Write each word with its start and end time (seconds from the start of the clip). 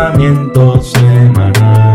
pensamiento 0.00 0.82
semanal. 0.82 1.92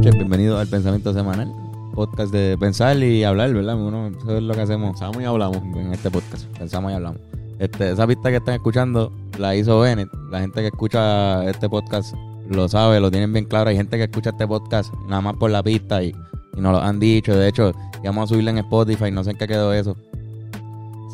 Bienvenidos 0.00 0.60
al 0.60 0.68
Pensamiento 0.68 1.12
Semanal. 1.12 1.52
Podcast 1.94 2.32
de 2.32 2.56
pensar 2.58 2.96
y 2.98 3.24
hablar, 3.24 3.52
¿verdad? 3.52 3.76
Uno, 3.76 4.06
eso 4.06 4.36
es 4.36 4.42
lo 4.42 4.54
que 4.54 4.60
hacemos 4.60 4.90
Pensamos 4.90 5.20
y 5.20 5.24
hablamos. 5.24 5.56
en 5.56 5.92
este 5.92 6.12
podcast. 6.12 6.44
Pensamos 6.56 6.92
y 6.92 6.94
hablamos. 6.94 7.20
Este, 7.58 7.90
esa 7.90 8.06
pista 8.06 8.30
que 8.30 8.36
están 8.36 8.54
escuchando 8.54 9.12
la 9.36 9.56
hizo 9.56 9.80
Bennett. 9.80 10.08
La 10.30 10.40
gente 10.40 10.60
que 10.60 10.68
escucha 10.68 11.44
este 11.44 11.68
podcast 11.68 12.14
lo 12.48 12.68
sabe, 12.68 13.00
lo 13.00 13.10
tienen 13.10 13.32
bien 13.32 13.46
claro. 13.46 13.70
Hay 13.70 13.76
gente 13.76 13.96
que 13.96 14.04
escucha 14.04 14.30
este 14.30 14.46
podcast 14.46 14.94
nada 15.08 15.22
más 15.22 15.34
por 15.34 15.50
la 15.50 15.60
pista 15.60 16.04
y, 16.04 16.14
y 16.56 16.60
nos 16.60 16.72
lo 16.72 16.80
han 16.80 17.00
dicho. 17.00 17.34
De 17.36 17.48
hecho, 17.48 17.72
íbamos 18.00 18.30
a 18.30 18.32
subirla 18.32 18.52
en 18.52 18.58
Spotify. 18.58 19.10
No 19.10 19.24
sé 19.24 19.32
en 19.32 19.38
qué 19.38 19.48
quedó 19.48 19.72
eso. 19.72 19.96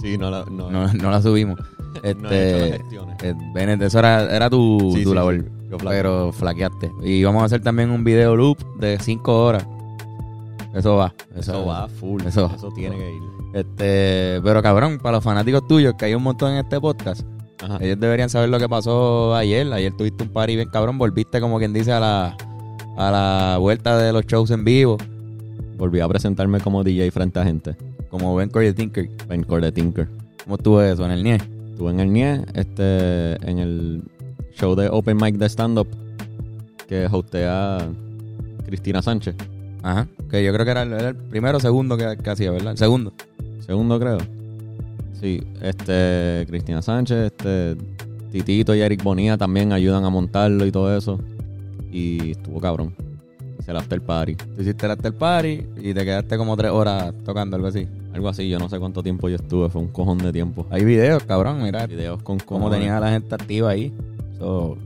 Sí, 0.04 0.18
no 0.18 0.30
la, 0.30 0.44
no, 0.50 0.70
No, 0.70 0.92
no 0.92 1.10
la 1.10 1.22
subimos. 1.22 1.58
no 1.94 2.00
he 2.02 2.10
hecho 2.10 2.22
las 2.22 2.32
Este, 2.32 2.78
gestiones. 2.78 3.22
eh, 3.22 3.34
Bennett, 3.54 3.82
eso 3.82 3.98
era, 3.98 4.24
era 4.36 4.50
tu, 4.50 4.92
Sí, 4.95 5.02
tu 5.02 5.10
sí, 5.10 5.14
labor. 5.14 5.34
sí. 5.36 5.48
Yo 5.70 5.78
flaqueo. 5.78 5.90
pero 6.02 6.32
flaqueaste. 6.32 6.92
Y 7.02 7.24
vamos 7.24 7.42
a 7.42 7.46
hacer 7.46 7.62
también 7.62 7.90
un 7.90 8.04
video 8.04 8.36
loop 8.36 8.59
de 8.78 8.98
5 9.00 9.45
horas. 9.45 9.66
Eso 10.74 10.96
va. 10.96 11.14
Eso 11.36 11.64
va 11.66 11.88
full. 11.88 12.20
eso 12.26 12.50
Eso, 12.54 12.68
tiene 12.72 12.96
que 12.96 13.10
ir. 13.10 13.22
Este, 13.54 14.40
pero 14.42 14.60
cabrón, 14.62 14.98
para 14.98 15.16
los 15.16 15.24
fanáticos 15.24 15.66
tuyos, 15.66 15.95
que 15.96 16.06
hay 16.06 16.14
un 16.14 16.23
montón 16.24 16.52
en 16.52 16.59
este 16.59 16.80
podcast, 16.80 17.23
Ajá. 17.62 17.78
ellos 17.80 17.98
deberían 18.00 18.28
saber 18.28 18.48
lo 18.48 18.59
que 18.59 18.68
pasó 18.68 19.34
ayer. 19.36 19.73
Ayer 19.73 19.92
tuviste 19.96 20.24
un 20.24 20.30
party 20.30 20.56
bien 20.56 20.68
cabrón, 20.68 20.98
volviste 20.98 21.40
como 21.40 21.59
quien 21.59 21.73
dice 21.73 21.92
a 21.92 22.00
la, 22.00 22.36
a 22.96 23.10
la 23.10 23.59
vuelta 23.59 23.96
de 23.96 24.12
los 24.12 24.26
shows 24.26 24.51
en 24.51 24.64
vivo, 24.64 24.98
Volví 25.76 25.98
a 26.01 26.07
presentarme 26.09 26.60
como 26.60 26.84
DJ 26.84 27.10
frente 27.10 27.38
a 27.40 27.45
gente. 27.45 27.76
Como 28.15 28.37
Ben 28.37 28.48
Corey 28.48 28.73
Tinker. 28.73 29.10
Ben 29.29 29.43
Core 29.43 29.66
de 29.66 29.73
Tinker. 29.73 30.07
¿Cómo 30.45 30.54
estuvo 30.54 30.80
eso 30.80 31.04
en 31.04 31.10
el 31.10 31.24
NIE? 31.24 31.34
Estuve 31.70 31.90
en 31.90 31.98
el 31.98 32.12
NIE, 32.12 32.45
este, 32.54 33.34
en 33.45 33.59
el 33.59 34.02
show 34.54 34.76
de 34.76 34.88
Open 34.88 35.16
Mic 35.16 35.34
de 35.34 35.46
stand-up 35.46 35.88
que 36.87 37.09
hostea 37.10 37.79
Cristina 38.66 39.02
Sánchez. 39.02 39.35
Ajá, 39.82 40.07
que 40.30 40.45
yo 40.45 40.52
creo 40.52 40.65
que 40.65 40.70
era 40.70 40.82
el, 40.82 40.92
era 40.92 41.09
el 41.09 41.16
primero 41.16 41.59
o 41.59 41.60
segundo 41.60 41.96
que, 41.96 42.16
que 42.23 42.30
hacía, 42.30 42.52
¿verdad? 42.52 42.73
El 42.73 42.79
segundo. 42.79 43.12
Segundo, 43.66 43.98
creo. 43.98 44.18
Sí, 45.20 45.42
este, 45.60 46.46
Cristina 46.46 46.82
Sánchez, 46.82 47.32
este, 47.32 47.76
Titito 48.30 48.76
y 48.76 48.80
Eric 48.80 49.02
Bonilla 49.02 49.37
también 49.37 49.73
ayudan 49.73 50.04
a 50.04 50.10
montarlo 50.10 50.65
y 50.65 50.70
todo 50.70 50.96
eso. 50.96 51.18
Y 51.90 52.30
estuvo 52.30 52.60
cabrón. 52.60 52.95
Hice 53.65 53.70
el 53.70 53.79
after 53.79 53.98
party. 53.98 54.34
Tú 54.34 54.60
hiciste 54.60 54.84
el 54.84 54.93
after 54.93 55.10
party 55.15 55.66
y 55.79 55.95
te 55.95 56.04
quedaste 56.04 56.37
como 56.37 56.54
tres 56.54 56.70
horas 56.70 57.15
tocando 57.24 57.57
algo 57.57 57.68
así. 57.68 57.88
Algo 58.12 58.29
así, 58.29 58.46
yo 58.46 58.59
no 58.59 58.68
sé 58.68 58.79
cuánto 58.79 59.02
tiempo 59.02 59.26
yo 59.30 59.37
estuve, 59.37 59.70
fue 59.70 59.80
un 59.80 59.88
cojón 59.88 60.18
de 60.18 60.34
tiempo. 60.34 60.66
Hay 60.68 60.84
videos, 60.84 61.23
cabrón, 61.23 61.62
mira 61.62 61.87
Videos 61.87 62.23
con 62.23 62.38
cómo 62.40 62.70
tenía 62.70 62.98
a 62.98 63.01
la 63.01 63.10
gente 63.10 63.35
activa 63.35 63.70
ahí. 63.70 63.90
So, 64.38 64.76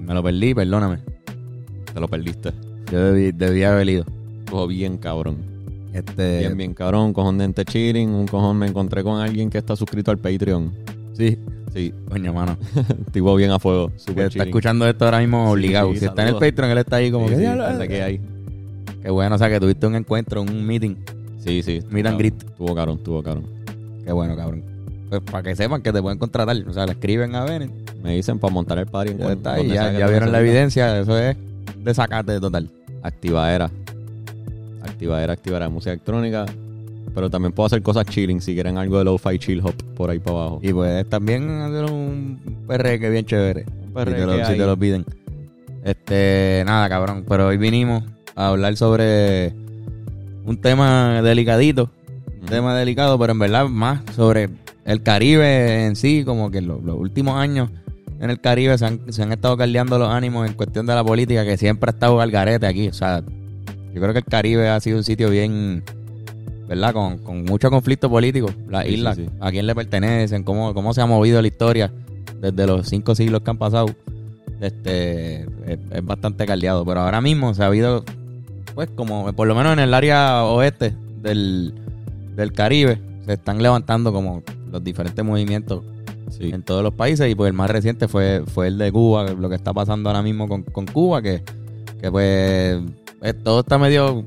me 0.00 0.14
lo 0.14 0.22
perdí, 0.22 0.54
perdóname. 0.54 1.00
Te 1.92 2.00
lo 2.00 2.08
perdiste. 2.08 2.54
Yo 2.90 3.04
debí, 3.04 3.32
debí 3.32 3.64
haber 3.64 3.86
ido. 3.90 4.06
Estuvo 4.38 4.66
bien 4.66 4.96
cabrón. 4.96 5.36
Este, 5.92 6.38
Bien, 6.38 6.56
bien 6.56 6.72
cabrón. 6.72 7.08
Un 7.08 7.12
cojón 7.12 7.36
de 7.36 7.44
gente 7.44 7.66
cheating. 7.66 8.08
Un 8.08 8.26
cojón 8.26 8.56
me 8.56 8.66
encontré 8.66 9.02
con 9.02 9.20
alguien 9.20 9.50
que 9.50 9.58
está 9.58 9.76
suscrito 9.76 10.10
al 10.10 10.16
Patreon. 10.16 10.72
Sí, 11.12 11.38
Sí, 11.72 11.92
coño, 12.08 12.32
mano. 12.34 12.56
tipo 13.12 13.34
bien 13.34 13.50
a 13.50 13.58
fuego. 13.58 13.90
Super 13.96 14.26
está 14.26 14.44
escuchando 14.44 14.86
esto 14.86 15.04
ahora 15.06 15.20
mismo 15.20 15.50
obligado. 15.50 15.92
sí, 15.92 16.00
si 16.00 16.04
está 16.06 16.22
en 16.22 16.28
el. 16.28 16.34
Patreon, 16.34 16.70
él 16.70 16.78
está 16.78 16.96
ahí 16.96 17.10
como 17.10 17.28
Sí, 17.28 17.34
que 17.34 17.40
"Diablo, 17.40 17.64
que 17.88 18.02
hay. 18.02 18.20
Qué 19.02 19.10
bueno, 19.10 19.34
o 19.34 19.38
sea, 19.38 19.48
que 19.48 19.58
tuviste 19.58 19.86
un 19.86 19.96
encuentro, 19.96 20.42
un 20.42 20.66
meeting. 20.66 20.96
Sí, 21.38 21.62
sí. 21.62 21.80
Meet 21.90 22.06
and 22.06 22.18
greet. 22.18 22.34
Estuvo 22.42 22.74
cabrón, 22.74 22.98
estuvo 22.98 23.22
cabrón. 23.22 23.46
Qué 24.04 24.12
bueno, 24.12 24.36
cabrón. 24.36 24.62
Pues 25.08 25.22
para 25.22 25.42
que 25.42 25.56
sepan 25.56 25.82
que 25.82 25.92
te 25.92 26.00
pueden 26.00 26.18
contratar. 26.18 26.56
O 26.68 26.72
sea, 26.72 26.86
le 26.86 26.92
escriben 26.92 27.34
a 27.34 27.44
Bennett. 27.44 27.70
Me 28.02 28.14
dicen 28.14 28.38
para 28.38 28.52
montar 28.52 28.78
el 28.78 28.86
party. 28.86 29.12
en 29.12 29.18
Ya 29.18 29.32
está 29.32 29.54
ahí, 29.54 29.68
ya, 29.68 29.92
ya 29.92 30.06
vieron 30.08 30.30
la 30.30 30.40
evidencia. 30.40 31.00
Eso 31.00 31.18
es 31.18 31.36
desacate 31.78 32.38
total. 32.38 32.70
Activadera. 33.02 33.70
Activadera, 34.82 35.32
activadera. 35.32 35.68
Música 35.68 35.92
electrónica. 35.92 36.46
Pero 37.14 37.28
también 37.28 37.52
puedo 37.52 37.66
hacer 37.66 37.82
cosas 37.82 38.06
chilling 38.06 38.40
si 38.40 38.54
quieren 38.54 38.78
algo 38.78 38.98
de 38.98 39.04
lo-fi 39.04 39.38
chill 39.38 39.60
hop 39.62 39.74
por 39.94 40.08
ahí 40.10 40.18
para 40.18 40.38
abajo. 40.38 40.60
Y 40.62 40.72
pues 40.72 41.08
también 41.08 41.48
hacer 41.60 41.84
un 41.90 42.40
perreque 42.66 43.10
bien 43.10 43.24
chévere. 43.26 43.64
Si 43.64 43.92
te, 44.04 44.26
lo, 44.26 44.46
si 44.46 44.52
te 44.56 44.66
lo 44.66 44.76
piden. 44.78 45.04
Este, 45.84 46.62
nada, 46.66 46.88
cabrón. 46.88 47.24
Pero 47.28 47.48
hoy 47.48 47.56
vinimos 47.58 48.04
a 48.34 48.48
hablar 48.48 48.76
sobre 48.76 49.52
un 50.44 50.56
tema 50.60 51.20
delicadito. 51.22 51.90
Un 52.40 52.46
tema 52.48 52.74
delicado, 52.76 53.18
pero 53.18 53.32
en 53.32 53.38
verdad 53.38 53.66
más 53.68 54.00
sobre 54.16 54.48
el 54.84 55.02
Caribe 55.02 55.84
en 55.86 55.96
sí. 55.96 56.24
Como 56.24 56.50
que 56.50 56.62
lo- 56.62 56.80
los 56.80 56.96
últimos 56.98 57.36
años 57.36 57.68
en 58.20 58.30
el 58.30 58.40
Caribe 58.40 58.78
se 58.78 58.86
han, 58.86 59.12
se 59.12 59.22
han 59.22 59.32
estado 59.32 59.56
caldeando 59.56 59.98
los 59.98 60.08
ánimos 60.08 60.48
en 60.48 60.54
cuestión 60.54 60.86
de 60.86 60.94
la 60.94 61.04
política, 61.04 61.44
que 61.44 61.56
siempre 61.58 61.90
ha 61.90 61.92
estado 61.92 62.20
al 62.20 62.30
garete 62.30 62.66
aquí. 62.66 62.88
O 62.88 62.92
sea, 62.94 63.22
yo 63.92 64.00
creo 64.00 64.12
que 64.12 64.20
el 64.20 64.24
Caribe 64.24 64.68
ha 64.68 64.80
sido 64.80 64.96
un 64.98 65.04
sitio 65.04 65.28
bien. 65.28 65.82
¿Verdad? 66.74 66.92
Con, 66.94 67.18
con 67.18 67.44
mucho 67.44 67.70
conflicto 67.70 68.08
político. 68.08 68.48
Las 68.68 68.84
Sí, 68.86 68.94
islas, 68.94 69.16
sí. 69.16 69.26
a 69.40 69.50
quién 69.50 69.66
le 69.66 69.74
pertenecen, 69.74 70.42
cómo, 70.42 70.72
cómo 70.72 70.94
se 70.94 71.00
ha 71.02 71.06
movido 71.06 71.40
la 71.42 71.48
historia 71.48 71.92
desde 72.40 72.66
los 72.66 72.88
cinco 72.88 73.14
siglos 73.14 73.42
que 73.42 73.50
han 73.50 73.58
pasado. 73.58 73.86
Este 74.60 75.42
es, 75.66 75.78
es 75.90 76.04
bastante 76.04 76.46
caldeado. 76.46 76.84
Pero 76.84 77.00
ahora 77.00 77.20
mismo 77.20 77.52
se 77.54 77.62
ha 77.62 77.66
habido, 77.66 78.04
pues, 78.74 78.88
como 78.94 79.32
por 79.32 79.46
lo 79.48 79.54
menos 79.54 79.72
en 79.74 79.80
el 79.80 79.92
área 79.92 80.44
oeste 80.44 80.94
del, 81.20 81.74
del 82.36 82.52
Caribe, 82.52 83.00
se 83.26 83.34
están 83.34 83.62
levantando 83.62 84.12
como 84.12 84.42
los 84.70 84.82
diferentes 84.82 85.24
movimientos 85.24 85.82
Sí. 86.30 86.48
en 86.50 86.62
todos 86.62 86.82
los 86.82 86.94
países. 86.94 87.30
Y 87.30 87.34
pues 87.34 87.48
el 87.48 87.52
más 87.54 87.70
reciente 87.70 88.08
fue, 88.08 88.42
fue 88.46 88.68
el 88.68 88.78
de 88.78 88.90
Cuba, 88.90 89.30
lo 89.32 89.50
que 89.50 89.54
está 89.54 89.74
pasando 89.74 90.08
ahora 90.08 90.22
mismo 90.22 90.48
con, 90.48 90.62
con 90.62 90.86
Cuba, 90.86 91.20
que, 91.20 91.42
que 92.00 92.10
pues 92.10 92.80
todo 93.44 93.60
está 93.60 93.76
medio 93.76 94.24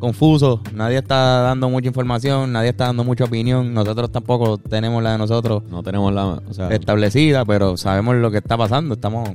confuso, 0.00 0.60
nadie 0.74 0.98
está 0.98 1.42
dando 1.42 1.68
mucha 1.70 1.86
información, 1.86 2.52
nadie 2.52 2.70
está 2.70 2.86
dando 2.86 3.04
mucha 3.04 3.24
opinión, 3.24 3.72
nosotros 3.72 4.10
tampoco 4.10 4.58
tenemos 4.58 5.00
la 5.02 5.12
de 5.12 5.18
nosotros 5.18 5.62
No 5.70 5.82
tenemos 5.84 6.12
la... 6.12 6.26
O 6.26 6.52
sea, 6.54 6.68
establecida, 6.70 7.44
pero 7.44 7.76
sabemos 7.76 8.16
lo 8.16 8.30
que 8.32 8.38
está 8.38 8.56
pasando, 8.56 8.94
estamos... 8.94 9.28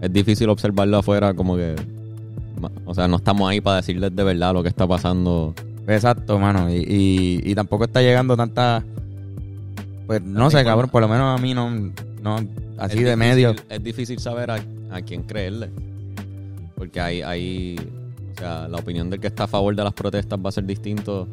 es 0.00 0.12
difícil 0.12 0.48
observarlo 0.48 0.96
afuera 0.98 1.34
como 1.34 1.56
que... 1.56 1.76
O 2.86 2.94
sea, 2.94 3.06
no 3.08 3.16
estamos 3.16 3.48
ahí 3.50 3.60
para 3.60 3.76
decirles 3.76 4.14
de 4.16 4.24
verdad 4.24 4.52
lo 4.54 4.62
que 4.62 4.68
está 4.68 4.86
pasando. 4.86 5.54
Exacto, 5.86 6.38
mano, 6.38 6.68
y, 6.70 6.76
y, 6.76 7.40
y 7.44 7.54
tampoco 7.54 7.84
está 7.84 8.00
llegando 8.02 8.36
tanta... 8.36 8.82
Pues 10.06 10.20
no 10.22 10.50
sé, 10.50 10.64
cabrón, 10.64 10.90
por 10.90 11.00
lo 11.02 11.08
menos 11.08 11.38
a 11.38 11.42
mí 11.42 11.54
no... 11.54 11.70
no 12.22 12.36
así 12.78 12.98
Es 12.98 13.04
de 13.04 13.14
difícil- 13.14 13.16
medio. 13.16 13.54
Es 13.68 13.82
difícil 13.84 14.18
saber 14.18 14.50
a, 14.50 14.60
a 14.90 15.02
quién 15.02 15.22
creerle. 15.22 15.70
Porque 16.76 17.00
hay, 17.00 17.22
hay... 17.22 17.76
Sea, 18.42 18.66
la 18.68 18.78
opinión 18.78 19.08
del 19.08 19.20
que 19.20 19.28
está 19.28 19.44
a 19.44 19.46
favor 19.46 19.74
de 19.76 19.84
las 19.84 19.92
protestas 19.92 20.36
va 20.44 20.48
a 20.48 20.52
ser 20.52 20.64
distinto 20.64 21.28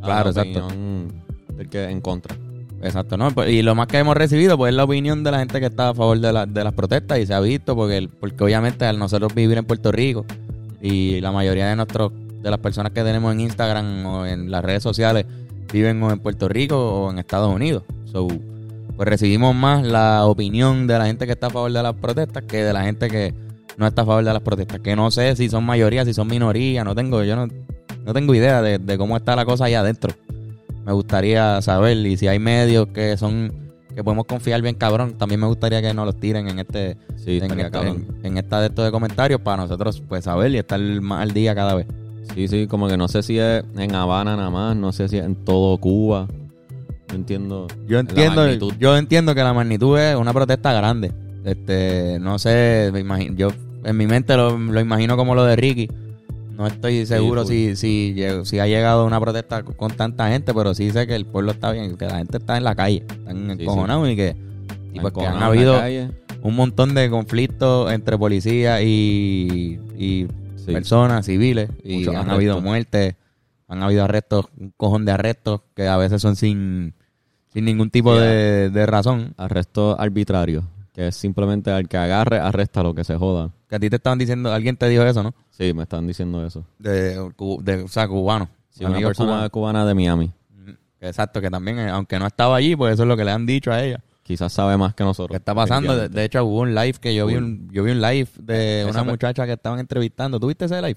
a 0.00 0.04
Claro, 0.04 0.30
la 0.32 0.42
exacto. 0.42 0.66
opinión 0.66 1.08
del 1.56 1.68
que 1.68 1.84
en 1.90 2.00
contra. 2.00 2.36
Exacto, 2.80 3.16
¿no? 3.16 3.30
Pues, 3.32 3.50
Y 3.50 3.62
lo 3.62 3.74
más 3.74 3.88
que 3.88 3.98
hemos 3.98 4.16
recibido 4.16 4.56
pues 4.56 4.70
es 4.70 4.76
la 4.76 4.84
opinión 4.84 5.24
de 5.24 5.32
la 5.32 5.38
gente 5.40 5.58
que 5.58 5.66
está 5.66 5.88
a 5.88 5.94
favor 5.94 6.20
de, 6.20 6.32
la- 6.32 6.46
de 6.46 6.62
las 6.62 6.72
protestas 6.74 7.18
y 7.18 7.26
se 7.26 7.34
ha 7.34 7.40
visto 7.40 7.74
porque, 7.74 7.96
el- 7.96 8.08
porque 8.08 8.44
obviamente 8.44 8.84
al 8.84 8.98
nosotros 9.00 9.34
vivir 9.34 9.58
en 9.58 9.64
Puerto 9.64 9.90
Rico 9.90 10.24
y 10.80 11.20
la 11.20 11.32
mayoría 11.32 11.66
de 11.68 11.74
nuestros 11.76 12.12
de 12.40 12.50
las 12.50 12.60
personas 12.60 12.92
que 12.92 13.02
tenemos 13.02 13.32
en 13.32 13.40
Instagram 13.40 14.06
o 14.06 14.26
en 14.26 14.50
las 14.50 14.62
redes 14.64 14.82
sociales 14.82 15.24
viven 15.72 16.00
o 16.04 16.12
en 16.12 16.20
Puerto 16.20 16.46
Rico 16.48 16.76
o 16.76 17.10
en 17.10 17.18
Estados 17.18 17.52
Unidos. 17.52 17.82
So, 18.12 18.28
pues 18.28 19.08
recibimos 19.08 19.56
más 19.56 19.84
la 19.84 20.24
opinión 20.26 20.86
de 20.86 20.98
la 20.98 21.06
gente 21.06 21.26
que 21.26 21.32
está 21.32 21.46
a 21.48 21.50
favor 21.50 21.72
de 21.72 21.82
las 21.82 21.94
protestas 21.94 22.44
que 22.44 22.62
de 22.62 22.72
la 22.72 22.84
gente 22.84 23.08
que 23.08 23.32
no 23.76 23.86
está 23.86 24.02
a 24.02 24.06
favor 24.06 24.24
de 24.24 24.32
las 24.32 24.42
protestas. 24.42 24.80
Que 24.80 24.96
no 24.96 25.10
sé 25.10 25.36
si 25.36 25.48
son 25.48 25.64
mayoría, 25.64 26.04
si 26.04 26.14
son 26.14 26.28
minoría, 26.28 26.84
no 26.84 26.94
tengo, 26.94 27.22
yo 27.22 27.36
no, 27.36 27.48
no 28.04 28.12
tengo 28.12 28.34
idea 28.34 28.62
de, 28.62 28.78
de 28.78 28.98
cómo 28.98 29.16
está 29.16 29.36
la 29.36 29.44
cosa 29.44 29.66
allá 29.66 29.80
adentro. 29.80 30.14
Me 30.84 30.92
gustaría 30.92 31.60
saber 31.62 31.96
y 31.98 32.16
si 32.16 32.28
hay 32.28 32.38
medios 32.38 32.88
que 32.88 33.16
son 33.16 33.64
que 33.94 34.02
podemos 34.02 34.26
confiar 34.26 34.60
bien 34.60 34.74
cabrón, 34.74 35.16
también 35.16 35.40
me 35.40 35.46
gustaría 35.46 35.80
que 35.80 35.94
nos 35.94 36.04
los 36.04 36.18
tiren 36.18 36.48
en 36.48 36.58
este 36.58 36.96
Sí, 37.16 37.38
en, 37.42 37.60
esta, 37.60 37.86
en, 37.86 38.06
en 38.22 38.38
esta 38.38 38.60
de 38.60 38.66
estos 38.66 38.84
de 38.84 38.90
comentarios 38.90 39.40
para 39.40 39.62
nosotros 39.62 40.02
pues 40.08 40.24
saber 40.24 40.50
y 40.50 40.58
estar 40.58 40.80
más 41.00 41.22
al 41.22 41.32
día 41.32 41.54
cada 41.54 41.74
vez. 41.74 41.86
Sí, 42.34 42.48
sí, 42.48 42.66
como 42.66 42.88
que 42.88 42.96
no 42.96 43.08
sé 43.08 43.22
si 43.22 43.38
es 43.38 43.64
en 43.76 43.94
Habana 43.94 44.36
nada 44.36 44.50
más, 44.50 44.76
no 44.76 44.92
sé 44.92 45.08
si 45.08 45.18
es 45.18 45.24
en 45.24 45.36
todo 45.36 45.78
Cuba. 45.78 46.26
No 47.08 47.14
entiendo. 47.14 47.68
Yo 47.86 47.98
entiendo, 47.98 48.46
yo 48.78 48.96
entiendo 48.96 49.34
que 49.34 49.42
la 49.42 49.52
magnitud 49.52 49.98
es 49.98 50.16
una 50.16 50.32
protesta 50.32 50.72
grande. 50.72 51.12
Este, 51.44 52.18
no 52.20 52.38
sé, 52.38 52.90
me 52.92 53.00
imagino, 53.00 53.36
yo 53.36 53.48
en 53.84 53.96
mi 53.96 54.06
mente 54.06 54.36
lo, 54.36 54.56
lo 54.58 54.80
imagino 54.80 55.16
como 55.16 55.34
lo 55.34 55.44
de 55.44 55.56
Ricky. 55.56 55.88
No 56.56 56.66
estoy 56.68 57.04
seguro 57.04 57.44
si, 57.44 57.74
si, 57.74 58.14
ha 58.60 58.66
llegado 58.66 59.04
una 59.06 59.18
protesta 59.20 59.62
con 59.64 59.90
tanta 59.90 60.28
gente, 60.28 60.54
pero 60.54 60.72
sí 60.74 60.90
sé 60.92 61.06
que 61.06 61.16
el 61.16 61.26
pueblo 61.26 61.50
está 61.50 61.72
bien, 61.72 61.96
que 61.96 62.06
la 62.06 62.18
gente 62.18 62.38
está 62.38 62.56
en 62.56 62.62
la 62.64 62.74
calle, 62.76 63.04
están 63.08 63.56
sí. 63.56 63.62
encojonados 63.64 64.08
y 64.08 64.14
que 64.16 64.36
y 64.92 65.00
pues 65.00 65.12
que 65.12 65.26
han 65.26 65.42
habido 65.42 65.80
un 66.42 66.54
montón 66.54 66.94
de 66.94 67.10
conflictos 67.10 67.90
entre 67.92 68.16
policía 68.18 68.82
y, 68.82 69.80
y 69.98 70.26
Sí. 70.56 70.72
personas 70.72 71.26
civiles 71.26 71.68
y 71.82 71.98
Muchos 71.98 72.14
han 72.14 72.30
habido 72.30 72.52
arrestos. 72.54 72.62
muertes, 72.62 73.14
han 73.68 73.82
habido 73.82 74.04
arrestos, 74.04 74.46
un 74.58 74.72
cojón 74.78 75.04
de 75.04 75.12
arrestos 75.12 75.60
que 75.74 75.88
a 75.88 75.98
veces 75.98 76.22
son 76.22 76.36
sin 76.36 76.94
sin 77.52 77.66
ningún 77.66 77.90
tipo 77.90 78.14
Sí, 78.14 78.20
de, 78.22 78.70
de 78.70 78.86
razón. 78.86 79.34
Arresto 79.36 80.00
arbitrario, 80.00 80.62
que 80.94 81.08
es 81.08 81.16
simplemente 81.16 81.70
al 81.70 81.86
que 81.88 81.98
agarre, 81.98 82.38
arresta 82.38 82.82
lo 82.82 82.94
que 82.94 83.04
se 83.04 83.14
joda. 83.16 83.50
Que 83.74 83.76
a 83.76 83.80
ti 83.80 83.90
te 83.90 83.96
estaban 83.96 84.20
diciendo, 84.20 84.52
alguien 84.52 84.76
te 84.76 84.88
dijo 84.88 85.02
eso, 85.02 85.24
¿no? 85.24 85.34
Sí, 85.50 85.74
me 85.74 85.82
están 85.82 86.06
diciendo 86.06 86.46
eso. 86.46 86.64
De, 86.78 87.18
o 87.18 87.88
sea, 87.88 88.06
cubano. 88.06 88.48
Sí, 88.70 88.84
una 88.84 89.00
persona 89.00 89.30
cubano. 89.32 89.50
cubana 89.50 89.84
de 89.84 89.94
Miami. 89.94 90.30
Exacto, 91.00 91.40
que 91.40 91.50
también, 91.50 91.80
eh, 91.80 91.88
aunque 91.88 92.16
no 92.20 92.26
estaba 92.28 92.54
allí, 92.54 92.76
pues 92.76 92.94
eso 92.94 93.02
es 93.02 93.08
lo 93.08 93.16
que 93.16 93.24
le 93.24 93.32
han 93.32 93.46
dicho 93.46 93.72
a 93.72 93.82
ella. 93.82 93.98
Quizás 94.22 94.52
sabe 94.52 94.76
más 94.76 94.92
que 94.94 94.98
¿Qué 94.98 95.04
nosotros. 95.04 95.36
está 95.36 95.56
pasando? 95.56 96.08
De, 96.08 96.24
hecho, 96.24 96.44
hubo 96.44 96.60
un 96.60 96.72
live 96.72 96.92
que 97.00 97.16
yo 97.16 97.26
vi 97.26 97.34
un, 97.34 97.68
yo 97.72 97.82
vi 97.82 97.90
un 97.90 98.00
live 98.00 98.28
de 98.38 98.82
Esa 98.82 98.90
una 98.90 99.02
muchacha 99.10 99.44
que 99.44 99.54
estaban 99.54 99.80
entrevistando. 99.80 100.38
¿Tú 100.38 100.46
viste 100.46 100.66
ese 100.66 100.76
live? 100.76 100.90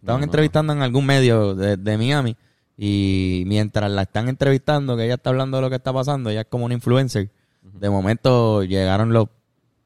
Estaban 0.00 0.02
No, 0.02 0.18
no. 0.18 0.24
entrevistando 0.24 0.72
en 0.72 0.82
algún 0.82 1.06
medio 1.06 1.54
de, 1.54 1.76
de 1.76 1.96
Miami 1.96 2.34
y 2.76 3.44
mientras 3.46 3.88
la 3.88 4.02
están 4.02 4.28
entrevistando, 4.28 4.96
que 4.96 5.04
ella 5.04 5.14
está 5.14 5.30
hablando 5.30 5.58
de 5.58 5.60
lo 5.62 5.70
que 5.70 5.76
está 5.76 5.92
pasando, 5.92 6.28
ella 6.28 6.40
es 6.40 6.46
como 6.48 6.64
una 6.64 6.74
influencer. 6.74 7.30
De 7.62 7.88
momento 7.88 8.64
llegaron 8.64 9.12
los 9.12 9.28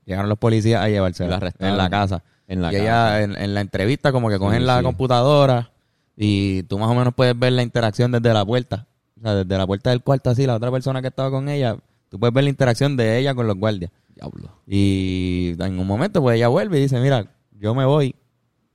llegaron 0.06 0.28
los 0.28 0.38
policías 0.38 0.82
a 0.82 0.88
llevársela 0.88 1.52
en 1.58 1.76
la 1.76 1.90
casa. 1.90 2.22
En 2.46 2.60
la 2.60 2.72
y 2.72 2.76
ella 2.76 3.22
en, 3.22 3.36
en 3.36 3.54
la 3.54 3.60
entrevista 3.62 4.12
como 4.12 4.28
que 4.28 4.38
cogen 4.38 4.60
Sí, 4.60 4.66
la 4.66 4.78
sí. 4.78 4.84
computadora 4.84 5.70
y 6.16 6.62
tú 6.64 6.78
más 6.78 6.90
o 6.90 6.94
menos 6.94 7.14
puedes 7.14 7.38
ver 7.38 7.52
la 7.52 7.62
interacción 7.62 8.12
desde 8.12 8.32
la 8.34 8.44
puerta. 8.44 8.86
O 9.18 9.22
sea, 9.22 9.34
desde 9.36 9.56
la 9.58 9.66
puerta 9.66 9.90
del 9.90 10.02
cuarto 10.02 10.30
así, 10.30 10.46
la 10.46 10.54
otra 10.56 10.70
persona 10.70 11.00
que 11.00 11.08
estaba 11.08 11.30
con 11.30 11.48
ella, 11.48 11.76
tú 12.10 12.18
puedes 12.20 12.34
ver 12.34 12.44
la 12.44 12.50
interacción 12.50 12.96
de 12.96 13.18
ella 13.18 13.34
con 13.34 13.46
los 13.46 13.56
guardias. 13.56 13.90
Diablo. 14.14 14.50
Y 14.66 15.54
en 15.58 15.78
un 15.78 15.86
momento, 15.86 16.20
pues 16.20 16.36
ella 16.36 16.48
vuelve 16.48 16.78
y 16.78 16.82
dice, 16.82 17.00
mira, 17.00 17.26
yo 17.58 17.74
me 17.74 17.84
voy, 17.86 18.14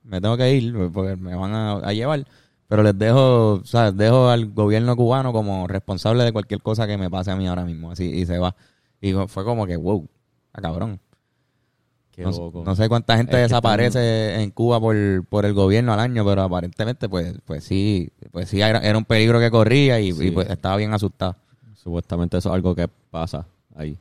me 0.03 0.19
tengo 0.19 0.35
que 0.35 0.53
ir 0.53 0.73
porque 0.91 1.15
me 1.15 1.35
van 1.35 1.53
a, 1.53 1.73
a 1.73 1.93
llevar, 1.93 2.25
pero 2.67 2.83
les 2.83 2.97
dejo, 2.97 3.53
o 3.53 3.65
sea, 3.65 3.91
dejo 3.91 4.29
al 4.29 4.47
gobierno 4.51 4.95
cubano 4.95 5.31
como 5.31 5.67
responsable 5.67 6.23
de 6.23 6.33
cualquier 6.33 6.61
cosa 6.61 6.87
que 6.87 6.97
me 6.97 7.09
pase 7.09 7.31
a 7.31 7.35
mí 7.35 7.47
ahora 7.47 7.63
mismo, 7.65 7.91
así, 7.91 8.05
y 8.05 8.25
se 8.25 8.37
va. 8.39 8.55
Y 8.99 9.13
fue 9.27 9.45
como 9.45 9.65
que, 9.67 9.77
wow, 9.77 10.07
a 10.53 10.61
cabrón. 10.61 10.99
Qué 12.19 12.25
No, 12.25 12.31
loco. 12.31 12.63
no 12.65 12.75
sé 12.75 12.89
cuánta 12.89 13.15
gente 13.15 13.37
Es 13.37 13.43
desaparece 13.43 14.41
en 14.43 14.51
Cuba 14.51 14.77
por, 14.81 15.23
por 15.29 15.45
el 15.45 15.53
gobierno 15.53 15.93
al 15.93 16.01
año, 16.01 16.25
pero 16.25 16.41
aparentemente, 16.41 17.07
pues, 17.07 17.33
pues 17.45 17.63
sí, 17.63 18.09
pues 18.31 18.49
sí, 18.49 18.59
era, 18.59 18.79
era 18.79 18.97
un 18.97 19.05
peligro 19.05 19.39
que 19.39 19.49
corría 19.49 20.01
y, 20.01 20.11
Sí. 20.11 20.27
y, 20.27 20.31
pues 20.31 20.49
estaba 20.49 20.75
bien 20.75 20.93
asustado. 20.93 21.37
Supuestamente 21.75 22.37
eso 22.37 22.49
es 22.49 22.55
algo 22.55 22.75
que 22.75 22.89
pasa 23.09 23.45
ahí. 23.73 23.97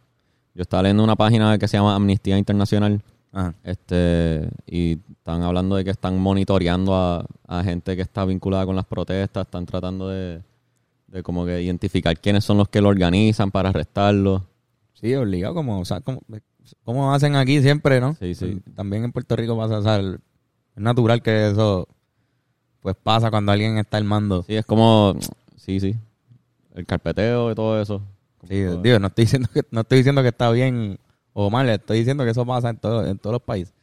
Yo 0.53 0.63
estaba 0.63 0.83
leyendo 0.83 1.05
una 1.05 1.15
página 1.15 1.57
que 1.59 1.69
se 1.69 1.77
llama 1.77 1.95
Amnistía 1.95 2.37
Internacional 2.37 3.01
Ajá. 3.33 3.55
este 3.63 4.49
y 4.67 4.99
están 5.13 5.43
hablando 5.43 5.77
de 5.77 5.85
que 5.85 5.91
están 5.91 6.19
monitoreando 6.19 6.97
a, 6.97 7.25
a 7.47 7.63
gente 7.63 7.95
que 7.95 8.03
está 8.03 8.25
vinculada 8.25 8.67
con 8.67 8.75
las 8.75 8.85
protestas, 8.85 9.47
están 9.47 9.65
tratando 9.65 10.09
de, 10.09 10.43
de 11.07 11.23
como 11.23 11.47
que 11.47 11.63
identificar 11.63 12.19
quiénes 12.19 12.43
son 12.45 12.57
los 12.59 12.69
que 12.69 12.81
lo 12.81 12.89
organizan 12.89 13.53
para 13.53 13.69
arrestarlos. 13.69 14.43
Sí, 14.95 15.15
obligado, 15.15 15.55
como, 15.55 15.79
o 15.79 15.85
sea, 15.85 16.01
como, 16.01 16.21
como 16.85 17.13
hacen 17.15 17.37
aquí 17.37 17.61
siempre, 17.63 18.01
¿no? 18.01 18.15
Sí, 18.15 18.35
sí. 18.35 18.61
También 18.75 19.05
en 19.05 19.13
Puerto 19.13 19.37
Rico 19.37 19.57
pasa, 19.57 19.79
o 19.79 19.83
sea, 19.83 19.99
es 20.01 20.17
natural 20.77 21.23
que 21.23 21.51
eso, 21.51 21.89
pues 22.81 22.97
pasa 23.03 23.31
cuando 23.31 23.53
alguien 23.53 23.79
está 23.79 23.97
armando. 23.97 24.43
Sí, 24.45 24.55
es 24.57 24.65
como, 24.67 25.17
sí, 25.57 25.81
sí, 25.81 25.95
el 26.75 26.87
carpeteo 26.87 27.51
y 27.51 27.55
todo 27.55 27.81
eso. 27.81 28.03
Sí, 28.43 28.49
que- 28.49 28.79
digo, 28.83 28.99
no 28.99 29.09
estoy 29.09 29.25
diciendo 29.25 29.49
que, 29.53 29.63
no 29.71 29.81
estoy 29.81 29.99
diciendo 29.99 30.23
que 30.23 30.29
está 30.29 30.51
bien 30.51 30.99
o 31.33 31.51
mal, 31.51 31.69
estoy 31.69 31.99
diciendo 31.99 32.25
que 32.25 32.31
eso 32.31 32.47
pasa 32.47 32.71
en, 32.71 32.77
todo, 32.79 33.07
en 33.07 33.19
todos 33.19 33.35
los 33.35 33.43
países. 33.43 33.75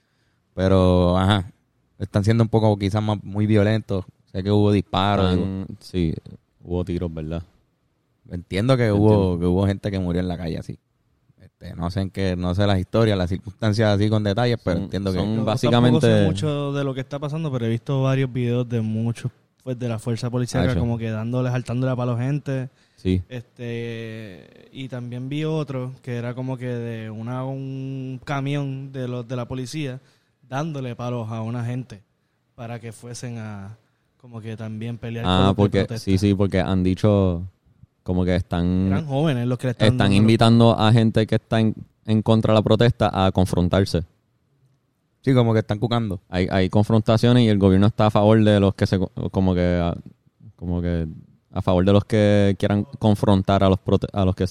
Pero, 0.54 1.18
ajá, 1.18 1.52
están 2.00 2.24
siendo 2.24 2.44
un 2.44 2.50
poco 2.50 2.78
quizás 2.78 3.04
más 3.04 3.22
muy 3.24 3.46
violentos. 3.46 4.06
Sé 4.32 4.44
que 4.44 4.52
hubo 4.52 4.72
disparos. 4.72 5.38
sí, 5.80 6.14
hubo 6.64 6.84
tiros, 6.86 7.14
¿verdad? 7.14 7.44
Entiendo 8.30 8.76
que 8.78 8.92
hubo, 8.92 9.38
que 9.40 9.46
hubo 9.46 9.68
gente 9.68 9.92
que 9.92 10.00
murió 10.00 10.20
en 10.22 10.28
la 10.28 10.38
calle 10.38 10.58
así. 10.58 10.80
Este, 11.60 11.74
no 11.76 11.90
sé 11.90 12.02
en 12.02 12.10
qué, 12.10 12.36
no 12.36 12.54
sé 12.54 12.68
las 12.68 12.80
historias, 12.80 13.18
las 13.18 13.30
circunstancias 13.30 13.96
así 13.96 14.10
con 14.10 14.24
detalles, 14.24 14.58
pero 14.64 14.76
Son- 14.78 14.84
entiendo 14.86 15.12
que. 15.14 15.20
son- 15.20 15.36
Yo 15.38 15.46
básicamente- 15.46 16.00
tampoco 16.02 16.18
sé 16.20 16.26
mucho 16.26 16.74
de 16.74 16.84
lo 16.84 16.94
que 16.94 17.00
está 17.02 17.18
pasando, 17.20 17.52
pero 17.52 17.66
he 17.66 17.70
visto 17.70 18.02
varios 18.04 18.32
videos 18.32 18.68
de 18.68 18.82
muchos 18.82 19.32
pues 19.64 19.80
de 19.80 19.88
la 19.90 19.98
fuerza 19.98 20.30
policial 20.30 20.70
Hacho. 20.70 20.80
como 20.80 20.98
que 20.98 21.10
dándole, 21.10 21.50
saltándole 21.50 21.92
a 21.92 21.96
palo 21.96 22.18
gente. 22.18 22.70
Sí, 22.98 23.22
Este 23.30 24.68
y 24.72 24.88
también 24.90 25.30
vi 25.30 25.44
otro 25.44 25.94
que 26.02 26.16
era 26.18 26.34
como 26.34 26.58
que 26.58 26.68
de 26.68 27.10
una 27.10 27.44
un 27.46 28.20
camión 28.24 28.92
de 28.92 29.08
los 29.08 29.28
de 29.28 29.36
la 29.36 29.48
policía 29.48 30.00
dándole 30.48 30.96
palos 30.96 31.30
a 31.32 31.42
una 31.42 31.64
gente 31.66 32.02
para 32.56 32.80
que 32.80 32.92
fuesen 32.92 33.38
a 33.38 33.78
como 34.22 34.42
que 34.42 34.56
también 34.58 34.98
pelear 34.98 35.24
con 35.26 35.34
ah, 35.34 35.54
porque, 35.56 35.80
protesta. 35.80 36.04
sí, 36.04 36.18
sí, 36.18 36.34
porque 36.34 36.60
han 36.60 36.84
dicho 36.84 37.44
como 38.06 38.24
que 38.24 38.36
están... 38.36 38.88
eran 38.88 39.08
jóvenes 39.08 39.48
los 39.48 39.58
que 39.58 39.66
le 39.68 39.72
están 39.72 39.98
dando 39.98 40.16
invitando 40.16 40.78
a 40.80 40.92
gente 40.94 41.26
que 41.26 41.36
está 41.36 41.60
en, 41.60 41.74
en 42.06 42.22
contra 42.22 42.54
de 42.54 42.60
la 42.60 42.64
protesta 42.64 43.10
a 43.26 43.32
confrontarse. 43.32 44.04
Sí, 45.22 45.34
como 45.34 45.54
que 45.54 45.60
están 45.60 45.80
cucando. 45.80 46.22
Hay, 46.30 46.48
hay 46.52 46.70
confrontaciones 46.70 47.44
y 47.44 47.48
el 47.48 47.58
gobierno 47.58 47.88
está 47.88 48.06
a 48.06 48.12
favor 48.12 48.44
de 48.44 48.60
los 48.60 48.76
que 48.76 48.86
se 48.86 49.00
como 49.32 49.56
que 49.56 49.92
como 50.56 50.82
que 50.84 51.08
a 51.52 51.62
favor 51.64 51.84
de 51.84 51.94
los 51.94 52.06
que 52.06 52.56
quieran 52.60 52.84
confrontar 53.00 53.64
a 53.64 53.70
los 53.70 53.80
prote- 53.80 54.10
a 54.14 54.24
los 54.24 54.36
que 54.36 54.46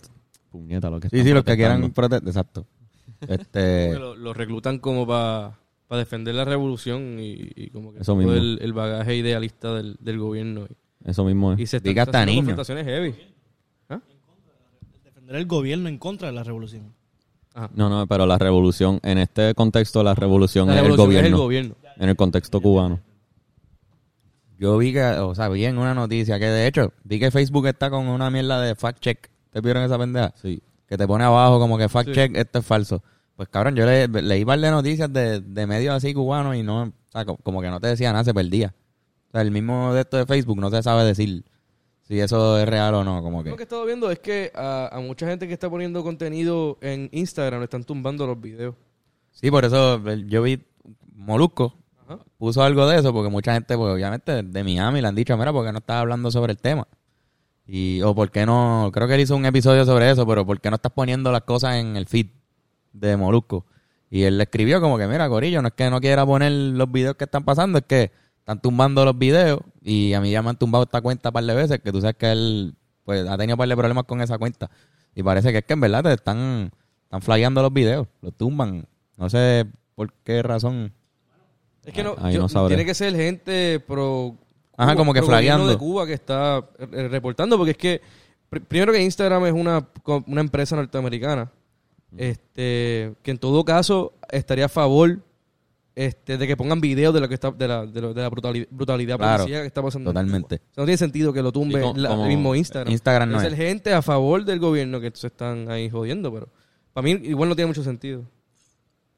puñeta, 0.50 0.90
los 0.90 1.00
que 1.00 1.08
Sí, 1.10 1.22
sí, 1.22 1.30
los 1.32 1.44
que 1.44 1.54
quieran 1.56 1.92
protestar. 1.92 2.26
Exacto. 2.28 2.66
Como 3.20 3.32
Este, 3.34 3.90
que 3.92 3.98
lo, 3.98 4.16
lo 4.16 4.34
reclutan 4.34 4.78
como 4.80 5.06
para 5.06 5.56
defender 5.90 6.34
la 6.34 6.44
revolución 6.44 7.18
y, 7.20 7.52
y 7.54 7.70
como 7.70 7.92
que 7.92 8.00
Eso 8.00 8.12
todo 8.12 8.16
mismo. 8.16 8.32
El, 8.32 8.58
el 8.60 8.72
bagaje 8.72 9.14
idealista 9.16 9.72
del, 9.74 9.96
del 10.00 10.18
gobierno. 10.18 10.66
Eso 11.04 11.24
mismo 11.24 11.52
es. 11.52 11.60
Y 11.60 11.66
se 11.66 11.78
Diga 11.80 12.02
están 12.02 12.22
hasta 12.22 12.26
niños. 12.26 12.40
confrontaciones 12.40 12.84
heavy. 12.84 13.14
¿Ah? 15.24 15.26
defender 15.26 15.36
el 15.36 15.46
gobierno 15.46 15.88
en 15.88 15.98
contra 15.98 16.28
de 16.28 16.34
la 16.34 16.42
revolución. 16.44 16.94
Ajá. 17.54 17.70
No, 17.74 17.88
no, 17.88 18.06
pero 18.06 18.26
la 18.26 18.36
revolución 18.38 19.00
en 19.02 19.18
este 19.18 19.54
contexto 19.54 20.02
la 20.02 20.14
revolución, 20.14 20.68
La 20.68 20.74
es, 20.76 20.82
revolución 20.82 21.10
el 21.10 21.16
es 21.16 21.24
el 21.26 21.36
gobierno, 21.36 21.74
gobierno. 21.74 21.94
en 22.02 22.08
el 22.08 22.16
contexto 22.16 22.60
cubano. 22.60 23.00
yo 24.58 24.76
vi 24.78 24.92
que, 24.92 25.02
o 25.02 25.34
sea, 25.34 25.48
vi 25.48 25.64
en 25.64 25.78
una 25.78 25.94
noticia 25.94 26.38
que 26.38 26.46
de 26.46 26.66
hecho, 26.66 26.92
vi 27.04 27.18
que 27.18 27.30
Facebook 27.30 27.66
está 27.66 27.90
con 27.90 28.06
una 28.08 28.30
mierda 28.30 28.60
de 28.60 28.74
fact 28.74 29.00
check. 29.00 29.28
¿Te 29.50 29.60
vieron 29.60 29.82
esa 29.84 29.98
pendeja? 29.98 30.32
Sí. 30.40 30.62
Que 30.88 30.96
te 30.96 31.06
pone 31.06 31.24
abajo 31.24 31.58
como 31.58 31.78
que 31.78 31.88
fact 31.88 32.08
Sí. 32.08 32.14
check, 32.14 32.36
esto 32.36 32.58
es 32.60 32.66
falso. 32.66 33.02
Pues 33.36 33.48
cabrón, 33.48 33.74
yo 33.76 33.84
le, 33.86 34.06
leí 34.08 34.44
par 34.44 34.58
de 34.60 34.70
noticias 34.70 35.12
de, 35.12 35.40
de 35.40 35.66
medios 35.66 35.94
así 35.94 36.14
cubanos 36.14 36.54
y 36.56 36.62
no, 36.62 36.82
o 36.84 36.92
sea, 37.10 37.24
co- 37.24 37.36
como 37.38 37.60
que 37.62 37.68
no 37.70 37.80
te 37.80 37.88
decía 37.88 38.12
nada, 38.12 38.24
se 38.24 38.32
perdía. 38.34 38.74
O 39.28 39.32
sea, 39.32 39.42
el 39.42 39.50
mismo 39.50 39.92
de 39.92 40.02
esto 40.02 40.16
de 40.16 40.26
Facebook 40.26 40.58
no 40.60 40.70
se 40.70 40.82
sabe 40.82 41.04
decir 41.04 41.44
si 42.06 42.20
eso 42.20 42.58
es 42.58 42.68
real 42.68 42.94
o 42.94 43.04
no, 43.04 43.22
como 43.22 43.42
que. 43.42 43.50
Lo 43.50 43.56
que 43.56 43.62
he 43.62 43.64
estado 43.64 43.84
viendo 43.86 44.10
es 44.10 44.18
que 44.18 44.52
a, 44.54 44.88
a 44.92 45.00
mucha 45.00 45.26
gente 45.26 45.46
que 45.48 45.54
está 45.54 45.68
poniendo 45.70 46.02
contenido 46.04 46.78
en 46.80 47.08
Instagram 47.12 47.60
le 47.60 47.64
están 47.64 47.84
tumbando 47.84 48.26
los 48.26 48.40
videos. 48.40 48.74
Sí, 49.32 49.50
por 49.50 49.64
eso 49.64 49.94
el- 50.08 50.28
yo 50.28 50.42
vi 50.42 50.62
Molusco 51.16 51.74
Ajá. 52.06 52.18
puso 52.38 52.62
algo 52.62 52.86
de 52.86 52.98
eso 52.98 53.12
porque 53.12 53.30
mucha 53.30 53.54
gente, 53.54 53.76
pues 53.76 53.92
obviamente 53.92 54.42
de 54.42 54.64
Miami 54.64 55.00
le 55.00 55.08
han 55.08 55.14
dicho, 55.14 55.36
mira, 55.36 55.52
¿por 55.52 55.64
qué 55.64 55.72
no 55.72 55.78
estás 55.78 55.96
hablando 55.96 56.30
sobre 56.30 56.52
el 56.52 56.58
tema? 56.58 56.86
Y, 57.66 58.02
o 58.02 58.14
por 58.14 58.30
qué 58.30 58.44
no, 58.44 58.90
creo 58.92 59.08
que 59.08 59.14
él 59.14 59.20
hizo 59.22 59.34
un 59.34 59.46
episodio 59.46 59.84
sobre 59.86 60.10
eso, 60.10 60.26
pero 60.26 60.44
¿por 60.44 60.60
qué 60.60 60.68
no 60.70 60.76
estás 60.76 60.92
poniendo 60.92 61.32
las 61.32 61.42
cosas 61.42 61.76
en 61.76 61.96
el 61.96 62.04
feed 62.06 62.26
de 62.92 63.16
Molusco? 63.16 63.64
Y 64.10 64.24
él 64.24 64.36
le 64.36 64.44
escribió 64.44 64.80
como 64.82 64.98
que, 64.98 65.06
mira, 65.08 65.28
Corillo, 65.30 65.62
no 65.62 65.68
es 65.68 65.74
que 65.74 65.88
no 65.88 65.98
quiera 66.00 66.26
poner 66.26 66.52
los 66.52 66.92
videos 66.92 67.16
que 67.16 67.24
están 67.24 67.42
pasando, 67.44 67.78
es 67.78 67.84
que 67.86 68.12
están 68.44 68.60
tumbando 68.60 69.04
los 69.06 69.16
videos 69.18 69.60
y 69.82 70.12
a 70.12 70.20
mí 70.20 70.30
ya 70.30 70.42
me 70.42 70.50
han 70.50 70.56
tumbado 70.56 70.84
esta 70.84 71.00
cuenta 71.00 71.30
un 71.30 71.32
par 71.32 71.44
de 71.44 71.54
veces, 71.54 71.80
que 71.80 71.90
tú 71.90 72.00
sabes 72.02 72.16
que 72.16 72.30
él 72.30 72.74
pues 73.04 73.26
ha 73.26 73.36
tenido 73.38 73.54
un 73.54 73.58
par 73.58 73.68
de 73.68 73.76
problemas 73.76 74.04
con 74.04 74.20
esa 74.20 74.36
cuenta. 74.38 74.70
Y 75.14 75.22
parece 75.22 75.50
que 75.52 75.58
es 75.58 75.64
que 75.64 75.72
en 75.72 75.80
verdad 75.80 76.02
te 76.02 76.12
están, 76.12 76.70
están 77.04 77.22
flyando 77.22 77.62
los 77.62 77.72
videos, 77.72 78.06
los 78.20 78.34
tumban. 78.34 78.86
No 79.16 79.30
sé 79.30 79.64
por 79.94 80.12
qué 80.24 80.42
razón. 80.42 80.92
Es 81.84 81.92
que 81.94 82.02
no, 82.02 82.14
Ahí 82.18 82.34
yo- 82.34 82.40
no 82.42 82.48
sabré. 82.48 82.74
tiene 82.76 82.84
que 82.86 82.94
ser 82.94 83.14
gente 83.14 83.80
pro. 83.80 84.36
Ajá, 84.76 84.94
como 84.96 85.12
que 85.14 85.20
pro 85.20 85.28
flagueando. 85.28 85.66
de 85.68 85.76
Cuba 85.78 86.06
que 86.06 86.14
está 86.14 86.64
eh, 86.78 87.08
reportando, 87.08 87.56
porque 87.56 87.70
es 87.72 87.76
que 87.78 88.00
pr- 88.50 88.62
primero 88.66 88.92
que 88.92 89.02
Instagram 89.02 89.46
es 89.46 89.52
una, 89.52 89.86
una 90.26 90.40
empresa 90.40 90.74
norteamericana, 90.76 91.50
este, 92.16 93.14
que 93.22 93.30
en 93.30 93.38
todo 93.38 93.64
caso 93.64 94.12
estaría 94.30 94.66
a 94.66 94.68
favor 94.68 95.20
este, 95.96 96.38
de 96.38 96.46
que 96.46 96.56
pongan 96.56 96.80
videos 96.80 97.14
de 97.14 97.20
lo 97.20 97.28
que 97.28 97.34
está, 97.34 97.50
de 97.52 97.68
la, 97.68 97.86
de, 97.86 98.00
lo- 98.00 98.12
de 98.14 98.22
la 98.22 98.30
brutali- 98.30 98.66
brutalidad 98.70 99.16
Claro, 99.16 99.42
policíaca 99.44 99.62
que 99.62 99.66
está 99.68 99.82
pasando. 99.82 100.10
en 100.10 100.14
totalmente. 100.14 100.54
O 100.56 100.58
sea, 100.58 100.82
no 100.82 100.84
tiene 100.86 100.96
sentido 100.98 101.32
que 101.32 101.42
lo 101.42 101.52
tumbe 101.52 101.78
Sí, 101.80 101.84
co- 101.86 101.94
la- 101.96 102.08
como- 102.08 102.22
el 102.24 102.28
mismo 102.28 102.54
Instagram. 102.54 102.92
Instagram 102.92 103.30
no 103.30 103.36
es 103.38 103.44
es. 103.44 103.52
el 103.52 103.56
gente 103.56 103.92
a 103.94 104.02
favor 104.02 104.44
del 104.44 104.58
gobierno 104.58 105.00
que 105.00 105.10
se 105.14 105.28
están 105.28 105.70
ahí 105.70 105.88
jodiendo, 105.88 106.32
pero 106.32 106.48
para 106.92 107.04
mí 107.04 107.12
igual 107.24 107.48
no 107.48 107.54
tiene 107.54 107.68
mucho 107.68 107.84
sentido. 107.84 108.24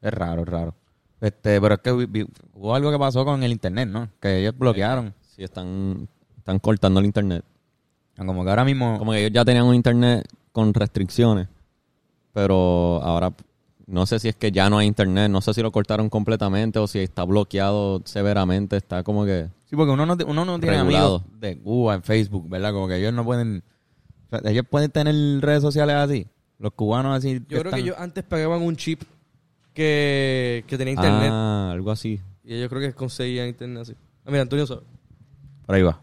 Es 0.01 0.13
raro, 0.13 0.43
es 0.43 0.47
raro. 0.47 0.75
Este, 1.19 1.59
pero 1.59 1.73
es 1.75 1.81
que 1.81 1.91
vi- 1.93 2.05
vi- 2.05 2.27
hubo 2.53 2.75
algo 2.75 2.91
que 2.91 2.99
pasó 2.99 3.25
con 3.25 3.41
el 3.41 3.51
internet, 3.51 3.89
¿no? 3.89 4.09
Que 4.19 4.39
ellos 4.41 4.55
bloquearon. 4.55 5.15
Sí, 5.35 5.43
están, 5.43 6.07
están 6.37 6.59
cortando 6.59 6.99
el 6.99 7.07
internet. 7.07 7.43
Como 8.15 8.43
que 8.43 8.49
ahora 8.51 8.63
mismo. 8.65 8.97
Como 8.99 9.11
que 9.13 9.19
ellos 9.21 9.31
ya 9.33 9.43
tenían 9.43 9.65
un 9.65 9.73
internet 9.73 10.27
con 10.51 10.73
restricciones, 10.75 11.47
pero 12.33 13.01
ahora 13.03 13.33
no 13.87 14.05
sé 14.05 14.19
si 14.19 14.27
es 14.27 14.35
que 14.35 14.51
ya 14.51 14.69
no 14.69 14.77
hay 14.77 14.87
internet, 14.87 15.31
no 15.31 15.41
sé 15.41 15.53
si 15.53 15.61
lo 15.61 15.71
cortaron 15.71 16.09
completamente 16.09 16.77
o 16.77 16.87
si 16.87 16.99
está 16.99 17.23
bloqueado 17.23 18.01
severamente, 18.05 18.75
está 18.75 19.01
como 19.01 19.25
que... 19.25 19.47
Sí, 19.65 19.75
porque 19.77 19.93
uno 19.93 20.05
no, 20.05 20.17
uno 20.27 20.45
no 20.45 20.59
tiene 20.59 20.77
Regulado. 20.77 21.15
amigos 21.15 21.39
de 21.39 21.57
Cuba 21.57 21.95
en 21.95 22.03
Facebook, 22.03 22.49
¿verdad? 22.49 22.73
Como 22.73 22.87
que 22.87 22.97
ellos 22.97 23.13
no 23.13 23.23
pueden. 23.25 23.63
O 24.29 24.37
sea, 24.39 24.51
ellos 24.51 24.65
pueden 24.69 24.91
tener 24.91 25.15
redes 25.41 25.61
sociales 25.61 25.95
así. 25.95 26.27
Los 26.59 26.73
cubanos 26.73 27.17
así. 27.17 27.41
Yo 27.47 27.59
creo 27.59 27.71
que 27.71 27.79
ellos 27.79 27.95
antes 27.97 28.23
pagaban 28.23 28.61
un 28.61 28.75
chip 28.75 29.03
que, 29.73 30.63
que 30.67 30.77
tenía 30.77 30.93
internet. 30.93 31.29
Ah, 31.31 31.71
algo 31.71 31.91
así. 31.91 32.21
Y 32.43 32.55
ellos 32.55 32.69
creo 32.69 32.81
que 32.81 32.93
conseguían 32.93 33.47
internet 33.47 33.81
así. 33.83 33.93
Ah, 34.25 34.31
mira, 34.31 34.41
Antonio 34.41 34.65
sabe. 34.67 34.81
Por 35.65 35.75
ahí 35.75 35.81
va. 35.81 36.01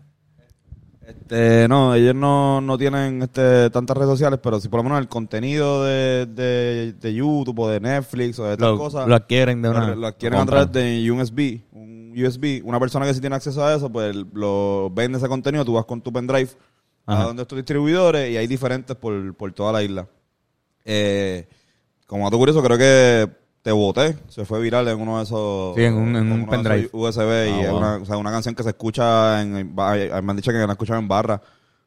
Este, 1.06 1.68
no, 1.68 1.94
ellos 1.94 2.14
no, 2.14 2.60
no 2.60 2.78
tienen 2.78 3.22
este, 3.22 3.68
tantas 3.70 3.96
redes 3.96 4.10
sociales, 4.10 4.40
pero 4.42 4.60
si 4.60 4.68
por 4.68 4.78
lo 4.80 4.84
menos 4.84 4.98
el 5.00 5.08
contenido 5.08 5.84
de, 5.84 6.26
de, 6.26 6.92
de 6.94 7.14
YouTube 7.14 7.58
o 7.58 7.68
de 7.68 7.80
Netflix 7.80 8.38
o 8.38 8.44
de 8.44 8.56
tal 8.56 8.72
Lo, 8.72 8.78
cosa, 8.78 9.06
lo 9.06 9.14
adquieren 9.14 9.60
de 9.60 9.68
una. 9.68 9.88
lo, 9.88 9.96
lo 9.96 10.06
adquieren 10.06 10.40
a 10.40 10.46
través 10.46 10.72
de 10.72 11.10
un 11.10 11.20
USB. 11.20 11.60
Un 11.72 12.14
USB. 12.16 12.62
Una 12.64 12.80
persona 12.80 13.06
que 13.06 13.14
sí 13.14 13.20
tiene 13.20 13.36
acceso 13.36 13.64
a 13.64 13.74
eso, 13.74 13.90
pues 13.90 14.14
lo 14.32 14.90
vende 14.90 15.18
ese 15.18 15.28
contenido, 15.28 15.64
tú 15.64 15.74
vas 15.74 15.84
con 15.84 16.00
tu 16.00 16.12
pendrive 16.12 16.50
a 17.06 17.24
donde 17.24 17.42
estos 17.42 17.56
distribuidores 17.56 18.30
y 18.30 18.36
hay 18.38 18.46
diferentes 18.46 18.96
por, 18.96 19.34
por 19.34 19.52
toda 19.52 19.72
la 19.72 19.82
isla. 19.82 20.08
Eh, 20.86 21.46
como 22.06 22.24
dato 22.24 22.38
curioso, 22.38 22.62
creo 22.62 22.78
que 22.78 23.30
Te 23.64 23.72
Boté 23.72 24.14
se 24.28 24.44
fue 24.44 24.60
viral 24.60 24.86
en 24.88 25.00
uno 25.00 25.16
de 25.16 25.24
esos. 25.24 25.74
Sí, 25.74 25.82
en 25.84 25.94
un- 25.94 26.14
en 26.14 26.46
pendrive. 26.46 26.90
USB 26.92 27.46
y 27.48 27.50
Ah, 27.50 27.60
es 27.62 27.70
wow. 27.70 27.78
una, 27.78 27.96
o 27.96 28.04
sea, 28.04 28.18
una 28.18 28.30
canción 28.30 28.54
que 28.54 28.62
se 28.62 28.68
escucha 28.68 29.40
en. 29.40 29.74
me 29.74 29.82
han 29.82 30.36
dicho 30.36 30.52
que 30.52 30.58
la 30.58 30.72
escuchan 30.72 30.98
en 30.98 31.08
barra. 31.08 31.40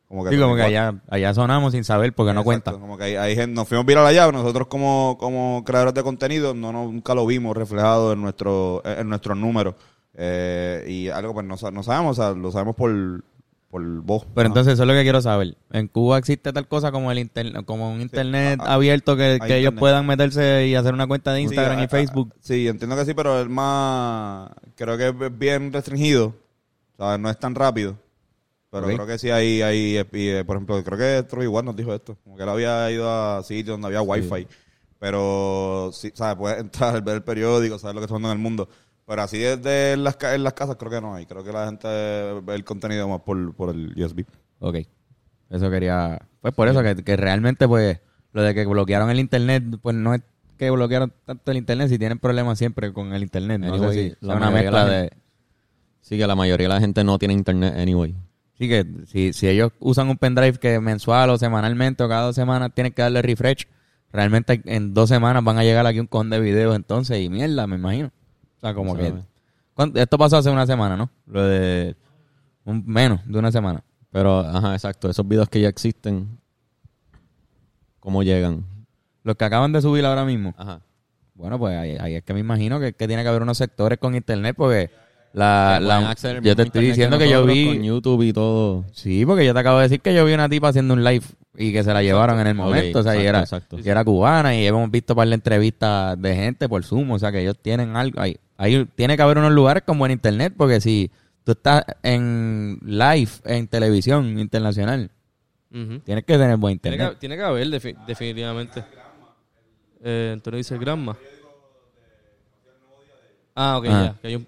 Como 0.07 0.23
que 0.23 0.31
Sí, 0.31 0.37
como 0.39 0.55
que 0.55 0.61
24. 0.63 0.65
allá, 0.65 1.01
allá 1.07 1.33
sonamos 1.35 1.73
sin 1.73 1.83
saber 1.83 2.13
porque 2.13 2.33
no 2.33 2.39
Exacto, 2.41 2.71
cuenta. 2.71 2.81
Como 2.81 2.97
que 2.97 3.19
hay 3.19 3.35
gente, 3.35 3.53
nos 3.53 3.67
fuimos 3.67 3.85
viral 3.85 4.07
allá, 4.07 4.25
pero 4.25 4.39
nosotros 4.39 4.65
como, 4.67 5.17
como 5.19 5.63
creadores 5.65 5.93
de 5.93 6.01
contenido 6.01 6.55
no, 6.55 6.71
no 6.71 6.85
nunca 6.85 7.13
lo 7.13 7.25
vimos 7.27 7.55
reflejado 7.55 8.13
en 8.13 8.21
nuestro 8.21 8.81
en 8.83 9.07
nuestros 9.07 9.37
números. 9.37 9.75
Eh, 10.15 10.83
y 10.87 11.09
algo 11.09 11.33
pues 11.35 11.45
no, 11.45 11.55
no 11.71 11.83
sabemos, 11.83 12.17
o 12.17 12.23
sea, 12.23 12.31
lo 12.33 12.51
sabemos 12.51 12.75
por, 12.75 12.89
por 13.69 13.83
voz. 14.01 14.25
Pero 14.33 14.45
Ah. 14.45 14.47
entonces 14.47 14.73
eso 14.73 14.83
es 14.83 14.87
lo 14.87 14.93
que 14.93 15.03
quiero 15.03 15.21
saber. 15.21 15.57
En 15.71 15.87
Cuba 15.87 16.17
existe 16.17 16.53
tal 16.53 16.67
cosa 16.67 16.91
como 16.91 17.11
el 17.11 17.19
internet, 17.19 17.65
como 17.65 17.91
un 17.91 18.01
internet 18.01 18.59
ah, 18.61 18.75
abierto 18.75 19.15
que, 19.17 19.39
ellos 19.47 19.73
puedan 19.77 20.05
meterse 20.05 20.67
y 20.67 20.75
hacer 20.75 20.93
una 20.93 21.07
cuenta 21.07 21.33
de 21.33 21.39
Sí, 21.39 21.43
Instagram 21.45 21.79
ah, 21.79 21.83
y 21.83 21.87
Facebook. 21.87 22.33
ah, 22.33 22.39
sí, 22.41 22.67
entiendo 22.67 22.95
que 22.95 23.05
sí, 23.05 23.13
pero 23.13 23.41
es 23.41 23.49
más. 23.49 24.49
Creo 24.75 24.97
que 24.97 25.07
es 25.09 25.37
bien 25.37 25.73
restringido. 25.73 26.33
¿sabes? 26.97 27.19
No 27.19 27.29
es 27.29 27.39
tan 27.39 27.55
rápido. 27.55 27.97
Pero 28.69 28.87
creo 28.87 29.07
que 29.07 29.17
sí 29.17 29.29
hay, 29.29 29.61
hay 29.61 29.97
eh, 29.97 30.05
y, 30.11 30.43
por 30.43 30.57
ejemplo, 30.57 30.83
creo 30.83 30.97
que 30.97 31.23
Troy 31.27 31.45
igual 31.45 31.65
nos 31.65 31.75
dijo 31.75 31.93
esto. 31.93 32.17
Como 32.23 32.35
que 32.35 32.43
él 32.43 32.49
había 32.49 32.91
ido 32.91 33.09
a 33.09 33.41
sitios 33.43 33.73
donde 33.75 33.87
había 33.87 34.01
wifi. 34.01 34.47
Pero, 34.99 35.91
sí, 35.93 36.11
¿sabes? 36.13 36.35
Puedes 36.35 36.59
entrar, 36.59 37.01
ver 37.03 37.15
el 37.15 37.23
periódico, 37.23 37.79
saber 37.79 37.95
lo 37.95 38.01
que 38.01 38.05
está 38.05 38.15
pasando 38.15 38.29
en 38.31 38.37
el 38.37 38.43
mundo. 38.43 38.67
Pero 39.07 39.21
así 39.21 39.37
desde 39.39 39.93
en 39.93 40.03
las, 40.03 40.17
ca- 40.17 40.35
en 40.35 40.43
las 40.43 40.53
casas 40.53 40.75
creo 40.77 40.91
que 40.91 41.01
no 41.01 41.15
hay. 41.15 41.25
Creo 41.25 41.43
que 41.43 41.51
la 41.53 41.65
gente 41.65 41.87
ve 41.87 42.55
el 42.55 42.63
contenido 42.65 43.07
más 43.07 43.21
por, 43.21 43.55
por 43.55 43.69
el 43.73 43.93
USB. 43.95 44.25
Ok. 44.59 44.79
Eso 45.49 45.69
quería... 45.71 46.19
Pues 46.41 46.53
por 46.53 46.67
eso 46.67 46.83
que, 46.83 46.95
que 47.03 47.15
realmente 47.15 47.67
pues 47.67 47.99
lo 48.33 48.41
de 48.41 48.53
que 48.53 48.65
bloquearon 48.65 49.09
el 49.09 49.19
internet, 49.19 49.63
pues 49.81 49.95
no 49.95 50.13
es 50.13 50.21
que 50.57 50.69
bloquearon 50.71 51.13
tanto 51.25 51.51
el 51.51 51.57
internet, 51.57 51.87
si 51.89 51.97
tienen 51.97 52.19
problemas 52.19 52.57
siempre 52.57 52.91
con 52.91 53.13
el 53.13 53.23
internet. 53.23 53.61
No 53.61 53.73
Anyway, 53.75 53.95
sé 53.95 54.09
si 54.19 54.25
la 54.25 54.35
una 54.35 54.51
mezcla 54.51 54.71
la 54.83 54.85
de... 54.89 54.99
gente- 55.03 55.17
Sí, 56.01 56.17
que 56.17 56.27
la 56.27 56.35
mayoría 56.35 56.67
de 56.67 56.73
la 56.73 56.79
gente 56.79 57.03
no 57.03 57.17
tiene 57.19 57.33
internet 57.33 57.75
anyway. 57.77 58.15
Sí, 58.57 58.67
que 58.67 58.85
si, 59.07 59.33
si 59.33 59.47
ellos 59.47 59.71
usan 59.79 60.09
un 60.09 60.17
pendrive 60.17 60.57
que 60.57 60.79
mensual 60.79 61.29
o 61.29 61.37
semanalmente 61.37 62.03
o 62.03 62.09
cada 62.09 62.23
dos 62.27 62.35
semanas 62.35 62.71
tienen 62.73 62.91
que 62.93 63.01
darle 63.01 63.21
refresh, 63.21 63.67
realmente 64.11 64.61
en 64.65 64.93
dos 64.93 65.09
semanas 65.09 65.43
van 65.43 65.57
a 65.57 65.63
llegar 65.63 65.85
aquí 65.85 65.99
un 65.99 66.07
con 66.07 66.29
de 66.29 66.39
videos 66.39 66.75
entonces 66.75 67.19
y 67.21 67.29
mierda, 67.29 67.67
me 67.67 67.75
imagino. 67.75 68.11
O 68.57 68.59
sea, 68.59 68.73
como 68.73 68.95
que... 68.95 69.09
Sabe. 69.09 69.21
¿cuánto- 69.73 69.99
Esto 69.99 70.17
pasó 70.17 70.37
hace 70.37 70.49
una 70.49 70.65
semana, 70.65 70.97
¿no? 70.97 71.09
Lo 71.27 71.43
de... 71.45 71.95
Un, 72.65 72.83
menos 72.85 73.21
de 73.25 73.39
una 73.39 73.51
semana. 73.51 73.83
Pero, 74.11 74.39
ajá, 74.39 74.73
exacto. 74.73 75.09
Esos 75.09 75.27
videos 75.27 75.47
que 75.49 75.61
ya 75.61 75.69
existen, 75.69 76.39
¿cómo 77.99 78.23
llegan? 78.23 78.65
Los 79.23 79.35
que 79.35 79.45
acaban 79.45 79.71
de 79.73 79.81
subir 79.81 80.05
ahora 80.05 80.25
mismo. 80.25 80.53
Ajá. 80.57 80.81
Bueno, 81.33 81.59
pues 81.59 81.77
ahí, 81.77 81.97
ahí 81.99 82.15
es 82.15 82.23
que 82.23 82.33
me 82.33 82.39
imagino 82.39 82.79
que, 82.79 82.93
que 82.93 83.07
tiene 83.07 83.21
que 83.23 83.29
haber 83.29 83.41
unos 83.41 83.57
sectores 83.57 83.99
con 83.99 84.15
internet 84.15 84.55
porque 84.57 84.89
la, 85.33 85.79
la- 85.79 86.15
yo 86.41 86.55
te 86.55 86.63
estoy 86.63 86.85
diciendo 86.87 87.17
que, 87.19 87.29
yo 87.29 87.45
vi 87.45 87.67
Con 87.75 87.83
YouTube 87.83 88.23
y 88.23 88.33
todo. 88.33 88.85
sí 88.91 89.23
porque 89.25 89.45
yo 89.45 89.53
te 89.53 89.59
acabo 89.59 89.77
de 89.77 89.83
decir 89.83 90.01
que 90.01 90.15
yo 90.15 90.25
vi 90.25 90.33
una 90.33 90.49
tipa 90.49 90.69
haciendo 90.69 90.93
un 90.95 91.03
live 91.03 91.23
y 91.57 91.73
que 91.73 91.83
se 91.83 91.91
la 91.91 92.03
llevaron 92.03 92.39
en 92.39 92.47
el 92.47 92.53
momento 92.55 92.99
o 92.99 93.03
sea 93.03 93.15
y 93.15 93.19
exacto, 93.25 93.29
era 93.29 93.39
exacto. 93.41 93.79
y 93.79 93.89
era 93.89 94.03
cubana 94.05 94.55
y 94.55 94.65
hemos 94.67 94.89
visto 94.91 95.15
par 95.15 95.27
de 95.27 95.33
entrevistas 95.33 96.21
de 96.21 96.35
gente 96.35 96.69
por 96.69 96.83
Zoom 96.85 97.09
o 97.11 97.19
sea 97.19 97.31
que 97.31 97.41
ellos 97.41 97.57
tienen 97.61 97.95
algo 97.95 98.21
ahí 98.21 98.37
ahí 98.57 98.85
tiene 98.95 99.15
que 99.17 99.23
haber 99.23 99.39
unos 99.39 99.51
lugares 99.51 99.83
con 99.83 99.97
buen 99.97 100.11
internet 100.11 100.53
porque 100.55 100.79
si 100.79 101.09
tú 101.43 101.53
estás 101.53 101.83
en 102.03 102.79
live 102.83 103.31
en 103.45 103.67
televisión 103.67 104.37
internacional 104.39 105.09
Ujú. 105.71 105.99
tienes 106.01 106.23
que 106.25 106.37
tener 106.37 106.57
buen 106.57 106.77
Tiene 106.79 106.95
internet 106.95 107.13
que, 107.15 107.19
tiene 107.19 107.35
que 107.37 107.43
haber, 107.43 107.67
defi- 107.67 108.05
definitivamente. 108.05 108.83
Eh, 110.03 110.29
Antonio 110.33 110.57
dice 110.59 110.77
Granma. 110.77 111.17
Ah, 113.55 113.77
ok, 113.77 113.85
Ah. 113.89 114.03
ya. 114.13 114.21
que 114.21 114.27
hay 114.27 114.35
un- 114.35 114.47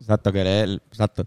Exacto, 0.00 0.32
que 0.32 0.44
leer, 0.44 0.68
exacto. 0.88 1.26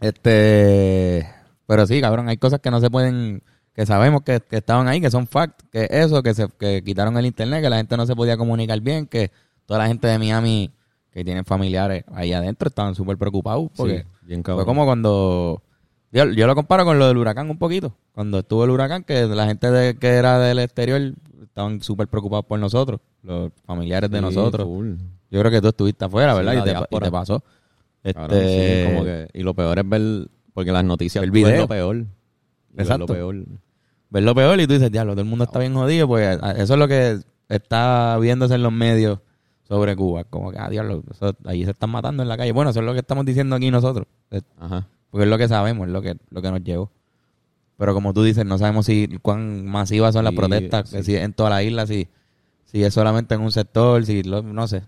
Este, 0.00 1.28
pero 1.66 1.86
sí, 1.86 2.00
cabrón, 2.00 2.28
hay 2.28 2.36
cosas 2.36 2.60
que 2.60 2.70
no 2.70 2.80
se 2.80 2.90
pueden, 2.90 3.42
que 3.74 3.86
sabemos 3.86 4.22
que, 4.22 4.40
que 4.40 4.56
estaban 4.56 4.88
ahí, 4.88 5.00
que 5.00 5.10
son 5.10 5.26
fact, 5.26 5.62
que 5.72 5.88
eso, 5.90 6.22
que 6.22 6.34
se 6.34 6.48
que 6.58 6.82
quitaron 6.84 7.16
el 7.16 7.26
internet, 7.26 7.62
que 7.62 7.70
la 7.70 7.76
gente 7.76 7.96
no 7.96 8.06
se 8.06 8.14
podía 8.14 8.36
comunicar 8.36 8.80
bien, 8.80 9.06
que 9.06 9.30
toda 9.66 9.78
la 9.80 9.86
gente 9.86 10.06
de 10.08 10.18
Miami 10.18 10.70
que 11.10 11.24
tienen 11.24 11.44
familiares 11.44 12.04
ahí 12.12 12.32
adentro 12.32 12.68
estaban 12.68 12.94
súper 12.94 13.16
preocupados, 13.16 13.70
porque 13.76 13.98
Sí, 14.00 14.26
bien 14.26 14.42
fue 14.44 14.64
como 14.64 14.84
cuando, 14.84 15.62
yo, 16.12 16.24
yo 16.32 16.46
lo 16.46 16.54
comparo 16.54 16.84
con 16.84 16.98
lo 16.98 17.06
del 17.08 17.16
huracán 17.18 17.48
un 17.50 17.58
poquito, 17.58 17.94
cuando 18.12 18.40
estuvo 18.40 18.64
el 18.64 18.70
huracán, 18.70 19.04
que 19.04 19.24
la 19.26 19.46
gente 19.46 19.70
de, 19.70 19.96
que 19.96 20.08
era 20.08 20.38
del 20.40 20.58
exterior 20.58 21.00
estaban 21.42 21.80
súper 21.82 22.08
preocupados 22.08 22.44
por 22.46 22.58
nosotros, 22.58 23.00
los 23.22 23.52
familiares 23.64 24.10
de 24.10 24.18
Sí, 24.18 24.22
nosotros. 24.22 24.66
Yo 25.30 25.40
creo 25.40 25.50
que 25.52 25.60
tú 25.60 25.68
estuviste 25.68 26.04
afuera, 26.04 26.34
¿verdad? 26.34 26.52
y, 26.52 26.56
te, 26.62 26.70
y 26.70 26.72
diáspora. 26.72 27.06
te 27.06 27.12
pasó. 27.12 27.42
Este, 28.02 28.80
sí, 28.80 28.84
como 28.84 29.04
que- 29.04 29.28
y 29.32 29.42
lo 29.42 29.54
peor 29.54 29.78
es 29.78 29.88
ver, 29.88 30.28
porque 30.54 30.72
las 30.72 30.84
noticias 30.84 31.22
El 31.22 31.30
video. 31.30 31.62
lo 31.62 31.68
peor. 31.68 31.96
Ver 31.96 32.06
Exacto. 32.78 33.06
Lo 33.06 33.06
peor. 33.14 33.44
ver 34.10 34.22
lo 34.22 34.34
peor 34.34 34.58
y 34.60 34.66
tú 34.66 34.72
dices, 34.72 34.90
diablo, 34.90 35.12
todo 35.12 35.20
el 35.22 35.28
mundo 35.28 35.44
está 35.44 35.58
bien 35.58 35.74
jodido, 35.74 36.08
pues 36.08 36.38
eso 36.56 36.72
es 36.74 36.78
lo 36.78 36.88
que 36.88 37.18
está 37.48 38.16
viéndose 38.18 38.54
en 38.54 38.62
los 38.62 38.72
medios 38.72 39.18
sobre 39.68 39.94
Cuba. 39.96 40.24
Como 40.24 40.50
que, 40.52 40.58
ah, 40.58 40.70
diablo, 40.70 41.02
eso- 41.10 41.36
ahí 41.44 41.64
se 41.64 41.72
están 41.72 41.90
matando 41.90 42.22
en 42.22 42.28
la 42.28 42.36
calle. 42.36 42.52
Bueno, 42.52 42.70
eso 42.70 42.80
es 42.80 42.86
lo 42.86 42.92
que 42.94 43.00
estamos 43.00 43.24
diciendo 43.26 43.56
aquí 43.56 43.70
nosotros, 43.70 44.06
Ajá. 44.58 44.86
porque 45.10 45.24
es 45.24 45.30
lo 45.30 45.36
que 45.38 45.48
sabemos, 45.48 45.86
es 45.88 45.92
lo 45.92 46.00
que, 46.02 46.16
lo 46.30 46.40
que 46.42 46.50
nos 46.50 46.62
llegó. 46.62 46.90
Pero 47.76 47.92
como 47.92 48.12
tú 48.14 48.22
dices, 48.22 48.46
no 48.46 48.56
sabemos 48.56 48.86
si 48.86 49.08
cuán 49.20 49.66
masivas 49.66 50.14
son 50.14 50.22
las 50.24 50.30
Sí, 50.32 50.36
protestas, 50.36 50.90
que 50.90 51.02
si 51.02 51.16
en 51.16 51.32
toda 51.32 51.50
la 51.50 51.62
isla, 51.64 51.86
si, 51.88 52.06
si 52.66 52.84
es 52.84 52.94
solamente 52.94 53.34
en 53.34 53.40
un 53.40 53.50
sector, 53.50 54.04
si 54.06 54.22
lo- 54.22 54.42
no 54.42 54.68
sé. 54.68 54.82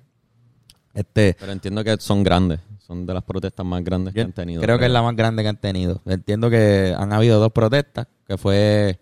Este, 0.95 1.37
Pero 1.39 1.51
entiendo 1.53 1.83
que 1.85 1.97
son 1.99 2.23
grandes. 2.23 2.61
Son 2.87 3.05
de 3.05 3.15
las 3.15 3.25
protestas 3.25 3.67
más 3.67 3.83
grandes 3.83 4.15
que 4.15 4.21
han 4.21 4.33
tenido. 4.33 4.63
Creo 4.63 4.79
que 4.79 4.87
es 4.87 4.91
la 4.93 5.03
más 5.03 5.17
grande 5.17 5.43
que 5.43 5.49
han 5.49 5.57
tenido. 5.61 6.01
Entiendo 6.07 6.49
que 6.51 6.95
han 6.97 7.13
habido 7.13 7.41
dos 7.41 7.51
protestas, 7.53 8.07
que 8.29 8.37
fue 8.39 8.99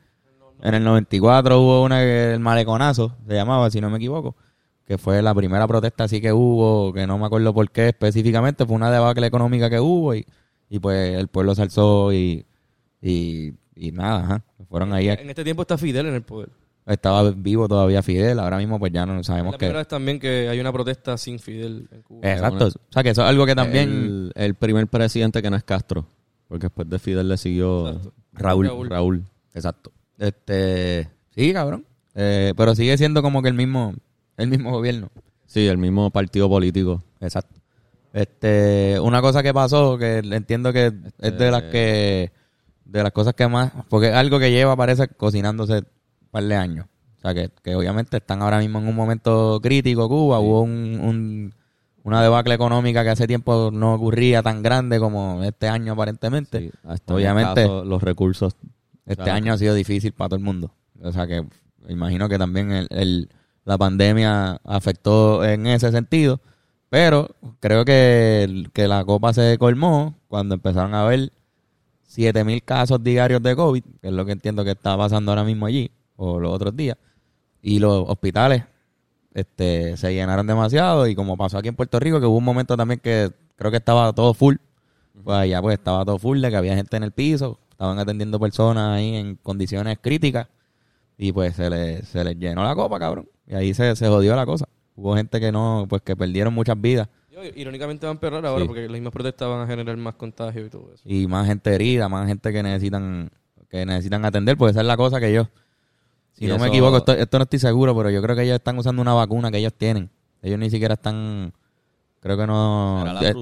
en 0.62 0.74
el 0.74 0.82
94 0.84 1.60
hubo 1.60 1.82
una 1.84 1.98
que 2.00 2.32
el 2.32 2.40
maleconazo, 2.40 3.14
se 3.28 3.34
llamaba, 3.34 3.70
si 3.70 3.82
no 3.82 3.90
me 3.90 3.98
equivoco, 3.98 4.36
que 4.86 4.96
fue 4.96 5.20
la 5.20 5.34
primera 5.34 5.66
protesta 5.68 6.04
así 6.04 6.20
que 6.22 6.32
hubo, 6.32 6.94
que 6.94 7.06
no 7.06 7.18
me 7.18 7.26
acuerdo 7.26 7.52
por 7.52 7.70
qué 7.70 7.88
específicamente, 7.88 8.64
fue 8.64 8.74
una 8.76 8.90
debacle 8.90 9.26
económica 9.26 9.68
que 9.68 9.80
hubo 9.80 10.14
y, 10.14 10.24
y 10.70 10.78
pues 10.78 11.18
el 11.18 11.28
pueblo 11.28 11.54
se 11.54 11.62
alzó 11.62 12.10
y, 12.14 12.46
y, 13.02 13.52
y 13.76 13.92
nada, 13.92 14.20
ajá. 14.24 14.44
fueron 14.70 14.94
ahí. 14.94 15.10
a- 15.10 15.14
En 15.14 15.28
este 15.28 15.44
tiempo 15.44 15.62
está 15.62 15.76
Fidel 15.76 16.06
en 16.06 16.14
el 16.14 16.22
poder. 16.22 16.48
Estaba 16.86 17.30
vivo 17.30 17.66
todavía 17.66 18.02
Fidel, 18.02 18.38
ahora 18.38 18.58
mismo 18.58 18.78
pues 18.78 18.92
ya 18.92 19.06
no 19.06 19.24
sabemos 19.24 19.52
la 19.52 19.58
que... 19.58 19.66
primera 19.66 19.78
vez 19.78 19.88
también 19.88 20.20
que 20.20 20.48
hay 20.48 20.60
una 20.60 20.72
protesta 20.72 21.16
sin 21.16 21.38
Fidel 21.38 21.88
en 21.90 22.02
Cuba. 22.02 22.30
Exacto, 22.30 22.66
o 22.66 22.92
sea 22.92 23.02
que 23.02 23.10
eso 23.10 23.22
es 23.22 23.28
algo 23.28 23.46
que 23.46 23.54
también... 23.54 23.88
El, 23.88 24.32
el 24.34 24.54
primer 24.54 24.86
presidente 24.88 25.40
que 25.40 25.48
no 25.48 25.56
es 25.56 25.64
Castro. 25.64 26.06
Porque 26.46 26.66
después 26.66 26.88
de 26.90 26.98
Fidel 26.98 27.28
le 27.28 27.38
siguió 27.38 27.88
Exacto. 27.88 28.12
Raúl. 28.34 28.66
Raúl. 28.66 28.90
Raúl. 28.90 29.24
Exacto. 29.54 29.92
Este, 30.18 31.08
sí, 31.30 31.52
cabrón. 31.52 31.86
Eh, 32.14 32.52
pero 32.56 32.74
sigue 32.74 32.96
siendo 32.98 33.22
como 33.22 33.42
que 33.42 33.48
el 33.48 33.54
mismo, 33.54 33.94
el 34.36 34.48
mismo 34.48 34.70
gobierno. 34.70 35.08
Sí, 35.46 35.66
el 35.66 35.78
mismo 35.78 36.10
partido 36.10 36.48
político. 36.48 37.02
Exacto. 37.20 37.60
Este, 38.12 38.98
una 39.00 39.22
cosa 39.22 39.42
que 39.42 39.54
pasó 39.54 39.98
que 39.98 40.18
entiendo 40.18 40.72
que 40.72 40.92
es 41.18 41.38
de 41.38 41.50
las 41.50 41.62
que, 41.64 42.30
de 42.84 43.02
las 43.02 43.10
cosas 43.10 43.34
que 43.34 43.48
más, 43.48 43.72
porque 43.88 44.08
es 44.08 44.14
algo 44.14 44.38
que 44.38 44.52
lleva, 44.52 44.76
parece, 44.76 45.08
cocinándose 45.08 45.82
par 46.34 46.44
de 46.44 46.56
años. 46.56 46.86
O 47.18 47.20
sea, 47.22 47.32
que, 47.34 47.48
que 47.62 47.74
obviamente 47.74 48.18
están 48.18 48.42
ahora 48.42 48.58
mismo 48.58 48.78
en 48.80 48.88
un 48.88 48.94
momento 48.94 49.58
crítico 49.62 50.08
Cuba. 50.08 50.38
Hubo 50.40 50.60
un, 50.62 51.00
un- 51.02 51.54
una 52.02 52.20
debacle 52.22 52.52
económica 52.54 53.02
que 53.02 53.08
hace 53.08 53.26
tiempo 53.26 53.70
no 53.72 53.94
ocurría 53.94 54.42
tan 54.42 54.62
grande 54.62 54.98
como 55.00 55.42
este 55.42 55.68
año 55.68 55.94
aparentemente. 55.94 56.60
Sí, 56.60 56.70
hasta 56.84 57.14
Obviamente. 57.14 57.62
el 57.62 57.68
caso, 57.68 57.84
los 57.86 58.02
recursos. 58.02 58.54
Este 59.06 59.22
Claro. 59.24 59.32
año 59.38 59.52
ha 59.54 59.58
sido 59.58 59.72
difícil 59.74 60.12
para 60.12 60.28
todo 60.28 60.36
el 60.38 60.44
mundo. 60.44 60.70
O 61.02 61.10
sea 61.12 61.26
que 61.26 61.42
imagino 61.88 62.28
que 62.28 62.36
también 62.38 62.70
el, 62.72 62.86
el- 62.90 63.28
la 63.64 63.78
pandemia 63.78 64.60
afectó 64.64 65.42
en 65.46 65.66
ese 65.66 65.90
sentido. 65.92 66.40
Pero 66.90 67.30
creo 67.60 67.84
que, 67.86 68.66
que 68.74 68.86
la 68.86 69.02
copa 69.04 69.32
se 69.32 69.56
colmó 69.58 70.14
cuando 70.28 70.54
empezaron 70.56 70.94
a 70.94 71.04
ver 71.04 71.32
7000 72.06 72.62
casos 72.62 73.02
diarios 73.02 73.42
de 73.42 73.56
COVID, 73.56 73.82
que 74.02 74.08
es 74.08 74.12
lo 74.12 74.24
que 74.26 74.32
entiendo 74.32 74.62
que 74.64 74.72
está 74.72 74.96
pasando 74.96 75.32
ahora 75.32 75.42
mismo 75.44 75.66
allí, 75.66 75.90
o 76.16 76.38
los 76.40 76.52
otros 76.52 76.76
días. 76.76 76.96
Y 77.62 77.78
los 77.78 78.04
hospitales 78.08 78.64
este, 79.32 79.96
se 79.96 80.12
llenaron 80.14 80.46
demasiado 80.46 81.06
y 81.06 81.14
como 81.14 81.36
pasó 81.36 81.58
aquí 81.58 81.68
en 81.68 81.76
Puerto 81.76 81.98
Rico, 81.98 82.20
que 82.20 82.26
hubo 82.26 82.36
un 82.38 82.44
momento 82.44 82.76
también 82.76 83.00
que 83.00 83.30
creo 83.56 83.70
que 83.70 83.78
estaba 83.78 84.12
todo 84.12 84.34
full, 84.34 84.56
pues 85.22 85.36
allá 85.38 85.60
pues 85.62 85.78
estaba 85.78 86.04
todo 86.04 86.18
full, 86.18 86.40
de 86.40 86.50
que 86.50 86.56
había 86.56 86.76
gente 86.76 86.96
en 86.96 87.02
el 87.04 87.12
piso, 87.12 87.58
estaban 87.70 87.98
atendiendo 87.98 88.38
personas 88.38 88.98
ahí 88.98 89.14
en 89.16 89.36
condiciones 89.36 89.98
críticas 90.00 90.48
y 91.16 91.32
pues 91.32 91.56
se 91.56 91.70
les, 91.70 92.06
se 92.08 92.22
les 92.24 92.36
llenó 92.38 92.62
la 92.64 92.74
copa, 92.74 92.98
cabrón. 92.98 93.28
Y 93.46 93.54
ahí 93.54 93.74
se, 93.74 93.94
se 93.96 94.08
jodió 94.08 94.34
la 94.36 94.46
cosa. 94.46 94.66
Hubo 94.96 95.14
gente 95.16 95.40
que 95.40 95.50
no, 95.52 95.86
pues 95.88 96.02
que 96.02 96.16
perdieron 96.16 96.54
muchas 96.54 96.80
vidas 96.80 97.08
irónicamente 97.56 98.06
va 98.06 98.10
a 98.10 98.14
empeorar 98.14 98.46
ahora 98.46 98.62
Sí. 98.62 98.66
porque 98.68 98.82
las 98.82 98.92
mismas 98.92 99.12
protestas 99.12 99.48
van 99.48 99.60
a 99.62 99.66
generar 99.66 99.96
más 99.96 100.14
contagio 100.14 100.64
y 100.66 100.70
todo 100.70 100.90
eso. 100.94 101.02
y 101.04 101.26
más 101.26 101.46
gente 101.46 101.74
herida, 101.74 102.08
más 102.08 102.26
gente 102.28 102.52
que 102.52 102.62
necesitan 102.62 103.28
que 103.68 103.84
necesitan 103.84 104.24
atender, 104.24 104.56
pues 104.56 104.70
esa 104.70 104.80
es 104.82 104.86
la 104.86 104.96
cosa 104.96 105.18
que 105.18 105.32
yo 105.32 105.48
si 106.34 106.44
no 106.46 106.54
me 106.58 106.66
equivoco, 106.68 106.96
esto, 106.98 107.12
esto 107.12 107.38
no 107.38 107.42
estoy 107.44 107.58
seguro, 107.58 107.96
pero 107.96 108.10
yo 108.10 108.20
creo 108.22 108.36
que 108.36 108.42
ellos 108.42 108.54
están 108.56 108.78
usando 108.78 109.00
una 109.02 109.14
vacuna 109.14 109.50
que 109.50 109.58
ellos 109.58 109.72
tienen. 109.74 110.10
Ellos 110.42 110.58
ni 110.58 110.68
siquiera 110.70 110.94
están 110.94 111.52
creo 112.20 112.36
que 112.38 112.46
no 112.46 113.02
ya- 113.22 113.32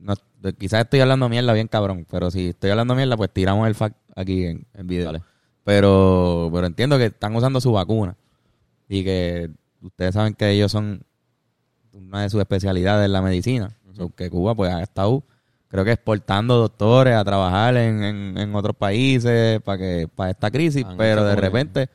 no- 0.00 0.52
quizás 0.58 0.80
estoy 0.82 1.00
hablando 1.00 1.28
mierda 1.28 1.52
bien 1.52 1.66
cabrón, 1.68 2.06
pero 2.10 2.30
si 2.30 2.48
estoy 2.50 2.70
hablando 2.70 2.94
mierda, 2.94 3.16
pues 3.16 3.30
tiramos 3.32 3.66
el 3.66 3.74
fact 3.74 3.96
aquí 4.14 4.44
en, 4.46 4.66
en 4.74 4.86
video. 4.86 5.06
Pero 5.64 6.48
pero 6.52 6.66
entiendo 6.66 6.98
que 6.98 7.06
están 7.06 7.34
usando 7.34 7.60
su 7.60 7.72
vacuna 7.72 8.16
y 8.88 9.02
que 9.02 9.50
ustedes 9.80 10.14
saben 10.14 10.34
que 10.34 10.50
ellos 10.50 10.70
son 10.70 11.02
una 11.92 12.22
de 12.22 12.30
sus 12.30 12.40
especialidades 12.40 13.06
en 13.06 13.12
la 13.12 13.22
medicina. 13.22 13.70
So, 13.94 14.10
que 14.10 14.28
Cuba 14.30 14.54
pues 14.54 14.70
ha 14.72 14.82
estado, 14.82 15.22
creo 15.68 15.84
que 15.84 15.92
exportando 15.92 16.56
doctores 16.58 17.14
a 17.16 17.24
trabajar 17.24 17.76
en, 17.78 18.02
en, 18.04 18.38
en 18.38 18.54
otros 18.54 18.76
países 18.76 19.60
para 19.62 19.78
que 19.78 20.08
para 20.14 20.30
esta 20.30 20.50
crisis, 20.50 20.84
pero 20.98 21.24
de 21.24 21.34
repente 21.40 21.88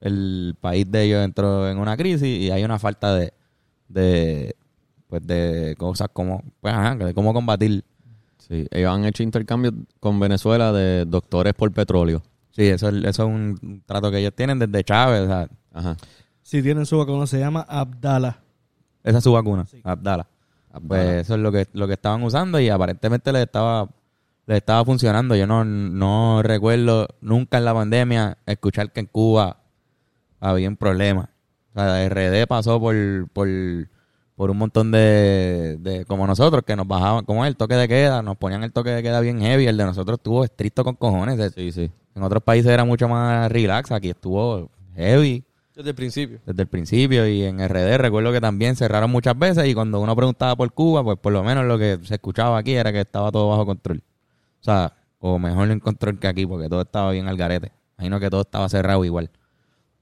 el 0.00 0.54
país 0.60 0.90
de 0.90 1.02
ellos 1.04 1.24
entró 1.24 1.68
en 1.68 1.78
una 1.78 1.96
crisis 1.96 2.22
y 2.26 2.50
hay 2.50 2.64
una 2.64 2.78
falta 2.78 3.14
de, 3.14 3.32
de 3.88 4.54
pues 5.08 5.26
de 5.26 5.74
cosas 5.78 6.08
como 6.12 6.42
pues 6.60 6.72
ajá, 6.74 6.94
de 6.96 7.14
cómo 7.14 7.32
combatir. 7.34 7.84
Sí, 8.38 8.66
ellos 8.70 8.92
han 8.94 9.04
hecho 9.04 9.22
intercambios 9.22 9.74
con 10.00 10.18
Venezuela 10.18 10.72
de 10.72 11.04
doctores 11.04 11.54
por 11.54 11.70
petróleo. 11.72 12.22
Sí, 12.50 12.62
eso, 12.66 12.88
es- 12.88 13.04
eso 13.04 13.22
es 13.22 13.28
un 13.28 13.82
trato 13.86 14.10
que 14.10 14.18
ellos 14.18 14.32
tienen 14.34 14.58
desde 14.58 14.82
Chávez, 14.84 15.22
o 15.22 15.26
sea, 15.26 15.48
Ajá. 15.72 15.96
Si 16.42 16.62
tienen 16.62 16.84
su 16.84 16.98
vacuna, 16.98 17.26
se 17.28 17.38
llama 17.38 17.60
Abdala. 17.68 18.40
esa 19.04 19.18
es 19.18 19.24
su 19.24 19.30
vacuna, 19.32 19.66
Sí. 19.66 19.80
Abdala. 19.84 20.26
Abdala. 20.72 20.88
Pues 20.88 21.22
eso 21.22 21.34
es 21.34 21.40
lo 21.40 21.52
que, 21.52 21.68
lo 21.74 21.86
que 21.86 21.92
estaban 21.92 22.22
usando 22.24 22.58
y 22.58 22.68
aparentemente 22.68 23.30
les 23.32 23.42
estaba, 23.42 23.88
les 24.46 24.56
estaba 24.58 24.84
funcionando. 24.84 25.36
Yo 25.36 25.46
no, 25.46 25.64
no 25.64 26.42
recuerdo 26.42 27.06
nunca 27.20 27.58
en 27.58 27.64
la 27.66 27.74
pandemia 27.74 28.38
escuchar 28.46 28.90
que 28.92 28.98
en 29.00 29.06
Cuba 29.06 29.58
había 30.40 30.68
un 30.68 30.76
problema. 30.76 31.30
O 31.74 31.80
sea, 31.80 32.08
RD 32.08 32.46
pasó 32.48 32.80
por, 32.80 32.94
por, 33.32 33.48
por 34.34 34.50
un 34.50 34.58
montón 34.58 34.90
de, 34.90 35.76
de, 35.80 36.04
como 36.06 36.26
nosotros, 36.26 36.64
que 36.66 36.74
nos 36.74 36.88
bajaban, 36.88 37.24
como 37.24 37.44
el 37.44 37.56
toque 37.56 37.74
de 37.74 37.86
queda, 37.86 38.22
nos 38.22 38.36
ponían 38.36 38.64
el 38.64 38.72
toque 38.72 38.90
de 38.90 39.02
queda 39.02 39.20
bien 39.20 39.40
heavy. 39.40 39.66
El 39.66 39.76
de 39.76 39.84
nosotros 39.84 40.18
estuvo 40.18 40.44
estricto 40.44 40.82
con 40.82 40.96
cojones. 40.96 41.52
Sí, 41.54 41.70
sí. 41.72 41.90
En 42.14 42.22
otros 42.22 42.42
países 42.42 42.70
era 42.70 42.84
mucho 42.84 43.08
más 43.08 43.50
relax, 43.52 43.92
aquí 43.92 44.10
estuvo 44.10 44.68
heavy 44.96 45.44
Desde 45.74 45.90
el 45.90 45.94
principio. 45.94 46.40
desde 46.44 46.62
el 46.62 46.68
principio 46.68 47.26
y 47.28 47.44
en 47.44 47.60
RD 47.66 47.96
recuerdo 47.98 48.32
que 48.32 48.40
también 48.40 48.74
cerraron 48.76 49.10
muchas 49.10 49.38
veces 49.38 49.66
y 49.68 49.74
cuando 49.74 50.00
uno 50.00 50.16
preguntaba 50.16 50.56
por 50.56 50.72
Cuba, 50.72 51.04
pues 51.04 51.18
por 51.18 51.32
lo 51.32 51.44
menos 51.44 51.64
lo 51.66 51.78
que 51.78 51.98
se 52.02 52.14
escuchaba 52.14 52.58
aquí 52.58 52.74
era 52.74 52.92
que 52.92 53.00
estaba 53.00 53.30
todo 53.30 53.48
bajo 53.48 53.64
control. 53.64 54.02
O 54.60 54.64
sea, 54.64 54.92
o 55.20 55.38
mejor 55.38 55.70
en 55.70 55.80
control 55.80 56.18
que 56.18 56.26
aquí 56.26 56.44
porque 56.46 56.68
todo 56.68 56.82
estaba 56.82 57.12
bien 57.12 57.28
al 57.28 57.36
garete. 57.36 57.70
Imagino 57.98 58.18
que 58.18 58.28
todo 58.28 58.40
estaba 58.40 58.68
cerrado 58.68 59.04
igual. 59.04 59.30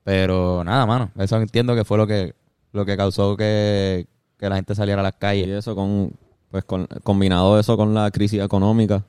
Pero 0.08 0.64
nada, 0.64 0.86
mano, 0.86 1.10
eso 1.18 1.36
entiendo 1.36 1.74
que 1.74 1.84
fue 1.84 1.98
lo 1.98 2.06
que 2.06 2.34
lo 2.72 2.86
que 2.86 2.96
causó 2.96 3.36
que, 3.36 4.06
que 4.38 4.48
la 4.48 4.56
gente 4.56 4.74
saliera 4.74 5.00
a 5.00 5.02
las 5.02 5.12
Y 5.12 5.18
calles. 5.18 5.48
eso 5.48 5.74
con, 5.76 6.14
pues 6.50 6.64
con, 6.64 6.86
combinado 7.02 7.60
eso 7.60 7.76
con 7.76 7.92
la 7.92 8.10
crisis 8.10 8.40
económica, 8.40 9.04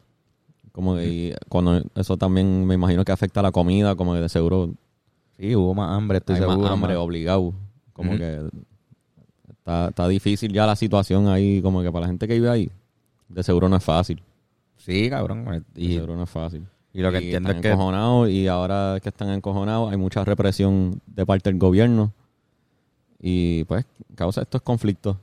como 0.73 0.95
que 0.95 1.07
y 1.07 1.33
cuando 1.47 1.81
eso 1.95 2.17
también 2.17 2.65
me 2.67 2.73
imagino 2.73 3.05
que 3.05 3.13
afecta 3.13 3.39
a 3.39 3.43
la 3.43 3.53
comida, 3.53 3.95
como 3.95 4.13
que 4.13 4.19
de 4.19 4.27
seguro 4.27 4.73
Sí, 5.37 5.55
hubo 5.55 5.73
más 5.73 5.95
hambre, 5.97 6.17
estoy 6.17 6.35
hay 6.35 6.41
seguro. 6.41 6.59
más 6.59 6.71
hambre 6.71 6.97
obligado. 6.97 7.53
Como 7.93 8.17
que 8.17 8.49
está, 9.51 9.87
está 9.87 10.05
difícil 10.09 10.51
ya 10.51 10.65
la 10.65 10.75
situación 10.75 11.29
ahí, 11.29 11.61
como 11.61 11.81
que 11.81 11.89
para 11.93 12.01
la 12.01 12.07
gente 12.07 12.27
que 12.27 12.33
vive 12.33 12.49
ahí, 12.49 12.69
de 13.29 13.41
seguro 13.41 13.69
no 13.69 13.77
es 13.77 13.83
fácil. 13.85 14.21
Sí, 14.75 15.09
cabrón. 15.09 15.45
De 15.45 15.81
Y, 15.81 15.93
seguro 15.93 16.17
no 16.17 16.23
es 16.23 16.29
fácil. 16.29 16.67
Y 16.93 17.01
lo 17.01 17.11
que 17.11 17.17
entiendo 17.19 17.49
es 17.49 17.55
están 17.55 17.61
que 17.61 17.69
encojonados 17.71 18.29
y 18.29 18.47
ahora 18.47 18.99
que 19.01 19.09
están 19.09 19.29
encojonados 19.29 19.91
hay 19.91 19.97
mucha 19.97 20.23
represión 20.25 21.01
de 21.07 21.25
parte 21.25 21.49
del 21.49 21.59
gobierno 21.59 22.11
y 23.19 23.63
pues 23.65 23.85
causa 24.15 24.41
estos 24.41 24.61
conflictos 24.61 25.17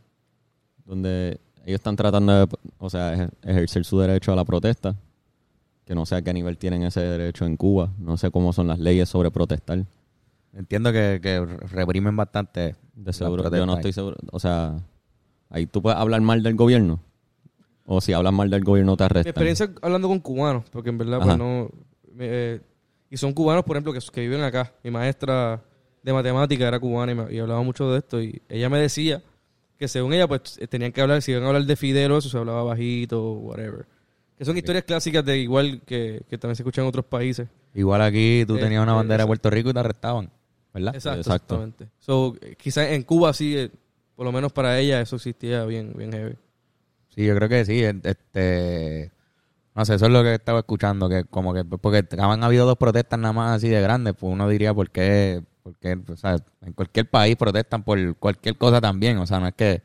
donde 0.84 1.40
ellos 1.64 1.78
están 1.80 1.96
tratando 1.96 2.32
de, 2.46 2.56
o 2.78 2.90
sea, 2.90 3.14
ej- 3.14 3.30
ejercer 3.42 3.84
su 3.84 3.98
derecho 3.98 4.32
a 4.32 4.36
la 4.36 4.44
protesta, 4.44 4.94
que 5.84 5.94
no 5.94 6.06
sé 6.06 6.14
a 6.14 6.22
qué 6.22 6.32
nivel 6.32 6.58
tienen 6.58 6.82
ese 6.84 7.00
derecho 7.00 7.44
en 7.46 7.56
Cuba, 7.56 7.90
no 7.98 8.16
sé 8.16 8.30
cómo 8.30 8.52
son 8.52 8.68
las 8.68 8.78
leyes 8.78 9.08
sobre 9.08 9.30
protestar. 9.30 9.84
entiendo 10.52 10.92
que, 10.92 11.18
que 11.22 11.44
reprimen 11.44 12.14
bastante. 12.16 12.76
De 12.94 13.12
seguro, 13.12 13.50
yo 13.50 13.66
no 13.66 13.74
estoy 13.74 13.92
seguro, 13.92 14.16
o 14.30 14.38
sea, 14.38 14.76
ahí 15.50 15.66
tú 15.66 15.82
puedes 15.82 15.98
hablar 15.98 16.20
mal 16.20 16.42
del 16.42 16.54
gobierno 16.54 17.00
o 17.86 18.00
si 18.00 18.12
hablas 18.12 18.32
mal 18.32 18.50
del 18.50 18.64
gobierno 18.64 18.96
te 18.96 19.04
Mi 19.04 19.06
arrestan. 19.06 19.30
experiencia 19.30 19.70
hablando 19.82 20.08
con 20.08 20.20
cubanos, 20.20 20.64
porque 20.70 20.90
en 20.90 20.98
verdad, 20.98 21.20
pues 21.22 21.38
no. 21.38 21.70
me- 22.12 22.26
eh, 22.28 22.60
y 23.10 23.16
son 23.16 23.32
cubanos, 23.32 23.64
por 23.64 23.76
ejemplo, 23.76 23.92
que, 23.92 24.00
que 24.12 24.20
viven 24.20 24.42
acá. 24.42 24.72
Mi 24.82 24.90
maestra 24.90 25.62
de 26.02 26.12
matemática 26.12 26.66
era 26.66 26.78
cubana 26.80 27.12
y, 27.12 27.14
me- 27.14 27.32
y 27.32 27.38
hablaba 27.38 27.62
mucho 27.62 27.90
de 27.92 27.98
esto. 27.98 28.20
Y 28.20 28.42
ella 28.48 28.68
me 28.68 28.78
decía 28.78 29.22
que 29.78 29.86
según 29.88 30.12
ella, 30.14 30.26
pues 30.26 30.58
eh, 30.58 30.66
tenían 30.66 30.90
que 30.92 31.00
hablar, 31.00 31.22
si 31.22 31.30
iban 31.32 31.44
a 31.44 31.48
hablar 31.48 31.64
de 31.64 31.76
Fidel 31.76 32.10
o 32.12 32.18
eso, 32.18 32.28
se 32.28 32.36
hablaba 32.38 32.62
bajito, 32.64 33.32
whatever. 33.34 33.86
Que 34.36 34.44
son 34.44 34.56
historias 34.56 34.84
clásicas 34.84 35.24
de 35.24 35.38
igual 35.38 35.80
que, 35.86 36.22
que 36.28 36.36
también 36.38 36.56
se 36.56 36.62
escuchan 36.62 36.84
en 36.84 36.88
otros 36.88 37.04
países. 37.06 37.48
Igual 37.74 38.02
aquí 38.02 38.44
tú 38.46 38.56
Eh, 38.56 38.60
tenías 38.60 38.82
una 38.82 38.92
eh, 38.92 38.96
bandera 38.96 39.22
de. 39.22 39.26
Puerto 39.28 39.48
Rico 39.50 39.70
y 39.70 39.72
te 39.72 39.78
arrestaban, 39.78 40.30
¿verdad? 40.74 40.94
Exacto, 40.94 41.18
Exacto. 41.20 41.54
exactamente. 41.54 41.88
So, 42.00 42.34
eh, 42.40 42.54
quizás 42.58 42.88
en 42.90 43.02
Cuba 43.02 43.32
sí, 43.32 43.56
eh, 43.56 43.70
por 44.14 44.24
lo 44.26 44.32
menos 44.32 44.52
para 44.52 44.78
ella, 44.78 45.00
eso 45.00 45.16
existía 45.16 45.64
bien, 45.64 45.92
bien 45.96 46.12
heavy. 46.12 46.34
Sí, 47.16 47.24
yo 47.26 47.34
creo 47.36 47.48
que 47.48 47.64
sí. 47.64 47.82
Este, 47.82 49.12
no 49.74 49.84
sé, 49.84 49.94
eso 49.96 50.06
es 50.06 50.12
lo 50.12 50.22
que 50.22 50.34
estaba 50.34 50.60
escuchando, 50.60 51.08
que 51.08 51.24
como 51.24 51.54
que 51.54 51.64
porque 51.64 52.06
han 52.18 52.44
habido 52.44 52.66
dos 52.66 52.78
protestas 52.78 53.18
nada 53.20 53.32
más 53.34 53.56
así 53.58 53.68
de 53.68 53.80
grandes, 53.82 54.14
pues 54.18 54.32
uno 54.32 54.48
diría 54.48 54.74
por 54.74 54.90
qué, 54.90 55.42
por 55.62 55.74
o 56.12 56.16
sea, 56.16 56.36
en 56.62 56.72
cualquier 56.74 57.10
país 57.10 57.36
protestan 57.36 57.84
por 57.84 58.16
cualquier 58.16 58.58
cosa 58.58 58.80
también, 58.80 59.18
o 59.18 59.26
sea, 59.26 59.40
no 59.40 59.48
es 59.48 59.54
que 59.54 59.82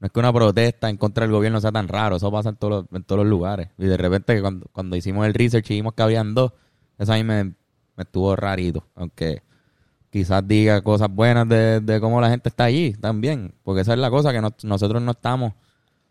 no 0.00 0.06
es 0.08 0.12
que 0.12 0.20
una 0.20 0.32
protesta 0.32 0.90
en 0.90 0.96
contra 0.98 1.24
del 1.26 1.32
gobierno 1.32 1.60
sea 1.60 1.72
tan 1.72 1.88
raro, 1.88 2.16
eso 2.16 2.30
pasa 2.32 2.50
en 2.50 2.56
todos 2.56 2.84
los, 2.90 2.92
en 2.98 3.04
todos 3.04 3.20
los 3.20 3.28
lugares. 3.30 3.68
Y 3.78 3.86
de 3.86 3.96
repente 3.98 4.40
cuando, 4.42 4.66
cuando 4.72 4.96
hicimos 4.96 5.26
el 5.26 5.34
research 5.34 5.70
y 5.72 5.74
vimos 5.76 5.94
que 5.94 6.02
habían 6.04 6.34
dos, 6.34 6.52
eso 6.98 7.12
a 7.12 7.16
mí 7.16 7.24
me, 7.24 7.44
me 7.44 7.54
estuvo 7.98 8.36
rarito, 8.36 8.84
aunque 8.96 9.42
quizás 10.10 10.46
diga 10.46 10.82
cosas 10.82 11.08
buenas 11.10 11.48
de, 11.48 11.80
de 11.80 12.00
cómo 12.00 12.20
la 12.20 12.30
gente 12.30 12.48
está 12.48 12.64
allí 12.64 12.92
también, 12.94 13.54
porque 13.62 13.82
esa 13.82 13.92
es 13.92 13.98
la 13.98 14.10
cosa 14.10 14.32
que 14.32 14.40
no- 14.40 14.54
nosotros 14.64 15.02
no 15.02 15.12
estamos 15.12 15.54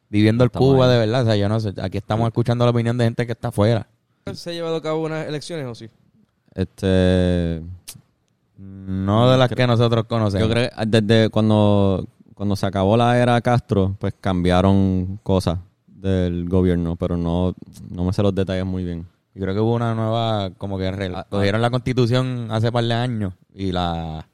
viviendo 0.09 0.43
el 0.43 0.51
Cuba 0.51 0.85
ahí. 0.85 0.91
de 0.93 0.97
verdad, 0.99 1.21
o 1.21 1.25
sea, 1.25 1.35
yo 1.35 1.47
no 1.49 1.59
sé, 1.59 1.73
aquí 1.81 1.97
estamos 1.97 2.27
escuchando 2.27 2.65
la 2.65 2.71
opinión 2.71 2.97
de 2.97 3.05
gente 3.05 3.25
que 3.25 3.31
está 3.31 3.49
afuera. 3.49 3.87
¿Se 4.33 4.49
ha 4.49 4.53
llevado 4.53 4.75
a 4.77 4.81
cabo 4.81 5.03
unas 5.05 5.27
elecciones 5.27 5.65
o 5.65 5.75
sí? 5.75 5.89
Este, 6.53 7.61
No 8.57 9.31
de 9.31 9.37
las 9.37 9.49
que 9.49 9.65
nosotros 9.67 10.05
conocemos. 10.05 10.47
Yo 10.47 10.53
creo 10.53 10.69
que 10.69 10.85
desde 10.85 11.29
cuando, 11.29 12.05
cuando 12.33 12.55
se 12.55 12.65
acabó 12.65 12.97
la 12.97 13.17
era 13.17 13.39
Castro, 13.41 13.95
pues 13.99 14.13
cambiaron 14.19 15.19
cosas 15.23 15.59
del 15.87 16.47
gobierno, 16.49 16.95
pero 16.95 17.17
no, 17.17 17.53
no 17.89 18.03
me 18.03 18.13
sé 18.13 18.21
los 18.23 18.33
detalles 18.35 18.65
muy 18.65 18.83
bien. 18.83 19.05
Yo 19.35 19.41
creo 19.43 19.53
que 19.53 19.59
hubo 19.61 19.73
una 19.75 19.93
nueva, 19.95 20.49
como 20.57 20.77
que 20.77 20.91
re- 20.91 21.11
Ah, 21.13 21.25
cogieron 21.29 21.61
la 21.61 21.69
constitución 21.69 22.47
hace 22.51 22.71
par 22.71 22.83
de 22.83 22.93
años 22.93 23.33
y 23.53 23.71
la 23.71 24.25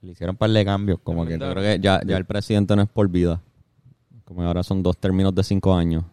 le 0.00 0.12
hicieron 0.12 0.36
par 0.36 0.50
de 0.50 0.64
cambios, 0.64 0.98
como 1.04 1.24
que 1.24 1.38
Yo 1.38 1.50
creo 1.50 1.62
que 1.62 1.78
ya, 1.80 2.00
ya 2.04 2.16
el 2.16 2.24
presidente 2.24 2.74
no 2.74 2.82
es 2.82 2.88
por 2.88 3.08
vida. 3.08 3.40
Como 4.32 4.46
ahora 4.46 4.62
son 4.62 4.82
dos 4.82 4.96
términos 4.96 5.34
de 5.34 5.44
cinco 5.44 5.74
años. 5.74 6.04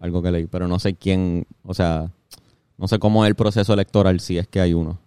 Algo 0.00 0.22
que 0.22 0.30
leí, 0.30 0.46
pero 0.46 0.68
no 0.68 0.78
sé 0.78 0.94
quién, 0.94 1.46
o 1.62 1.72
sea, 1.72 2.10
no 2.76 2.88
sé 2.88 2.98
cómo 2.98 3.24
es 3.24 3.28
el 3.28 3.34
proceso 3.34 3.72
electoral 3.72 4.20
si 4.20 4.36
es 4.36 4.46
que 4.46 4.60
hay 4.60 4.74
uno. 4.74 4.98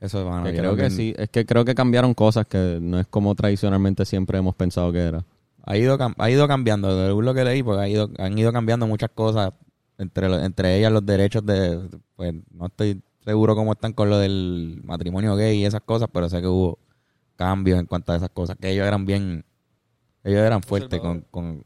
eso 0.00 0.28
mano, 0.28 0.44
Que 0.44 0.52
yo 0.52 0.58
creo 0.58 0.76
que 0.76 0.90
sí, 0.90 1.14
es 1.16 1.30
que 1.30 1.46
creo 1.46 1.64
que 1.64 1.74
cambiaron 1.74 2.12
cosas 2.12 2.46
que 2.46 2.78
no 2.80 2.98
es 2.98 3.06
como 3.06 3.34
tradicionalmente 3.34 4.04
siempre 4.04 4.38
hemos 4.38 4.54
pensado 4.54 4.92
que 4.92 4.98
era. 4.98 5.24
ha 5.64 5.76
ido 5.78 5.96
ha 6.18 6.30
ido 6.30 6.46
cambiando, 6.46 7.06
según 7.06 7.24
lo 7.24 7.32
que 7.32 7.44
leí, 7.44 7.62
porque 7.62 7.82
ha 7.82 7.88
ido, 7.88 8.10
han 8.18 8.38
ido 8.38 8.52
cambiando 8.52 8.86
muchas 8.86 9.10
cosas, 9.14 9.52
entre 9.96 10.26
entre 10.44 10.78
ellas 10.78 10.92
los 10.92 11.04
derechos 11.06 11.44
de, 11.46 11.88
pues 12.16 12.34
no 12.52 12.66
estoy 12.66 13.02
seguro 13.24 13.54
cómo 13.54 13.72
están 13.72 13.94
con 13.94 14.10
lo 14.10 14.18
del 14.18 14.82
matrimonio 14.84 15.36
gay 15.36 15.58
y 15.60 15.64
esas 15.64 15.80
cosas, 15.80 16.08
pero 16.12 16.28
sé 16.28 16.42
que 16.42 16.48
hubo 16.48 16.78
cambios 17.36 17.80
en 17.80 17.86
cuanto 17.86 18.12
a 18.12 18.16
esas 18.16 18.30
cosas, 18.30 18.56
que 18.60 18.70
ellos 18.70 18.86
eran 18.86 19.06
bien, 19.06 19.44
ellos 20.24 20.40
eran 20.40 20.62
fuertes 20.62 21.00
con, 21.00 21.20
con, 21.30 21.64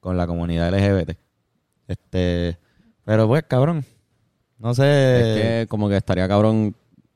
con 0.00 0.16
la 0.16 0.26
comunidad 0.26 0.70
LGBT. 0.72 1.16
Este, 1.88 2.58
Pero 3.04 3.26
pues, 3.28 3.42
cabrón. 3.44 3.84
No 4.58 4.74
sé. 4.74 4.84
Es 5.20 5.40
que 5.62 5.68
como 5.68 5.88
que 5.88 5.96
estaría 5.96 6.26
cabrón 6.28 6.74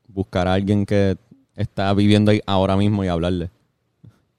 buscar 0.08 0.48
a 0.48 0.54
alguien 0.54 0.84
que 0.86 1.16
está 1.56 1.92
viviendo 1.94 2.30
ahí 2.30 2.40
ahora 2.46 2.76
mismo 2.76 3.04
y 3.04 3.08
hablarle. 3.08 3.50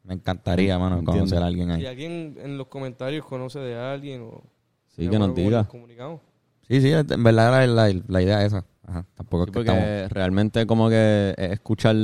Me 0.04 0.16
encantaría, 0.16 0.78
mano, 0.80 1.00
Entiendo. 1.00 1.20
conocer 1.22 1.44
a 1.44 1.46
alguien 1.46 1.68
Si 1.70 1.82
ahí. 1.82 1.86
alguien 1.86 2.36
en 2.42 2.58
los 2.58 2.68
comentarios 2.68 3.26
conoce 3.26 3.60
de 3.60 3.76
alguien 3.78 4.22
o... 4.24 4.42
Sí, 4.88 5.08
que 5.08 5.20
nos 5.20 5.36
diga. 5.36 5.66
comunicamos. 5.66 6.22
Sí, 6.68 6.82
sí, 6.82 6.92
en 6.92 7.24
verdad 7.24 7.68
la, 7.68 7.88
la, 7.88 8.02
la 8.08 8.22
idea 8.22 8.42
es 8.42 8.48
esa. 8.48 8.66
Ajá, 8.86 9.06
tampoco 9.16 9.44
Sí, 9.46 9.50
es 9.50 9.54
que 9.54 9.60
porque 9.66 9.72
estamos... 10.04 10.12
realmente 10.12 10.66
como 10.66 10.90
que 10.90 11.34
es 11.38 11.52
escuchar, 11.52 11.96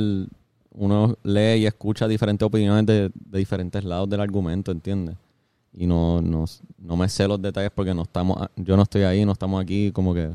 uno 0.76 1.16
lee 1.22 1.56
y 1.58 1.66
escucha 1.66 2.06
diferentes 2.06 2.46
opiniones 2.46 2.86
de, 2.86 3.10
de 3.14 3.38
diferentes 3.38 3.82
lados 3.84 4.08
del 4.08 4.20
argumento, 4.20 4.70
¿entiendes? 4.70 5.16
Y 5.72 5.86
no, 5.86 6.22
no, 6.22 6.44
no 6.78 6.96
me 6.96 7.08
sé 7.08 7.26
los 7.26 7.40
detalles 7.40 7.70
porque 7.74 7.92
no 7.92 8.02
estamos, 8.02 8.48
yo 8.56 8.76
no 8.76 8.84
estoy 8.84 9.02
ahí, 9.02 9.24
no 9.24 9.32
estamos 9.32 9.62
aquí, 9.62 9.90
como 9.92 10.14
que 10.14 10.28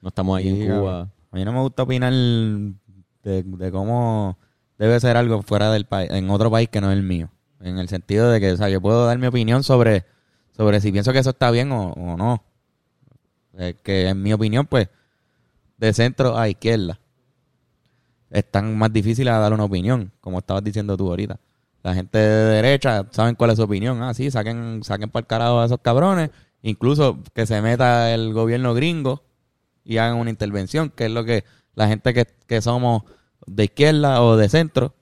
no 0.00 0.08
estamos 0.08 0.38
ahí 0.38 0.50
Sí, 0.50 0.62
en. 0.62 0.78
Cuba. 0.78 1.08
A 1.30 1.36
mí 1.36 1.44
no 1.44 1.52
me 1.52 1.60
gusta 1.60 1.82
opinar 1.82 2.12
de, 2.12 3.42
de 3.42 3.72
cómo 3.72 4.38
debe 4.78 4.98
ser 5.00 5.16
algo 5.16 5.42
fuera 5.42 5.70
del 5.72 5.84
país, 5.86 6.10
en 6.10 6.30
otro 6.30 6.50
país 6.50 6.68
que 6.68 6.80
no 6.80 6.90
es 6.90 6.96
el 6.96 7.02
mío. 7.02 7.30
En 7.60 7.78
el 7.78 7.88
sentido 7.88 8.30
de 8.30 8.40
que, 8.40 8.52
o 8.52 8.56
sea, 8.56 8.68
yo 8.68 8.80
puedo 8.80 9.06
dar 9.06 9.18
mi 9.18 9.26
opinión 9.26 9.62
sobre, 9.64 10.04
sobre 10.56 10.80
si 10.80 10.92
pienso 10.92 11.12
que 11.12 11.18
eso 11.18 11.30
está 11.30 11.50
bien 11.50 11.72
o, 11.72 11.92
o 11.92 12.16
no. 12.16 12.42
Eh, 13.58 13.74
que 13.82 14.08
en 14.08 14.22
mi 14.22 14.32
opinión, 14.32 14.66
pues, 14.66 14.88
de 15.78 15.92
centro 15.92 16.38
a 16.38 16.48
izquierda, 16.48 17.00
están 18.30 18.76
más 18.76 18.92
difíciles 18.92 19.32
a 19.32 19.38
dar 19.38 19.52
una 19.52 19.64
opinión, 19.64 20.12
como 20.20 20.38
estabas 20.38 20.64
diciendo 20.64 20.96
tú 20.96 21.08
ahorita. 21.08 21.38
La 21.82 21.94
gente 21.94 22.18
de 22.18 22.44
derecha 22.62 23.06
saben 23.12 23.36
cuál 23.36 23.50
es 23.50 23.56
su 23.58 23.62
opinión. 23.62 24.02
Ah, 24.02 24.12
sí, 24.12 24.30
saquen, 24.30 24.82
saquen 24.82 25.08
para 25.08 25.20
el 25.20 25.26
carajo 25.26 25.60
a 25.60 25.66
esos 25.66 25.78
cabrones. 25.80 26.30
Incluso 26.62 27.18
que 27.32 27.46
se 27.46 27.62
meta 27.62 28.12
el 28.12 28.32
gobierno 28.32 28.74
gringo 28.74 29.22
y 29.84 29.98
hagan 29.98 30.18
una 30.18 30.30
intervención, 30.30 30.90
que 30.90 31.04
es 31.06 31.12
lo 31.12 31.24
que 31.24 31.44
la 31.76 31.86
gente 31.86 32.12
que, 32.12 32.26
que 32.48 32.60
somos 32.60 33.02
de 33.46 33.64
izquierda 33.64 34.20
o 34.22 34.36
de 34.36 34.48
centro, 34.48 34.94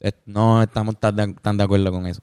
eh, 0.00 0.10
no 0.26 0.62
estamos 0.62 0.98
tan 0.98 1.14
de, 1.14 1.34
tan 1.34 1.56
de 1.56 1.62
acuerdo 1.62 1.92
con 1.92 2.06
eso. 2.08 2.22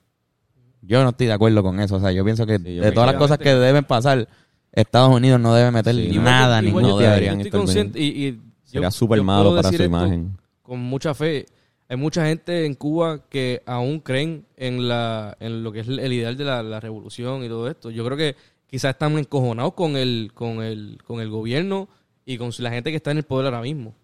Yo 0.81 1.03
no 1.03 1.09
estoy 1.11 1.27
de 1.27 1.33
acuerdo 1.33 1.63
con 1.63 1.79
eso. 1.79 1.95
O 1.95 1.99
sea, 2.01 2.11
yo 2.11 2.25
pienso 2.25 2.45
que 2.45 2.57
Sí, 2.57 2.75
yo 2.75 2.83
de 2.83 2.91
todas 2.91 3.09
las 3.09 3.17
cosas 3.17 3.37
que 3.37 3.55
deben 3.55 3.85
pasar, 3.85 4.27
Estados 4.73 5.15
Unidos 5.15 5.39
no 5.39 5.53
debe 5.53 5.71
meter 5.71 5.95
Sí, 5.95 6.17
nada, 6.19 6.61
Igual 6.61 6.65
ningún 6.65 6.83
no 6.83 6.97
deberían 6.97 7.35
yo 7.35 7.45
estoy 7.45 7.59
consciente 7.59 7.99
y, 7.99 8.27
y 8.27 8.41
Sería 8.67 8.91
súper 8.91 9.23
malo 9.23 9.55
para 9.55 9.71
su 9.71 9.81
imagen. 9.81 10.37
Con 10.61 10.79
mucha 10.79 11.13
fe. 11.13 11.45
Hay 11.89 11.95
mucha 11.95 12.25
gente 12.25 12.65
en 12.65 12.75
Cuba 12.75 13.23
que 13.29 13.63
aún 13.65 14.01
creen 14.01 14.45
en 14.57 14.89
la 14.89 15.37
en 15.39 15.63
lo 15.63 15.71
que 15.71 15.79
es 15.79 15.87
el 15.87 16.11
ideal 16.11 16.35
de 16.35 16.43
la, 16.43 16.61
la 16.61 16.81
revolución 16.81 17.45
y 17.45 17.47
todo 17.47 17.69
esto. 17.69 17.89
Yo 17.89 18.03
creo 18.03 18.17
que 18.17 18.35
quizás 18.69 18.91
están 18.91 19.17
encojonados 19.17 19.73
con 19.73 19.95
el 19.95 20.31
con 20.33 20.61
el 20.61 20.99
con 21.05 21.21
el 21.21 21.29
gobierno 21.29 21.87
y 22.25 22.37
con 22.37 22.51
la 22.59 22.71
gente 22.71 22.91
que 22.91 22.97
está 22.97 23.11
en 23.11 23.19
el 23.19 23.23
poder 23.23 23.45
ahora 23.45 23.61
mismo. 23.61 23.95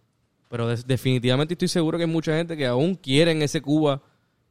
Pero 0.47 0.73
definitivamente 0.73 1.55
estoy 1.55 1.67
seguro 1.67 1.97
que 1.97 2.05
hay 2.05 2.09
mucha 2.09 2.37
gente 2.37 2.55
que 2.55 2.65
aún 2.67 2.95
quieren 2.95 3.41
ese 3.41 3.61
Cuba 3.61 4.01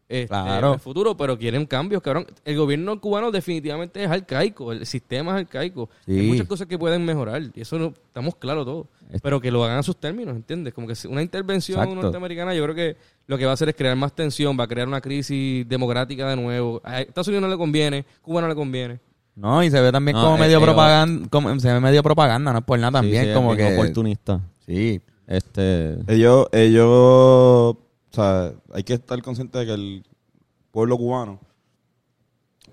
este, 0.08 0.26
Claro. 0.28 0.68
en 0.68 0.74
el 0.74 0.80
futuro, 0.80 1.16
pero 1.16 1.38
quieren 1.38 1.64
cambios, 1.66 2.02
cabrón. 2.02 2.26
El 2.44 2.56
gobierno 2.56 3.00
cubano 3.00 3.30
definitivamente 3.30 4.02
es 4.04 4.10
arcaico, 4.10 4.72
el 4.72 4.84
sistema 4.86 5.32
es 5.32 5.46
arcaico. 5.46 5.88
Sí. 6.04 6.18
Hay 6.20 6.26
muchas 6.28 6.46
cosas 6.46 6.66
que 6.66 6.78
pueden 6.78 7.04
mejorar 7.04 7.42
y 7.54 7.60
eso 7.60 7.78
no, 7.78 7.86
estamos 8.06 8.36
claros 8.36 8.64
todos. 8.66 8.86
Pero 9.22 9.40
que 9.40 9.50
lo 9.50 9.62
hagan 9.64 9.78
a 9.78 9.82
sus 9.82 9.96
términos, 9.96 10.34
¿entiendes? 10.34 10.72
Como 10.72 10.86
que 10.86 10.94
una 11.08 11.20
intervención 11.22 11.78
Exacto. 11.78 12.00
norteamericana 12.02 12.54
yo 12.54 12.62
creo 12.64 12.74
que 12.74 12.96
lo 13.26 13.36
que 13.36 13.44
va 13.44 13.50
a 13.50 13.54
hacer 13.54 13.68
es 13.68 13.74
crear 13.74 13.94
más 13.96 14.14
tensión, 14.14 14.58
va 14.58 14.64
a 14.64 14.68
crear 14.68 14.88
una 14.88 15.00
crisis 15.02 15.68
democrática 15.68 16.28
de 16.30 16.36
nuevo. 16.36 16.80
A 16.84 17.00
Estados 17.02 17.28
Unidos 17.28 17.42
no 17.42 17.48
le 17.48 17.56
conviene, 17.58 18.04
Cuba 18.22 18.40
no 18.40 18.48
le 18.48 18.54
conviene. 18.54 19.00
No, 19.34 19.62
y 19.62 19.70
se 19.70 19.80
ve 19.80 19.90
también 19.92 20.14
No, 20.16 20.24
como 20.24 20.38
medio 20.38 20.58
eh, 20.58 20.62
propaganda, 20.62 21.28
como, 21.30 21.58
se 21.58 21.72
ve 21.72 21.80
medio 21.80 22.02
propaganda, 22.02 22.52
no 22.52 22.58
es 22.58 22.64
por 22.64 22.78
nada 22.78 22.92
también, 23.00 23.22
Sí, 23.22 23.28
sí, 23.30 23.34
como 23.34 23.52
es 23.54 23.58
que... 23.58 23.74
oportunista. 23.74 24.40
Sí, 24.66 25.00
Este, 25.26 25.96
Ellos, 26.06 26.46
ellos, 26.52 27.76
o 28.12 28.14
sea, 28.14 28.52
hay 28.72 28.82
que 28.84 28.94
estar 28.94 29.20
consciente 29.22 29.58
de 29.58 29.66
que 29.66 29.72
el 29.72 30.06
pueblo 30.70 30.96
cubano 30.98 31.40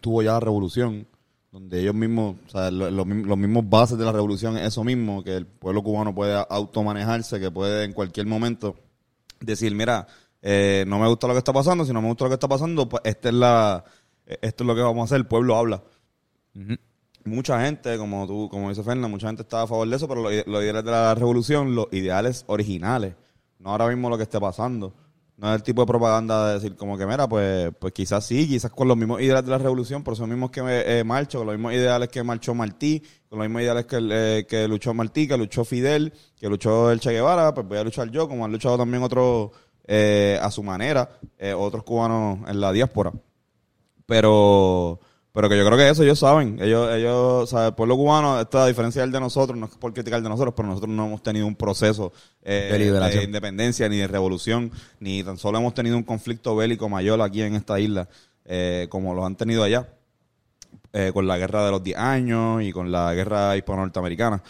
tuvo 0.02 0.22
ya 0.22 0.34
la 0.34 0.40
revolución, 0.40 1.08
donde 1.52 1.82
ellos 1.82 1.96
mismos, 1.96 2.36
o 2.48 2.50
sea, 2.50 2.70
lo- 2.72 2.92
lo 2.92 3.06
mismos- 3.06 3.28
los 3.28 3.38
mismos 3.38 3.70
bases 3.70 3.98
de 3.98 4.06
la 4.06 4.12
revolución 4.12 4.58
es 4.58 4.68
eso 4.68 4.84
mismo, 4.84 5.24
que 5.24 5.36
el 5.36 5.46
pueblo 5.48 5.82
cubano 5.84 6.14
puede 6.14 6.36
automanejarse, 6.50 7.40
que 7.40 7.50
puede 7.52 7.84
en 7.86 7.94
cualquier 7.94 8.28
momento 8.28 8.76
decir, 9.40 9.74
mira, 9.74 10.08
eh, 10.42 10.86
no 10.88 11.00
me 11.00 11.08
gusta 11.08 11.28
lo 11.28 11.34
que 11.34 11.40
está 11.40 11.52
pasando, 11.54 11.84
si 11.86 11.92
no 11.94 12.02
me 12.02 12.08
gusta 12.08 12.26
lo 12.26 12.30
que 12.30 12.36
está 12.36 12.48
pasando, 12.48 12.88
pues 12.88 13.02
esta 13.06 13.30
es 13.30 13.36
la, 13.36 13.84
esto 14.26 14.64
es 14.64 14.68
lo 14.68 14.76
que 14.76 14.82
vamos 14.82 15.02
a 15.02 15.06
hacer, 15.06 15.18
el 15.18 15.26
pueblo 15.28 15.56
habla. 15.58 15.82
Mucha 17.26 17.64
gente, 17.66 17.98
como 17.98 18.26
tú, 18.28 18.48
como 18.50 18.70
dice 18.70 18.84
Fernan, 18.84 19.12
mucha 19.12 19.28
gente 19.28 19.42
está 19.44 19.64
a 19.64 19.68
favor 19.68 19.88
de 19.88 19.96
eso, 19.96 20.08
pero 20.08 20.22
los, 20.24 20.32
los 20.48 20.64
ideales 20.64 20.84
de 20.84 20.92
la 20.92 21.14
revolución, 21.16 21.76
los 21.76 21.88
ideales 21.92 22.44
originales, 22.48 23.16
no 23.60 23.72
ahora 23.72 23.88
mismo 23.88 24.10
lo 24.10 24.18
que 24.18 24.24
esté 24.24 24.40
pasando. 24.40 24.94
No 25.40 25.48
es 25.48 25.56
el 25.56 25.64
tipo 25.64 25.84
de 25.84 25.88
propaganda 25.88 26.50
de 26.50 26.54
decir 26.56 26.76
como 26.76 26.98
que, 26.98 27.06
mira, 27.06 27.30
pues, 27.30 27.72
pues 27.80 27.94
quizás 27.94 28.26
sí, 28.26 28.46
quizás 28.46 28.72
con 28.72 28.90
los 28.90 28.98
mismos 28.98 29.22
ideales 29.22 29.46
de 29.46 29.52
la 29.52 29.58
revolución, 29.58 30.04
por 30.04 30.14
esos 30.14 30.28
mismos 30.28 30.52
que 30.52 30.62
eh, 30.66 31.04
marcho, 31.06 31.38
con 31.38 31.48
los 31.48 31.56
mismos 31.56 31.74
ideales 31.74 32.10
que 32.10 32.22
marchó 32.24 32.54
Martí, 32.54 33.02
con 33.30 33.40
los 33.40 33.48
mismos 33.48 33.62
ideales 33.62 33.86
que, 33.86 34.00
eh, 34.02 34.46
que 34.50 34.68
luchó 34.68 34.94
Martí, 34.94 35.30
que 35.30 35.38
luchó 35.38 35.64
Fidel, 35.64 36.12
que 36.36 36.50
luchó 36.50 36.92
el 36.92 37.00
Che 37.00 37.12
Guevara, 37.12 37.54
pues 37.54 37.66
voy 37.66 37.78
a 37.78 37.86
luchar 37.86 38.12
yo, 38.12 38.28
como 38.28 38.44
han 38.44 38.52
luchado 38.52 38.78
también 38.78 39.02
otros 39.02 39.52
eh, 39.88 40.38
a 40.42 40.52
su 40.52 40.62
manera, 40.62 41.10
eh, 41.38 41.54
otros 41.54 41.86
cubanos 41.86 42.48
en 42.50 42.60
la 42.60 42.74
diáspora. 42.74 43.14
Pero, 44.06 45.00
pero 45.32 45.48
que 45.48 45.58
yo 45.58 45.66
creo 45.66 45.78
que 45.78 45.88
eso 45.90 46.04
ellos 46.04 46.20
saben. 46.20 46.58
Ellos, 46.62 46.90
ellos, 46.94 47.44
o 47.44 47.46
sea, 47.48 47.68
el 47.68 47.74
pueblo 47.76 47.96
cubano, 47.96 48.40
esta 48.40 48.64
a 48.64 48.68
diferencia 48.68 49.02
del 49.02 49.12
de 49.12 49.20
nosotros, 49.20 49.58
no 49.58 49.68
es 49.68 49.76
por 49.76 49.94
criticar 49.94 50.22
de 50.22 50.30
nosotros, 50.30 50.54
pero 50.56 50.68
nosotros 50.68 50.90
no 50.94 51.06
hemos 51.06 51.22
tenido 51.24 51.46
un 51.48 51.56
proceso 51.56 52.12
eh, 52.44 52.68
De 53.18 53.24
independencia, 53.24 53.88
ni 53.90 53.98
de 53.98 54.08
revolución, 54.08 54.72
ni 55.00 55.24
tan 55.24 55.38
solo 55.38 55.58
hemos 55.60 55.74
tenido 55.74 55.98
un 55.98 56.04
conflicto 56.04 56.56
bélico 56.56 56.90
mayor 56.90 57.22
aquí 57.22 57.42
en 57.42 57.56
esta 57.56 57.80
isla, 57.80 58.10
eh, 58.46 58.88
como 58.90 59.14
los 59.14 59.26
han 59.26 59.36
tenido 59.36 59.64
allá, 59.64 59.88
eh, 60.94 61.12
con 61.14 61.28
la 61.28 61.38
guerra 61.38 61.64
de 61.66 61.72
los 61.72 61.84
10 61.84 61.98
años 61.98 62.64
y 62.64 62.72
con 62.72 62.92
la 62.92 63.14
guerra 63.14 63.56
hispano-norteamericana. 63.56 64.42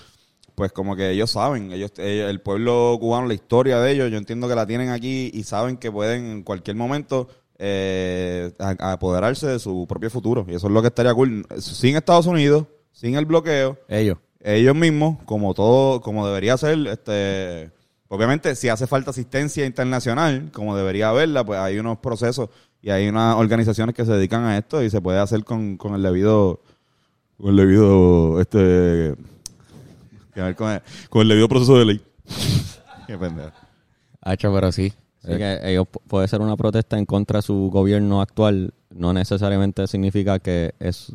Pues 0.56 0.72
como 0.74 0.96
que 0.96 1.12
ellos 1.12 1.32
saben, 1.32 1.72
ellos, 1.72 1.92
ellos- 1.98 2.30
el 2.30 2.42
pueblo 2.42 2.98
cubano, 3.00 3.28
la 3.28 3.34
historia 3.34 3.80
de 3.80 3.92
ellos, 3.92 4.12
yo 4.12 4.18
entiendo 4.18 4.48
que 4.48 4.56
la 4.56 4.66
tienen 4.66 4.90
aquí 4.90 5.30
y 5.34 5.44
saben 5.44 5.78
que 5.78 5.92
pueden 5.92 6.26
en 6.26 6.44
cualquier 6.44 6.76
momento 6.76 7.28
eh, 7.60 8.52
a- 8.58 8.76
a 8.80 8.92
apoderarse 8.94 9.46
de 9.48 9.60
su 9.60 9.86
propio 9.88 10.10
futuro. 10.10 10.46
Y 10.48 10.56
eso 10.56 10.68
es 10.68 10.74
lo 10.74 10.82
que 10.82 10.88
estaría 10.88 11.14
cool. 11.14 11.46
Sin 11.60 11.96
Estados 11.98 12.26
Unidos, 12.26 12.66
sin 12.92 13.16
el 13.16 13.26
bloqueo, 13.26 13.78
ellos. 13.90 14.18
ellos 14.42 14.76
mismos, 14.76 15.18
como 15.26 15.54
todo, 15.54 16.00
como 16.02 16.26
debería 16.26 16.58
ser, 16.58 16.88
este, 16.88 17.72
obviamente 18.08 18.56
si 18.56 18.70
hace 18.70 18.88
falta 18.88 19.12
asistencia 19.12 19.66
internacional, 19.66 20.50
como 20.54 20.76
debería 20.76 21.10
haberla, 21.10 21.46
pues 21.46 21.60
hay 21.60 21.78
unos 21.80 21.98
procesos 22.00 22.50
y 22.82 22.90
hay 22.92 23.10
unas 23.10 23.36
organizaciones 23.36 23.94
que 23.94 24.06
se 24.06 24.14
dedican 24.14 24.46
a 24.46 24.58
esto 24.58 24.82
y 24.82 24.90
se 24.90 25.02
puede 25.02 25.20
hacer 25.20 25.44
con, 25.44 25.76
con 25.78 25.94
el 25.96 26.02
debido, 26.02 26.62
con 27.38 27.50
el 27.50 27.56
debido, 27.58 28.40
este, 28.40 29.16
con 30.34 30.46
el, 30.46 30.56
con 31.10 31.22
el 31.22 31.28
debido 31.28 31.50
proceso 31.50 31.78
de 31.78 31.86
ley. 31.86 32.02
Qué 33.08 33.18
pendejo. 33.18 33.52
Hacho, 34.22 34.54
pero 34.54 34.72
sí. 34.72 34.94
Así 35.24 35.38
que 35.38 35.60
ellos 35.64 35.86
pu- 35.92 36.02
puede 36.08 36.28
ser 36.28 36.42
una 36.42 36.56
protesta 36.56 36.98
en 36.98 37.06
contra 37.06 37.40
de 37.40 37.42
su 37.44 37.70
gobierno 37.72 38.22
actual, 38.22 38.74
no 38.90 39.14
necesariamente 39.14 39.86
significa 39.88 40.40
que 40.40 40.74
es 40.80 41.14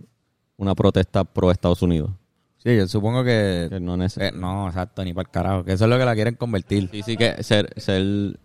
una 0.57 0.75
protesta 0.75 1.25
pro 1.25 1.51
Estados 1.51 1.83
Unidos. 1.83 2.11
Sí, 2.59 2.77
yo 2.77 2.87
supongo 2.89 3.25
que... 3.25 3.67
Que 3.71 3.81
no 3.81 3.95
eh, 4.03 4.33
no, 4.35 4.69
exacto, 4.69 5.05
ni 5.05 5.13
para 5.13 5.27
el 5.27 5.31
carajo. 5.31 5.65
Que 5.65 5.73
eso 5.73 5.85
es 5.85 5.91
lo 5.91 5.99
que 5.99 6.05
la 6.05 6.15
quieren 6.15 6.35
convertir. 6.35 6.89
Sí, 6.91 7.03
sí 7.03 7.17
que 7.17 7.43
ser, 7.43 7.69
ser 7.79 8.39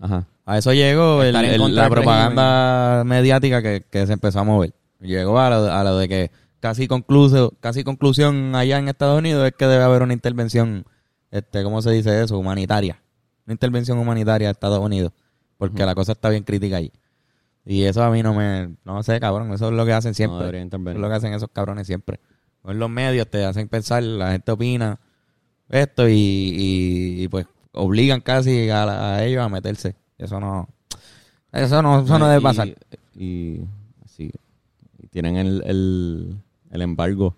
ajá. 0.00 0.26
A 0.44 0.58
eso 0.58 0.72
llegó 0.72 1.22
el- 1.22 1.32
la 1.74 1.88
propaganda 1.90 3.02
mediática 3.04 3.62
que, 3.62 3.84
que 3.90 4.06
se 4.06 4.12
empezó 4.12 4.40
a 4.40 4.44
mover. 4.44 4.72
Llegó 5.00 5.38
a 5.38 5.50
lo, 5.50 5.56
a 5.72 5.84
lo 5.84 5.96
de 5.98 6.08
que 6.08 6.30
casi 6.60 6.88
concluso, 6.88 7.52
casi 7.60 7.84
conclusión 7.84 8.54
allá 8.54 8.78
en 8.78 8.88
Estados 8.88 9.18
Unidos 9.18 9.46
es 9.46 9.52
que 9.52 9.66
debe 9.66 9.84
haber 9.84 10.02
una 10.02 10.12
intervención, 10.12 10.84
este, 11.30 11.62
¿cómo 11.62 11.82
se 11.82 11.90
dice 11.90 12.22
eso? 12.22 12.38
Humanitaria. 12.38 13.00
Una 13.46 13.52
intervención 13.52 13.98
humanitaria 13.98 14.48
a 14.48 14.50
Estados 14.52 14.78
Unidos. 14.80 15.12
Porque 15.58 15.86
la 15.86 15.94
cosa 15.94 16.12
está 16.12 16.28
bien 16.28 16.42
crítica 16.42 16.76
allí. 16.76 16.92
Y 17.64 17.82
eso 17.84 18.02
a 18.02 18.10
mí 18.10 18.22
no 18.22 18.34
me... 18.34 18.76
No 18.84 19.02
sé, 19.02 19.18
cabrón. 19.20 19.52
Eso 19.52 19.68
es 19.68 19.72
lo 19.74 19.84
que 19.86 19.92
hacen 19.92 20.14
siempre. 20.14 20.38
No 20.38 20.90
eso 20.90 20.98
es 20.98 21.02
lo 21.02 21.08
que 21.08 21.14
hacen 21.14 21.32
esos 21.32 21.48
cabrones 21.52 21.86
siempre. 21.86 22.20
En 22.64 22.78
los 22.78 22.90
medios 22.90 23.28
te 23.30 23.44
hacen 23.44 23.68
pensar, 23.68 24.02
la 24.02 24.32
gente 24.32 24.50
opina 24.52 24.98
esto 25.68 26.08
y, 26.08 26.12
y- 26.12 27.22
y, 27.24 27.28
pues 27.28 27.46
obligan 27.72 28.20
casi 28.20 28.70
a, 28.70 28.84
la- 28.86 29.14
a 29.16 29.24
ellos 29.24 29.42
a 29.44 29.48
meterse. 29.48 29.96
Eso 30.18 30.38
no... 30.40 30.68
Eso 31.52 31.80
no, 31.82 32.02
eso 32.02 32.18
no 32.18 32.28
debe 32.28 32.42
pasar. 32.42 32.68
Y, 33.14 33.60
sí, 34.06 34.30
tienen 35.10 35.36
el, 35.36 35.62
el, 35.64 36.36
el 36.70 36.82
embargo, 36.82 37.34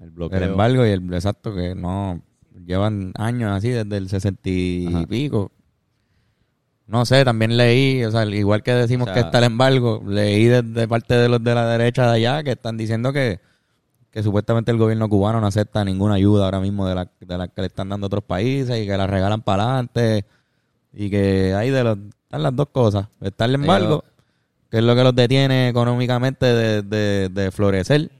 el 0.00 0.10
bloqueo. 0.10 0.38
El 0.38 0.44
embargo 0.50 0.86
y 0.86 0.90
el 0.90 1.12
exacto 1.12 1.54
que 1.54 1.74
no 1.74 2.22
llevan 2.66 3.12
años 3.16 3.50
así 3.52 3.68
desde 3.70 3.96
el 3.96 4.08
60 4.08 4.40
y 4.48 4.86
Ajá. 4.88 5.06
pico. 5.06 5.50
No 6.86 7.04
sé, 7.06 7.24
también 7.24 7.56
leí, 7.56 8.02
o 8.04 8.10
sea, 8.10 8.24
igual 8.26 8.62
que 8.64 8.74
decimos 8.74 9.08
O 9.08 9.12
sea- 9.12 9.14
que 9.14 9.26
está 9.26 9.38
el 9.38 9.44
embargo, 9.44 10.02
leí 10.06 10.46
de, 10.46 10.62
de 10.62 10.88
parte 10.88 11.14
de 11.14 11.28
los 11.28 11.42
de 11.42 11.54
la 11.54 11.66
derecha 11.66 12.06
de 12.10 12.16
allá 12.16 12.42
que 12.42 12.50
están 12.52 12.76
diciendo 12.76 13.12
que, 13.12 13.38
que 14.10 14.22
supuestamente 14.24 14.72
el 14.72 14.78
gobierno 14.78 15.08
cubano 15.08 15.40
no 15.40 15.46
acepta 15.46 15.84
ninguna 15.84 16.14
ayuda 16.14 16.46
ahora 16.46 16.58
mismo 16.60 16.88
de 16.88 16.96
la, 16.96 17.08
de 17.20 17.38
la 17.38 17.46
que 17.46 17.60
le 17.60 17.68
están 17.68 17.90
dando 17.90 18.08
otros 18.08 18.24
países 18.24 18.82
y 18.82 18.86
que 18.86 18.96
la 18.96 19.06
regalan 19.06 19.42
para 19.42 19.64
adelante 19.64 20.24
y 20.92 21.08
que 21.10 21.54
ahí 21.54 21.70
de 21.70 21.84
los, 21.84 21.96
están 22.24 22.42
las 22.42 22.56
dos 22.56 22.68
cosas. 22.72 23.06
Está 23.20 23.44
el 23.44 23.54
embargo, 23.54 24.02
que 24.68 24.78
es 24.78 24.82
lo 24.84 24.96
que 24.96 25.04
los 25.04 25.14
detiene 25.14 25.68
económicamente 25.68 26.46
de, 26.46 26.82
de, 26.82 27.28
de 27.28 27.50
florecer 27.52 28.10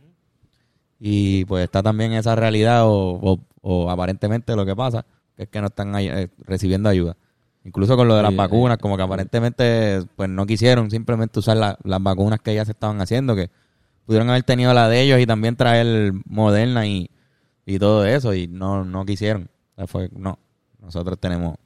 y 1.00 1.44
pues 1.46 1.64
está 1.64 1.82
también 1.82 2.12
esa 2.12 2.36
realidad 2.36 2.86
o, 2.86 3.18
o- 3.20 3.40
o 3.62 3.90
aparentemente 3.90 4.54
lo 4.54 4.64
que 4.66 4.76
pasa, 4.76 5.04
que 5.36 5.44
es 5.44 5.48
que 5.48 5.60
no 5.60 5.66
están 5.68 5.94
eh, 5.96 6.28
recibiendo 6.46 6.88
ayuda. 6.88 7.16
Incluso 7.64 7.96
con 7.96 8.06
lo 8.08 8.14
de 8.16 8.22
las 8.22 8.30
Sí, 8.30 8.36
vacunas, 8.36 8.78
eh, 8.78 8.80
como 8.80 8.96
que 8.96 9.02
aparentemente 9.02 10.02
pues 10.16 10.28
no 10.30 10.46
quisieron 10.46 10.90
simplemente 10.90 11.38
usar 11.38 11.56
la- 11.56 11.78
las 11.84 12.02
vacunas 12.02 12.40
que 12.40 12.54
ya 12.54 12.64
se 12.64 12.72
estaban 12.72 13.00
haciendo, 13.00 13.34
que 13.36 13.50
pudieron 14.06 14.30
haber 14.30 14.42
tenido 14.44 14.72
la 14.74 14.88
de 14.88 15.00
ellos 15.02 15.20
y 15.20 15.26
también 15.26 15.56
traer 15.56 16.12
Moderna 16.26 16.86
y, 16.86 17.10
y 17.66 17.78
todo 17.78 18.04
eso, 18.06 18.32
y 18.34 18.48
no, 18.48 18.84
no 18.84 19.04
quisieron. 19.04 19.48
O 19.74 19.76
sea, 19.76 19.86
fue, 19.86 20.08
no, 20.16 20.38
nosotros 20.80 21.18
tenemos 21.20 21.56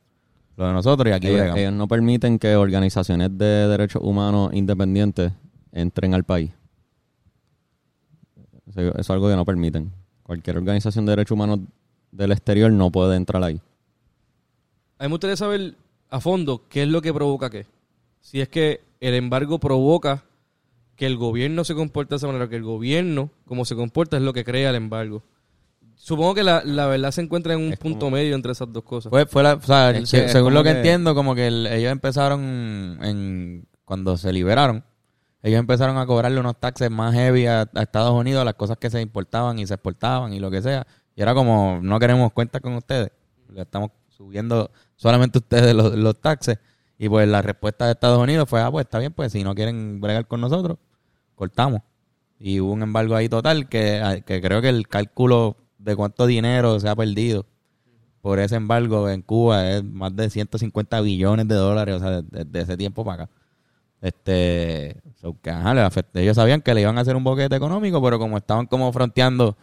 lo 0.56 0.66
de 0.66 0.72
nosotros 0.72 1.08
y 1.08 1.12
aquí 1.12 1.28
Ellos, 1.28 1.56
ellos 1.56 1.72
no 1.72 1.86
permiten 1.88 2.38
que 2.38 2.54
organizaciones 2.56 3.36
de 3.38 3.68
derechos 3.68 4.02
humanos 4.04 4.50
independientes 4.52 5.32
entren 5.72 6.12
al 6.14 6.24
país. 6.24 6.50
Eso, 8.76 8.88
eso 8.90 8.98
es 8.98 9.10
algo 9.10 9.28
que 9.28 9.36
no 9.36 9.44
permiten. 9.44 9.92
Cualquier 10.22 10.56
organización 10.56 11.06
de 11.06 11.12
derechos 11.12 11.32
humanos 11.32 11.60
del 12.10 12.32
exterior 12.32 12.72
no 12.72 12.90
puede 12.90 13.16
entrar 13.16 13.42
ahí. 13.42 13.60
A 14.98 15.04
mí 15.04 15.08
me 15.08 15.14
gustaría 15.14 15.36
saber 15.36 15.74
a 16.10 16.20
fondo 16.20 16.62
qué 16.68 16.82
es 16.82 16.88
lo 16.88 17.02
que 17.02 17.12
provoca 17.12 17.50
qué. 17.50 17.66
Si 18.20 18.40
es 18.40 18.48
que 18.48 18.80
el 19.00 19.14
embargo 19.14 19.58
provoca 19.58 20.24
que 20.96 21.06
el 21.06 21.16
gobierno 21.16 21.64
se 21.64 21.74
comporte 21.74 22.10
de 22.10 22.16
esa 22.16 22.26
manera, 22.28 22.48
que 22.48 22.56
el 22.56 22.62
gobierno, 22.62 23.30
como 23.46 23.64
se 23.64 23.74
comporta, 23.74 24.16
es 24.16 24.22
lo 24.22 24.32
que 24.32 24.44
crea 24.44 24.70
el 24.70 24.76
embargo. 24.76 25.22
Supongo 25.96 26.34
que 26.34 26.42
la, 26.42 26.62
la 26.64 26.86
verdad 26.86 27.10
se 27.10 27.20
encuentra 27.20 27.54
en 27.54 27.60
un 27.60 27.72
Es 27.72 27.78
punto 27.78 28.00
como- 28.06 28.16
medio 28.16 28.34
entre 28.34 28.52
esas 28.52 28.72
dos 28.72 28.84
cosas. 28.84 29.10
Fue, 29.10 29.26
fue 29.26 29.42
la, 29.42 29.54
o 29.54 29.62
sea, 29.62 29.90
Es 29.90 30.08
se- 30.08 30.18
que 30.20 30.24
es 30.26 30.32
según 30.32 30.54
lo 30.54 30.62
que, 30.62 30.70
que- 30.70 30.76
entiendo, 30.78 31.14
como 31.14 31.34
que 31.34 31.46
el- 31.48 31.66
ellos 31.66 31.90
empezaron 31.92 32.40
en 33.02 33.66
cuando 33.84 34.16
se 34.16 34.32
liberaron, 34.32 34.84
ellos 35.44 35.60
empezaron 35.60 35.98
a 35.98 36.06
cobrarle 36.06 36.40
unos 36.40 36.58
taxes 36.58 36.90
más 36.90 37.12
heavy 37.12 37.46
a, 37.46 37.68
Estados 37.74 38.18
Unidos 38.18 38.40
a 38.40 38.44
las 38.46 38.54
cosas 38.54 38.78
que 38.78 38.88
se 38.88 39.02
importaban 39.02 39.58
y 39.58 39.66
se 39.66 39.74
exportaban 39.74 40.32
y 40.32 40.40
lo 40.40 40.50
que 40.50 40.62
sea. 40.62 40.86
Y 41.14 41.20
era 41.20 41.34
como, 41.34 41.80
no 41.82 42.00
queremos 42.00 42.32
cuenta 42.32 42.60
con 42.60 42.72
ustedes, 42.72 43.10
le 43.52 43.60
estamos 43.60 43.90
subiendo 44.08 44.70
solamente 44.96 45.36
ustedes 45.38 45.74
los, 45.74 45.94
los 45.96 46.18
taxes. 46.18 46.58
Y 46.96 47.10
pues 47.10 47.28
la 47.28 47.42
respuesta 47.42 47.84
de 47.84 47.92
Estados 47.92 48.18
Unidos 48.18 48.48
fue, 48.48 48.62
ah, 48.62 48.70
pues 48.70 48.86
está 48.86 48.98
bien, 48.98 49.12
pues 49.12 49.32
si 49.32 49.44
no 49.44 49.54
quieren 49.54 50.00
bregar 50.00 50.26
con 50.26 50.40
nosotros, 50.40 50.78
cortamos. 51.34 51.82
Y 52.38 52.60
hubo 52.60 52.72
un 52.72 52.82
embargo 52.82 53.14
ahí 53.14 53.28
total 53.28 53.68
que, 53.68 54.22
que 54.24 54.40
creo 54.40 54.62
que 54.62 54.70
el 54.70 54.88
cálculo 54.88 55.58
de 55.76 55.94
cuánto 55.94 56.24
dinero 56.26 56.80
se 56.80 56.88
ha 56.88 56.96
perdido 56.96 57.44
por 58.22 58.38
ese 58.38 58.56
embargo 58.56 59.10
en 59.10 59.20
Cuba 59.20 59.72
es 59.72 59.84
más 59.84 60.16
de 60.16 60.30
150 60.30 61.02
billones 61.02 61.46
de 61.46 61.54
dólares, 61.54 61.96
o 61.96 61.98
sea, 61.98 62.22
desde 62.22 62.62
ese 62.62 62.78
tiempo 62.78 63.04
para 63.04 63.24
acá. 63.24 63.32
Este, 64.08 64.96
so 65.20 65.34
que, 65.42 65.48
ajá, 65.50 65.88
ellos 66.14 66.36
sabían 66.36 66.60
que 66.60 66.74
le 66.74 66.82
iban 66.82 66.98
a 66.98 67.00
hacer 67.00 67.16
un 67.16 67.24
boquete 67.24 67.56
económico, 67.56 68.02
pero 68.02 68.18
como 68.18 68.36
estaban 68.36 68.66
como 68.66 68.92
fronteando 68.92 69.56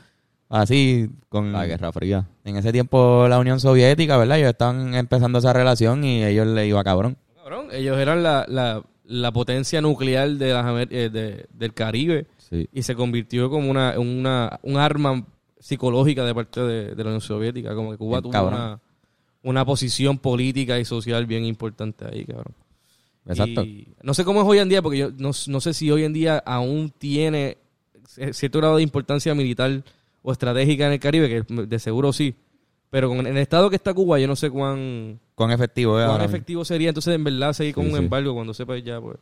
así 0.50 1.10
con 1.30 1.52
La 1.54 1.68
Guerra 1.68 1.92
Fría. 1.92 2.28
en 2.44 2.58
ese 2.58 2.72
tiempo 2.72 3.28
la 3.30 3.38
Unión 3.40 3.60
Soviética, 3.60 4.18
¿verdad? 4.18 4.40
Ellos 4.40 4.50
estaban 4.50 4.96
empezando 4.96 5.38
esa 5.40 5.54
relación 5.54 6.04
y 6.04 6.24
ellos 6.26 6.48
le 6.48 6.66
iba 6.68 6.84
cabrón. 6.84 7.18
Cabrón, 7.36 7.68
ellos 7.72 7.98
eran 8.00 8.24
la, 8.24 8.46
la, 8.48 8.82
la 9.06 9.32
potencia 9.32 9.80
nuclear 9.80 10.28
de 10.32 10.54
las 10.54 10.66
eh, 10.90 11.10
de- 11.12 11.46
del 11.54 11.74
Caribe 11.74 12.26
Sí. 12.50 12.68
y 12.74 12.82
se 12.84 12.96
convirtió 12.96 13.50
como 13.50 13.70
una, 13.72 13.98
una 13.98 14.60
un 14.64 14.76
arma 14.78 15.24
psicológica 15.60 16.26
de 16.26 16.34
parte 16.36 16.60
de, 16.62 16.96
de 16.96 17.04
la 17.04 17.10
Unión 17.12 17.22
Soviética. 17.22 17.74
Como 17.76 17.92
que 17.92 17.98
Cuba 17.98 18.20
Bien 18.20 18.32
tuvo 18.34 18.48
una, 18.48 18.80
una 19.44 19.64
posición 19.66 20.18
política 20.18 20.78
y 20.80 20.84
social 20.84 21.26
bien 21.28 21.46
importante 21.46 22.06
ahí, 22.12 22.26
cabrón. 22.26 22.54
Exacto. 23.26 23.64
Y 23.64 23.88
no 24.04 24.14
sé 24.14 24.24
cómo 24.26 24.42
es 24.42 24.48
hoy 24.48 24.60
en 24.60 24.70
día, 24.70 24.82
porque 24.82 24.98
yo 24.98 25.12
no, 25.18 25.32
no 25.48 25.62
sé 25.62 25.74
si 25.74 25.92
hoy 25.92 26.04
en 26.04 26.14
día 26.14 26.38
aún 26.40 26.92
tiene 26.98 27.58
cierto 28.34 28.60
grado 28.60 28.78
de 28.78 28.84
importancia 28.84 29.34
militar 29.36 29.84
o 30.22 30.32
estratégica 30.32 30.88
en 30.88 30.94
el 30.94 31.00
Caribe, 31.00 31.30
que 31.30 31.54
de 31.66 31.80
seguro 31.80 32.12
sí. 32.14 32.36
Pero 32.90 33.08
con, 33.08 33.20
en 33.20 33.28
el 33.28 33.38
estado 33.38 33.70
que 33.70 33.78
está 33.78 33.94
Cuba, 33.94 34.20
yo 34.20 34.28
no 34.28 34.36
sé 34.36 34.50
cuán, 34.50 35.20
Cuán 35.36 35.52
efectivo 35.52 36.00
es 36.00 36.06
cuán 36.08 36.22
efectivo 36.22 36.66
sería 36.66 36.90
entonces 36.90 37.16
en 37.16 37.24
verdad 37.24 37.54
seguir 37.54 37.74
con 37.74 37.86
Sí, 37.86 37.92
un 37.92 37.98
sí. 37.98 38.04
embargo 38.04 38.34
cuando 38.34 38.54
sepa 38.54 38.78
ya, 38.80 39.00
pues. 39.00 39.18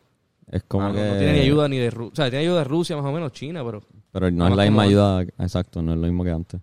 Es 0.52 0.64
como 0.64 0.86
Ah, 0.86 0.90
no, 0.90 0.96
que... 0.96 1.02
no 1.08 1.18
tiene 1.18 1.34
ni 1.34 1.40
ayuda 1.42 1.68
ni 1.70 1.78
de 1.78 1.92
Rusia. 1.92 2.12
O 2.12 2.16
sea, 2.16 2.30
tiene 2.32 2.46
ayuda 2.46 2.58
de 2.60 2.64
Rusia, 2.64 2.96
más 2.98 3.06
o 3.06 3.12
menos, 3.12 3.32
China, 3.34 3.64
pero. 3.64 3.84
Pero 4.12 4.32
no 4.32 4.48
es 4.48 4.56
la 4.56 4.64
misma 4.64 4.84
ayuda... 4.84 5.22
Exacto, 5.38 5.84
no 5.84 5.94
es 5.94 6.00
lo 6.00 6.08
mismo 6.08 6.24
que 6.24 6.32
antes. 6.32 6.60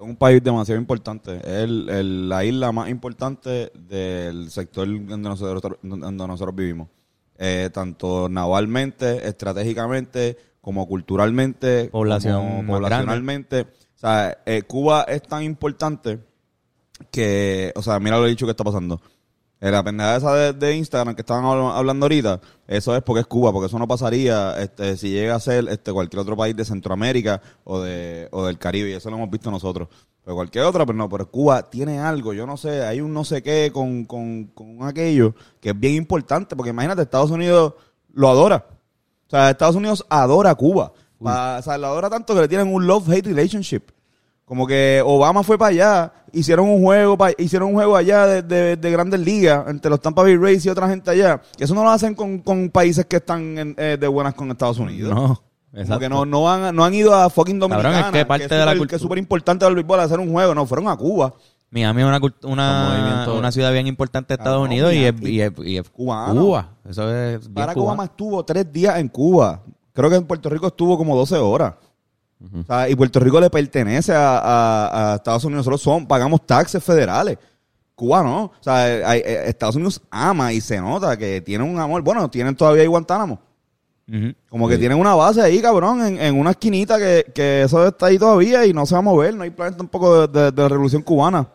Son 0.00 0.08
un 0.08 0.16
país 0.16 0.42
demasiado 0.42 0.80
importante. 0.80 1.36
Es 1.36 1.44
el- 1.64 1.86
el- 1.90 2.26
la 2.30 2.42
isla 2.42 2.72
más 2.72 2.88
importante 2.88 3.70
del 3.74 4.50
sector 4.50 4.86
donde 4.88 5.28
nosotros, 5.28 5.78
donde 5.82 6.26
nosotros 6.26 6.56
vivimos. 6.56 6.88
Eh, 7.36 7.68
tanto 7.70 8.26
navalmente, 8.30 9.28
estratégicamente, 9.28 10.38
como 10.62 10.88
culturalmente, 10.88 11.90
Población 11.90 12.34
como 12.62 12.66
poblacionalmente. 12.66 13.60
O 13.60 13.98
sea, 13.98 14.38
eh, 14.46 14.62
Cuba 14.62 15.02
es 15.02 15.20
tan 15.20 15.42
importante 15.42 16.18
que, 17.10 17.70
o 17.76 17.82
sea, 17.82 18.00
mira 18.00 18.16
lo 18.16 18.24
dicho 18.24 18.46
que 18.46 18.52
está 18.52 18.64
pasando. 18.64 19.02
La 19.60 19.82
pendejada 19.84 20.16
esa 20.16 20.34
de, 20.34 20.52
de 20.54 20.76
Instagram 20.76 21.14
que 21.14 21.20
estaban 21.20 21.44
habl- 21.44 21.72
hablando 21.76 22.06
ahorita, 22.06 22.40
eso 22.66 22.96
es 22.96 23.02
porque 23.02 23.20
es 23.20 23.26
Cuba, 23.26 23.52
porque 23.52 23.66
eso 23.66 23.78
no 23.78 23.86
pasaría 23.86 24.58
este, 24.58 24.96
si 24.96 25.10
llega 25.10 25.34
a 25.34 25.40
ser 25.40 25.68
este, 25.68 25.92
cualquier 25.92 26.20
otro 26.20 26.34
país 26.36 26.56
de 26.56 26.64
Centroamérica 26.64 27.42
o, 27.64 27.80
de, 27.80 28.28
o 28.32 28.46
del 28.46 28.56
Caribe, 28.58 28.90
y 28.90 28.94
eso 28.94 29.10
lo 29.10 29.16
hemos 29.16 29.30
visto 29.30 29.50
nosotros. 29.50 29.88
Pero 30.24 30.34
cualquier 30.34 30.64
otra, 30.64 30.86
pero 30.86 30.96
no, 30.96 31.08
pero 31.08 31.30
Cuba 31.30 31.68
tiene 31.68 31.98
algo, 31.98 32.32
yo 32.32 32.46
no 32.46 32.56
sé, 32.56 32.84
hay 32.84 33.00
un 33.02 33.12
no 33.12 33.24
sé 33.24 33.42
qué 33.42 33.70
con, 33.72 34.04
con, 34.06 34.46
con 34.54 34.82
aquello 34.82 35.34
que 35.60 35.70
es 35.70 35.78
bien 35.78 35.94
importante, 35.94 36.56
porque 36.56 36.70
imagínate, 36.70 37.02
Estados 37.02 37.30
Unidos 37.30 37.74
lo 38.14 38.28
adora. 38.30 38.66
O 39.26 39.30
sea, 39.30 39.50
Estados 39.50 39.76
Unidos 39.76 40.04
adora 40.08 40.50
a 40.50 40.54
Cuba. 40.54 40.92
Pa- 41.22 41.58
o 41.58 41.62
sea, 41.62 41.76
lo 41.78 41.86
adora 41.88 42.08
tanto 42.08 42.34
que 42.34 42.40
le 42.40 42.48
tienen 42.48 42.72
un 42.72 42.86
love-hate 42.86 43.26
relationship. 43.26 43.82
Como 44.50 44.66
que 44.66 45.00
Obama 45.06 45.44
fue 45.44 45.56
para 45.56 45.68
allá, 45.68 46.12
hicieron 46.32 46.68
un 46.68 46.82
juego, 46.82 47.16
hicieron 47.38 47.68
un 47.68 47.74
juego 47.74 47.94
allá 47.94 48.26
de, 48.26 48.42
de, 48.42 48.76
de 48.76 48.90
Grandes 48.90 49.20
Ligas 49.20 49.64
entre 49.68 49.88
los 49.88 50.00
Tampa 50.00 50.22
Bay 50.22 50.36
Rays 50.36 50.66
y 50.66 50.68
otra 50.68 50.88
gente 50.88 51.08
allá. 51.08 51.40
Eso 51.56 51.72
no 51.72 51.84
lo 51.84 51.90
hacen 51.90 52.16
con, 52.16 52.40
con 52.40 52.68
países 52.68 53.06
que 53.06 53.18
están 53.18 53.56
en- 53.58 53.74
eh, 53.78 53.96
de 54.00 54.08
buenas 54.08 54.34
con 54.34 54.50
Estados 54.50 54.78
Unidos. 54.80 55.14
No, 55.14 55.40
exacto. 55.72 56.00
que 56.00 56.08
no, 56.08 56.24
no, 56.26 56.50
han, 56.50 56.74
no 56.74 56.84
han 56.84 56.92
ido 56.92 57.14
a 57.14 57.30
fucking 57.30 57.60
Cabrón, 57.60 57.80
Dominicana. 57.84 58.06
es 58.08 58.12
que 58.12 58.26
parte 58.26 58.48
de 58.48 58.56
la 58.56 58.56
súper- 58.72 58.78
cultura- 58.78 58.88
Que 58.88 58.96
es 58.96 59.02
súper 59.02 59.18
importante 59.18 59.64
del 59.64 59.74
béisbol 59.76 60.00
hacer 60.00 60.18
un 60.18 60.32
juego. 60.32 60.52
No, 60.52 60.66
fueron 60.66 60.88
a 60.88 60.96
Cuba. 60.96 61.32
Miami 61.70 62.00
es 62.02 62.06
una, 62.08 62.20
una, 62.42 63.32
una 63.32 63.52
ciudad 63.52 63.70
bien 63.72 63.86
importante 63.86 64.34
de 64.34 64.42
Estados 64.42 64.56
Cabrón, 64.58 64.72
Unidos 64.72 64.92
y 64.92 65.04
es, 65.04 65.14
y 65.22 65.40
es- 65.42 65.52
y 65.64 65.76
es 65.76 65.88
Cubano. 65.90 66.40
Cuba. 66.42 66.68
Eso 66.88 67.08
es 67.14 67.38
bien 67.42 67.54
Barack. 67.54 67.76
Obama 67.76 68.04
estuvo 68.06 68.44
tres 68.44 68.72
días 68.72 68.98
en 68.98 69.06
Cuba. 69.06 69.62
Creo 69.92 70.10
que 70.10 70.16
en 70.16 70.24
Puerto 70.26 70.48
Rico 70.48 70.66
estuvo 70.66 70.98
como 70.98 71.16
12 71.16 71.36
horas. 71.36 71.74
O 72.42 72.64
sea, 72.64 72.88
y 72.88 72.94
Puerto 72.94 73.20
Rico 73.20 73.38
le 73.40 73.50
pertenece 73.50 74.12
a, 74.14 74.38
a- 74.38 75.12
a 75.12 75.16
Estados 75.16 75.44
Unidos. 75.44 75.66
Nosotros 75.66 75.82
son, 75.82 76.06
pagamos 76.06 76.46
taxes 76.46 76.82
federales. 76.82 77.36
Cuba 77.94 78.22
no. 78.22 78.44
O 78.44 78.52
sea, 78.60 78.84
hay- 79.08 79.20
eh, 79.20 79.42
Estados 79.48 79.76
Unidos 79.76 80.00
ama 80.10 80.52
y 80.52 80.60
se 80.62 80.80
nota 80.80 81.16
que 81.18 81.42
tienen 81.42 81.68
un 81.68 81.78
amor. 81.78 82.00
Bueno, 82.02 82.30
tienen 82.30 82.56
todavía 82.56 82.80
ahí 82.82 82.88
Guantánamo. 82.88 83.38
Ujú. 84.08 84.32
Como 84.48 84.68
que 84.68 84.74
Sí. 84.74 84.80
tienen 84.80 84.98
una 84.98 85.14
base 85.14 85.42
ahí, 85.42 85.60
cabrón, 85.60 86.04
en, 86.04 86.18
en 86.20 86.38
una 86.40 86.50
esquinita 86.52 86.98
que, 86.98 87.26
que 87.34 87.62
eso 87.62 87.86
está 87.86 88.06
ahí 88.06 88.18
todavía 88.18 88.64
y 88.64 88.72
no 88.72 88.86
se 88.86 88.94
va 88.94 89.00
a 89.00 89.02
mover. 89.02 89.34
No 89.34 89.42
hay 89.44 89.50
plan 89.50 89.76
tampoco 89.76 90.26
de, 90.26 90.40
de- 90.40 90.50
de 90.50 90.62
la 90.62 90.68
revolución 90.68 91.02
cubana. 91.02 91.46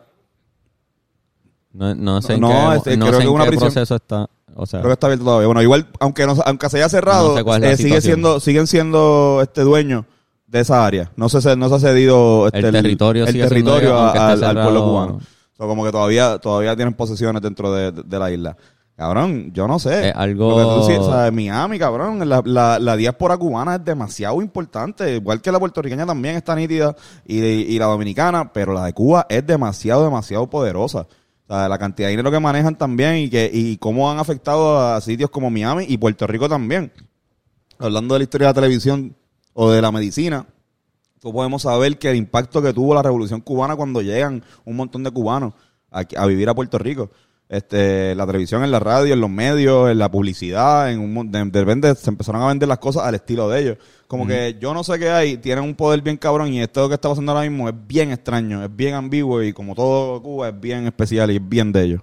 No, 1.72 1.94
no 1.94 2.22
sé 2.22 2.34
en 2.34 2.40
No, 2.40 2.48
qué, 2.48 2.76
este, 2.76 2.96
no 2.96 3.06
creo 3.06 3.18
sé 3.18 3.24
que 3.24 3.28
en 3.28 3.34
una 3.34 3.44
qué 3.44 3.50
prisión- 3.50 3.72
proceso 3.72 3.94
está. 3.96 4.30
O 4.54 4.64
sea, 4.64 4.80
Creo 4.80 4.88
que 4.90 4.94
está 4.94 5.06
abierto 5.08 5.24
todavía. 5.26 5.46
Bueno, 5.48 5.60
igual, 5.62 5.86
aunque 6.00 6.24
no, 6.26 6.34
aunque 6.46 6.70
se 6.70 6.78
haya 6.78 6.88
cerrado, 6.88 7.36
No 7.38 7.52
sé 7.58 7.72
eh, 7.72 7.76
sigue 7.76 8.00
siendo, 8.00 8.40
siguen 8.40 8.66
siendo 8.66 9.40
este 9.42 9.60
dueños 9.60 10.06
de 10.46 10.60
esa 10.60 10.84
área. 10.86 11.10
No 11.16 11.28
se, 11.28 11.56
no 11.56 11.68
se 11.68 11.74
ha 11.74 11.78
cedido 11.78 12.46
este, 12.46 12.58
El 12.60 12.72
territorio 12.72 13.24
el 13.24 13.32
territorio 13.48 13.88
de- 13.88 13.94
a- 14.18 14.28
al, 14.32 14.44
al 14.44 14.54
pueblo 14.62 14.84
cubano. 14.84 15.20
So, 15.56 15.66
como 15.66 15.84
que 15.84 15.90
todavía, 15.92 16.38
todavía 16.38 16.76
tienen 16.76 16.94
posesiones 16.94 17.40
dentro 17.42 17.72
de, 17.72 17.90
de- 17.92 18.02
de 18.02 18.18
la 18.18 18.30
isla. 18.30 18.56
Cabrón, 18.94 19.50
yo 19.52 19.68
no 19.68 19.78
sé. 19.78 20.08
Es 20.10 20.14
algo- 20.16 20.50
Lo 20.50 20.56
que 20.56 20.62
tú 20.62 20.86
dices, 20.88 20.98
o 21.06 21.10
sea, 21.12 21.30
Miami, 21.30 21.78
cabrón, 21.78 22.26
la, 22.28 22.40
la, 22.44 22.78
la 22.78 22.96
diáspora 22.96 23.36
cubana 23.36 23.74
es 23.74 23.84
demasiado 23.84 24.40
importante. 24.40 25.16
Igual 25.16 25.42
que 25.42 25.52
la 25.52 25.58
puertorriqueña 25.58 26.06
también 26.06 26.36
está 26.36 26.54
nítida 26.54 26.94
y, 27.26 27.38
y 27.44 27.78
la 27.78 27.86
dominicana, 27.86 28.50
pero 28.52 28.72
la 28.72 28.84
de 28.86 28.94
Cuba 28.94 29.26
es 29.28 29.46
demasiado, 29.46 30.04
demasiado 30.04 30.48
poderosa. 30.48 31.06
O 31.48 31.54
sea, 31.54 31.68
la 31.68 31.78
cantidad 31.78 32.06
de 32.08 32.12
dinero 32.12 32.30
que 32.30 32.40
manejan 32.40 32.76
también 32.76 33.16
y 33.16 33.28
que 33.30 33.50
y 33.52 33.76
cómo 33.76 34.10
han 34.10 34.18
afectado 34.18 34.78
a 34.80 35.00
sitios 35.02 35.28
como 35.30 35.50
Miami 35.50 35.84
y 35.88 35.98
Puerto 35.98 36.26
Rico 36.26 36.48
también. 36.48 36.90
Hablando 37.78 38.14
de 38.14 38.20
la 38.20 38.24
historia 38.24 38.46
de 38.46 38.50
la 38.50 38.54
televisión 38.54 39.14
o 39.58 39.70
de 39.70 39.80
la 39.80 39.90
medicina, 39.90 40.46
tú 41.18 41.32
podemos 41.32 41.62
saber 41.62 41.98
que 41.98 42.10
el 42.10 42.16
impacto 42.16 42.60
que 42.60 42.74
tuvo 42.74 42.94
la 42.94 43.02
revolución 43.02 43.40
cubana 43.40 43.74
cuando 43.74 44.02
llegan 44.02 44.44
un 44.66 44.76
montón 44.76 45.02
de 45.02 45.10
cubanos 45.10 45.54
a, 45.90 46.04
a 46.16 46.26
vivir 46.26 46.48
a 46.48 46.54
Puerto 46.54 46.78
Rico. 46.78 47.10
este, 47.48 48.14
la 48.14 48.26
televisión, 48.26 48.64
en 48.64 48.70
la 48.70 48.80
radio, 48.80 49.14
en 49.14 49.20
los 49.20 49.30
medios, 49.30 49.90
en 49.90 49.98
la 49.98 50.10
publicidad, 50.10 50.92
en 50.92 51.00
un, 51.00 51.30
de, 51.30 51.44
de 51.44 51.60
repente 51.60 51.94
se 51.94 52.10
empezaron 52.10 52.42
a 52.42 52.48
vender 52.48 52.68
las 52.68 52.78
cosas 52.78 53.04
al 53.04 53.14
estilo 53.14 53.48
de 53.48 53.60
ellos. 53.60 53.78
Como 54.08 54.26
que 54.26 54.56
yo 54.60 54.74
no 54.74 54.84
sé 54.84 54.98
qué 54.98 55.10
hay, 55.10 55.36
tienen 55.38 55.64
un 55.64 55.74
poder 55.74 56.02
bien 56.02 56.16
cabrón 56.16 56.52
y 56.52 56.60
esto 56.60 56.88
que 56.88 56.94
está 56.94 57.08
pasando 57.08 57.32
ahora 57.32 57.48
mismo 57.48 57.68
es 57.68 57.74
bien 57.86 58.12
extraño, 58.12 58.62
es 58.62 58.74
bien 58.74 58.94
ambiguo 58.94 59.42
y 59.42 59.52
como 59.52 59.74
todo 59.74 60.22
Cuba 60.22 60.50
es 60.50 60.60
bien 60.60 60.86
especial 60.86 61.30
y 61.30 61.36
es 61.36 61.48
bien 61.48 61.72
de 61.72 61.82
ellos. 61.82 62.02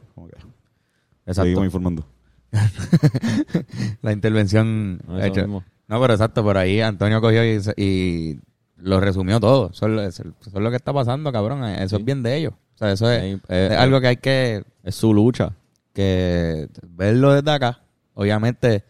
Exacto. 1.25 1.43
seguimos 1.43 1.65
informando. 1.65 2.05
La 4.01 4.11
intervención 4.11 4.99
No, 5.07 5.17
eso 5.19 5.27
hecha. 5.27 5.47
No, 5.93 6.01
pero 6.01 6.13
exacto, 6.13 6.41
por 6.43 6.57
ahí 6.57 6.81
Antonio 6.81 7.21
cogió 7.21 7.45
y, 7.45 7.59
y 7.77 8.39
lo 8.77 8.99
resumió 8.99 9.39
todo. 9.39 9.69
Eso 9.71 9.85
es, 9.85 9.91
lo- 9.91 10.01
eso 10.03 10.23
es 10.43 10.53
lo 10.53 10.69
que 10.71 10.75
está 10.75 10.91
pasando, 10.91 11.31
cabrón. 11.31 11.63
Eso 11.65 11.97
es 11.97 12.03
bien 12.05 12.23
de 12.23 12.35
ellos. 12.35 12.53
O 12.73 12.77
sea, 12.79 12.91
eso 12.93 13.11
es, 13.11 13.21
Eh, 13.21 13.39
eh, 13.47 13.69
es 13.71 13.77
algo 13.77 14.01
que 14.01 14.07
hay 14.07 14.17
que, 14.17 14.63
Es 14.83 14.95
su 14.95 15.13
lucha. 15.13 15.53
que 15.93 16.67
verlo 16.89 17.31
desde 17.33 17.51
acá. 17.51 17.83
Obviamente, 18.15 18.83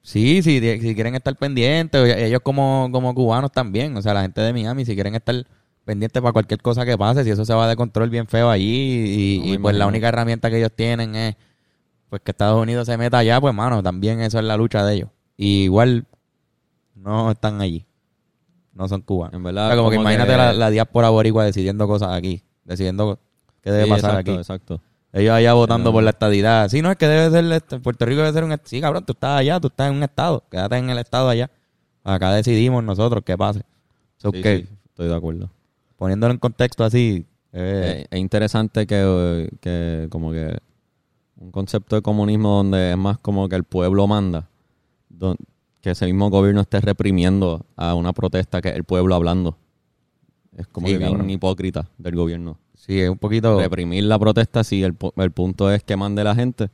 sí, 0.00 0.42
sí, 0.42 0.60
si, 0.80 0.94
quieren 0.94 1.14
estar 1.14 1.36
pendientes, 1.36 2.16
ellos 2.16 2.40
como, 2.42 2.88
como 2.90 3.14
cubanos 3.14 3.52
también. 3.52 3.94
O 3.96 4.00
sea, 4.00 4.14
la 4.14 4.22
gente 4.22 4.40
de 4.40 4.54
Miami, 4.54 4.86
si 4.86 4.94
quieren 4.94 5.14
estar 5.14 5.34
pendientes 5.84 6.22
para 6.22 6.32
cualquier 6.32 6.62
cosa 6.62 6.86
que 6.86 6.96
pase, 6.96 7.22
si 7.22 7.30
eso 7.30 7.44
se 7.44 7.52
va 7.52 7.68
de 7.68 7.76
control 7.76 8.08
bien 8.08 8.26
feo 8.26 8.48
allí 8.48 9.36
y, 9.36 9.38
No 9.40 9.54
y 9.54 9.58
pues 9.58 9.76
la 9.76 9.86
única 9.86 10.08
herramienta 10.08 10.48
que 10.50 10.56
ellos 10.58 10.72
tienen 10.74 11.14
es 11.14 11.36
pues 12.08 12.22
que 12.22 12.30
Estados 12.30 12.60
Unidos 12.62 12.86
se 12.86 12.96
meta 12.96 13.18
allá, 13.18 13.40
pues 13.42 13.52
mano, 13.54 13.82
también 13.82 14.20
eso 14.20 14.38
es 14.38 14.44
la 14.46 14.56
lucha 14.56 14.84
de 14.86 14.94
ellos. 14.94 15.10
Y 15.36 15.64
igual 15.64 16.06
no 16.96 17.30
están 17.30 17.60
allí. 17.60 17.86
No 18.72 18.88
son 18.88 19.00
cubanos. 19.02 19.34
En 19.34 19.40
O 19.40 19.44
verdad, 19.44 19.68
sea, 19.68 19.76
como 19.76 19.90
que 19.90 19.96
imagínate 19.96 20.32
que- 20.32 20.36
la, 20.36 20.52
la 20.52 20.70
diáspora 20.70 21.08
boricua 21.10 21.44
decidiendo 21.44 21.86
cosas 21.86 22.10
aquí, 22.10 22.42
decidiendo 22.64 23.18
qué 23.62 23.70
debe 23.70 23.84
Sí, 23.84 23.90
pasar 23.90 24.10
exacto, 24.10 24.30
aquí. 24.32 24.38
Exacto. 24.40 24.80
Ellos 25.12 25.32
allá 25.32 25.54
votando 25.54 25.92
por 25.92 26.02
la 26.02 26.10
estadidad. 26.10 26.68
Sí, 26.68 26.82
no, 26.82 26.90
es 26.90 26.96
que 26.98 27.06
debe 27.08 27.30
ser, 27.30 27.50
este, 27.52 27.78
Puerto 27.80 28.04
Rico 28.04 28.20
debe 28.20 28.32
ser 28.34 28.44
un, 28.44 28.54
sí, 28.64 28.80
cabrón, 28.82 29.04
tú 29.06 29.12
estás 29.14 29.38
allá, 29.40 29.58
tú 29.60 29.68
estás 29.68 29.88
en 29.90 29.96
un 29.96 30.02
estado, 30.02 30.44
quédate 30.50 30.76
en 30.76 30.90
el 30.90 30.98
estado 30.98 31.28
allá. 31.30 31.50
Acá 32.04 32.32
decidimos 32.32 32.84
nosotros 32.84 33.22
qué 33.24 33.36
pase. 33.38 33.62
So 34.18 34.30
Sí, 34.30 34.42
que, 34.42 34.58
sí, 34.58 34.68
estoy 34.88 35.08
de 35.08 35.14
acuerdo. 35.14 35.48
poniéndolo 35.96 36.32
en 36.34 36.38
contexto 36.38 36.84
así, 36.84 37.24
eh, 37.52 38.02
Eh, 38.02 38.06
es 38.10 38.20
interesante 38.20 38.86
que, 38.86 39.48
que 39.60 40.08
como 40.10 40.32
que 40.32 40.58
un 41.36 41.50
concepto 41.50 41.96
de 41.96 42.02
comunismo 42.02 42.56
donde 42.58 42.90
es 42.90 42.96
más 42.98 43.16
como 43.18 43.48
que 43.48 43.56
el 43.56 43.64
pueblo 43.64 44.06
manda, 44.06 44.48
don- 45.08 45.38
que 45.86 45.92
ese 45.92 46.06
mismo 46.06 46.30
gobierno 46.30 46.62
esté 46.62 46.80
reprimiendo 46.80 47.64
a 47.76 47.94
una 47.94 48.12
protesta 48.12 48.60
que 48.60 48.70
es 48.70 48.74
el 48.74 48.82
pueblo 48.82 49.14
hablando. 49.14 49.56
Es 50.56 50.66
como 50.66 50.88
Sí, 50.88 50.94
que 50.94 50.98
bien 50.98 51.30
hipócrita 51.30 51.88
del 51.96 52.16
gobierno. 52.16 52.58
sí, 52.74 52.98
es 53.00 53.08
un 53.08 53.18
poquito... 53.18 53.60
Reprimir 53.60 54.02
la 54.04 54.18
protesta 54.18 54.64
si 54.64 54.82
el, 54.82 54.96
el 55.16 55.30
punto 55.30 55.70
es 55.70 55.84
que 55.84 55.96
mande 55.96 56.24
la 56.24 56.34
gente. 56.34 56.70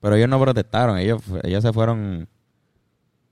Pero 0.00 0.14
ellos 0.14 0.28
no 0.28 0.40
protestaron, 0.40 0.98
ellos, 0.98 1.20
ellos 1.42 1.62
se 1.62 1.72
fueron, 1.72 2.28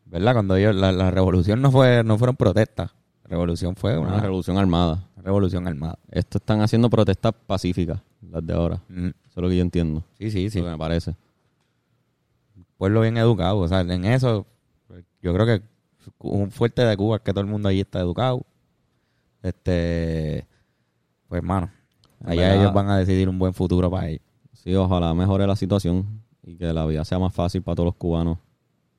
¿verdad? 0.06 0.32
Cuando 0.34 0.56
ellos, 0.56 0.74
la, 0.74 0.90
la 0.92 1.10
revolución 1.10 1.62
no 1.62 1.70
fue, 1.70 2.02
no 2.04 2.18
fueron 2.18 2.36
protestas, 2.36 2.90
la 3.22 3.28
revolución 3.30 3.74
fue 3.76 3.96
Una 3.96 4.08
una, 4.14 4.20
revolución 4.20 4.58
armada. 4.58 5.06
revolución 5.16 5.66
armada. 5.68 5.98
Esto 6.10 6.38
están 6.38 6.60
haciendo 6.60 6.90
protestas 6.90 7.32
pacíficas, 7.46 8.00
las 8.28 8.44
de 8.44 8.52
ahora. 8.54 8.80
Mm, 8.88 9.06
Eso 9.06 9.14
es 9.36 9.36
lo 9.36 9.48
que 9.48 9.56
yo 9.56 9.62
entiendo. 9.62 10.02
Sí, 10.18 10.30
sí, 10.30 10.50
sí. 10.50 10.58
Lo 10.58 10.64
que 10.66 10.70
me 10.72 10.78
parece. 10.78 11.14
Pueblo 12.78 13.02
bien 13.02 13.16
educado. 13.18 13.58
O 13.58 13.68
sea, 13.68 13.80
en 13.80 14.04
eso, 14.06 14.46
yo 15.20 15.34
creo 15.34 15.44
que 15.44 15.62
un 16.20 16.50
fuerte 16.50 16.82
de 16.82 16.96
Cuba 16.96 17.16
es 17.16 17.22
que 17.22 17.32
todo 17.32 17.42
el 17.42 17.46
mundo 17.50 17.68
allí 17.68 17.80
está 17.80 18.00
educado. 18.00 18.46
Este, 19.42 20.46
pues, 21.28 21.38
hermano, 21.38 21.70
allá 22.24 22.54
ellos 22.54 22.72
van 22.72 22.88
a 22.88 22.98
decidir 22.98 23.28
un 23.28 23.38
buen 23.38 23.52
futuro 23.54 23.90
para 23.90 24.08
ellos. 24.08 24.22
Sí, 24.52 24.74
ojalá 24.74 25.14
mejore 25.14 25.46
la 25.46 25.54
situación 25.56 26.22
y 26.42 26.56
que 26.56 26.72
la 26.72 26.86
vida 26.86 27.04
sea 27.04 27.18
más 27.18 27.34
fácil 27.34 27.62
para 27.62 27.76
todos 27.76 27.88
los 27.88 27.94
cubanos 27.96 28.38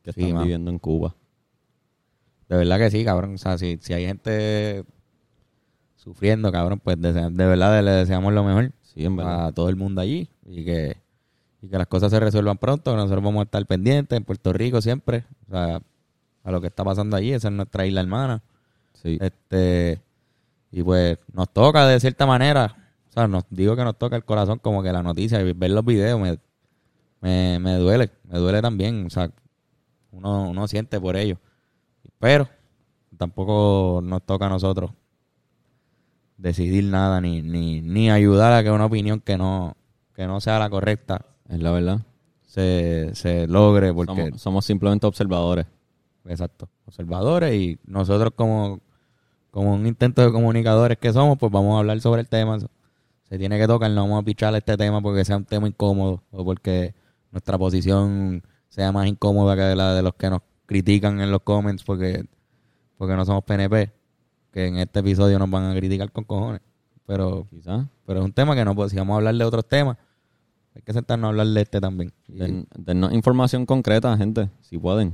que 0.04 0.14
Sí, 0.14 0.22
están 0.24 0.44
viviendo 0.44 0.72
en 0.72 0.80
Cuba. 0.80 1.16
De 2.48 2.56
verdad 2.58 2.78
que 2.78 2.90
sí, 2.92 3.04
cabrón. 3.04 3.36
O 3.36 3.38
sea, 3.38 3.58
si, 3.58 3.78
si 3.82 3.94
hay 3.94 4.06
gente 4.06 4.86
sufriendo, 5.96 6.52
cabrón, 6.52 6.80
pues 6.80 7.00
de, 7.02 7.12
de 7.14 7.46
verdad 7.46 7.84
le 7.84 7.92
deseamos 7.92 8.34
lo 8.34 8.44
mejor 8.44 8.72
Sí, 8.82 9.06
en 9.06 9.16
verdad. 9.18 9.48
a 9.48 9.52
todo 9.52 9.70
el 9.70 9.76
mundo 9.76 10.02
allí 10.02 10.30
y 10.46 10.64
que, 10.66 10.98
y 11.62 11.68
que 11.68 11.78
las 11.78 11.88
cosas 11.88 12.12
se 12.12 12.20
resuelvan 12.20 12.58
pronto, 12.58 12.92
que 12.92 12.98
nosotros 12.98 13.24
vamos 13.24 13.42
a 13.42 13.44
estar 13.44 13.66
pendientes 13.66 14.18
en 14.18 14.24
Puerto 14.24 14.54
Rico 14.54 14.82
siempre, 14.82 15.26
o 15.48 15.52
sea, 15.52 15.82
a 16.44 16.52
lo 16.52 16.62
que 16.62 16.68
está 16.68 16.84
pasando 16.84 17.18
allí, 17.18 17.34
esa 17.34 17.50
es 17.50 17.54
nuestra 17.54 17.86
isla 17.86 18.02
hermana. 18.02 18.42
Sí. 18.94 19.18
Este, 19.22 20.02
y 20.72 20.84
pues 20.84 21.18
nos 21.34 21.50
toca 21.50 21.86
de 21.88 22.00
cierta 22.00 22.26
manera, 22.26 22.76
o 23.10 23.12
sea, 23.12 23.28
nos 23.28 23.44
digo 23.50 23.76
que 23.76 23.84
nos 23.84 23.98
toca 23.98 24.16
el 24.16 24.24
corazón 24.24 24.60
como 24.60 24.82
que 24.84 24.92
la 24.92 25.04
noticia 25.04 25.42
y 25.42 25.54
ver 25.54 25.72
los 25.72 25.84
videos 25.84 26.20
me, 26.20 26.38
me, 27.22 27.60
me 27.60 27.76
duele, 27.76 28.12
me 28.24 28.40
duele 28.40 28.62
también, 28.62 29.06
o 29.06 29.10
sea, 29.10 29.32
uno, 30.12 30.50
uno 30.50 30.68
siente 30.68 31.00
por 31.00 31.16
ello. 31.16 31.38
Pero 32.20 32.50
tampoco 33.18 34.02
nos 34.04 34.26
toca 34.26 34.46
a 34.46 34.50
nosotros 34.50 34.92
decidir 36.38 36.86
nada 36.86 37.20
ni, 37.20 37.42
ni, 37.42 37.82
ni 37.82 38.10
ayudar 38.10 38.54
a 38.54 38.64
que 38.64 38.72
una 38.72 38.86
opinión 38.86 39.20
que 39.20 39.38
no, 39.38 39.76
que 40.16 40.26
no 40.26 40.40
sea 40.40 40.58
la 40.58 40.70
correcta 40.70 41.26
Es 41.50 41.60
la 41.60 41.72
verdad. 41.72 42.00
se, 42.46 43.10
se 43.14 43.48
logre 43.48 43.94
porque 43.94 44.26
Somos, 44.26 44.42
somos 44.42 44.66
simplemente 44.66 45.06
observadores. 45.08 45.66
Exacto. 46.26 46.70
Observadores 46.86 47.54
y 47.56 47.80
nosotros 47.86 48.34
como, 48.36 48.80
como 49.52 49.74
un 49.74 49.86
intento 49.88 50.22
de 50.22 50.32
comunicadores 50.32 50.98
que 50.98 51.12
somos, 51.12 51.38
pues 51.38 51.52
vamos 51.52 51.76
a 51.76 51.80
hablar 51.80 52.00
sobre 52.02 52.22
el 52.22 52.28
tema. 52.28 52.60
Se 53.24 53.38
tiene 53.38 53.58
que 53.60 53.68
tocar, 53.68 53.90
no 53.92 54.02
vamos 54.04 54.22
a 54.22 54.26
pichar 54.26 54.56
este 54.56 54.78
tema 54.78 55.02
porque 55.02 55.26
sea 55.26 55.38
un 55.38 55.46
tema 55.46 55.68
incómodo 55.68 56.24
o 56.32 56.44
porque 56.46 56.94
nuestra 57.32 57.58
posición 57.58 58.44
sea 58.70 58.92
más 58.92 59.08
incómoda 59.08 59.56
que 59.56 59.76
la 59.76 59.94
de 59.94 60.02
los 60.02 60.14
que 60.16 60.30
nos 60.30 60.42
critican 60.66 61.20
en 61.22 61.32
los 61.32 61.42
comments 61.42 61.84
porque, 61.84 62.26
porque 62.98 63.16
no 63.16 63.26
somos 63.26 63.44
PNP, 63.44 63.92
que 64.52 64.68
en 64.68 64.78
este 64.78 65.00
episodio 65.00 65.38
nos 65.40 65.50
van 65.50 65.66
a 65.72 65.76
criticar 65.76 66.12
con 66.12 66.24
cojones. 66.24 66.62
Pero, 67.06 67.48
Quizás. 67.50 67.88
pero 68.06 68.20
es 68.20 68.26
un 68.26 68.34
tema 68.34 68.56
que 68.56 68.64
no, 68.64 68.76
pues, 68.76 68.92
si 68.92 68.98
vamos 68.98 69.16
a 69.16 69.18
hablar 69.18 69.34
de 69.34 69.44
otros 69.44 69.68
temas, 69.68 69.98
hay 70.76 70.82
que 70.82 70.94
sentarnos 70.94 71.28
a 71.28 71.30
hablar 71.30 71.48
de 71.48 71.62
este 71.62 71.82
también. 71.82 72.12
Den, 72.28 72.68
dennos 72.78 73.14
información 73.14 73.66
concreta, 73.66 74.16
gente, 74.18 74.50
si 74.62 74.78
pueden. 74.78 75.14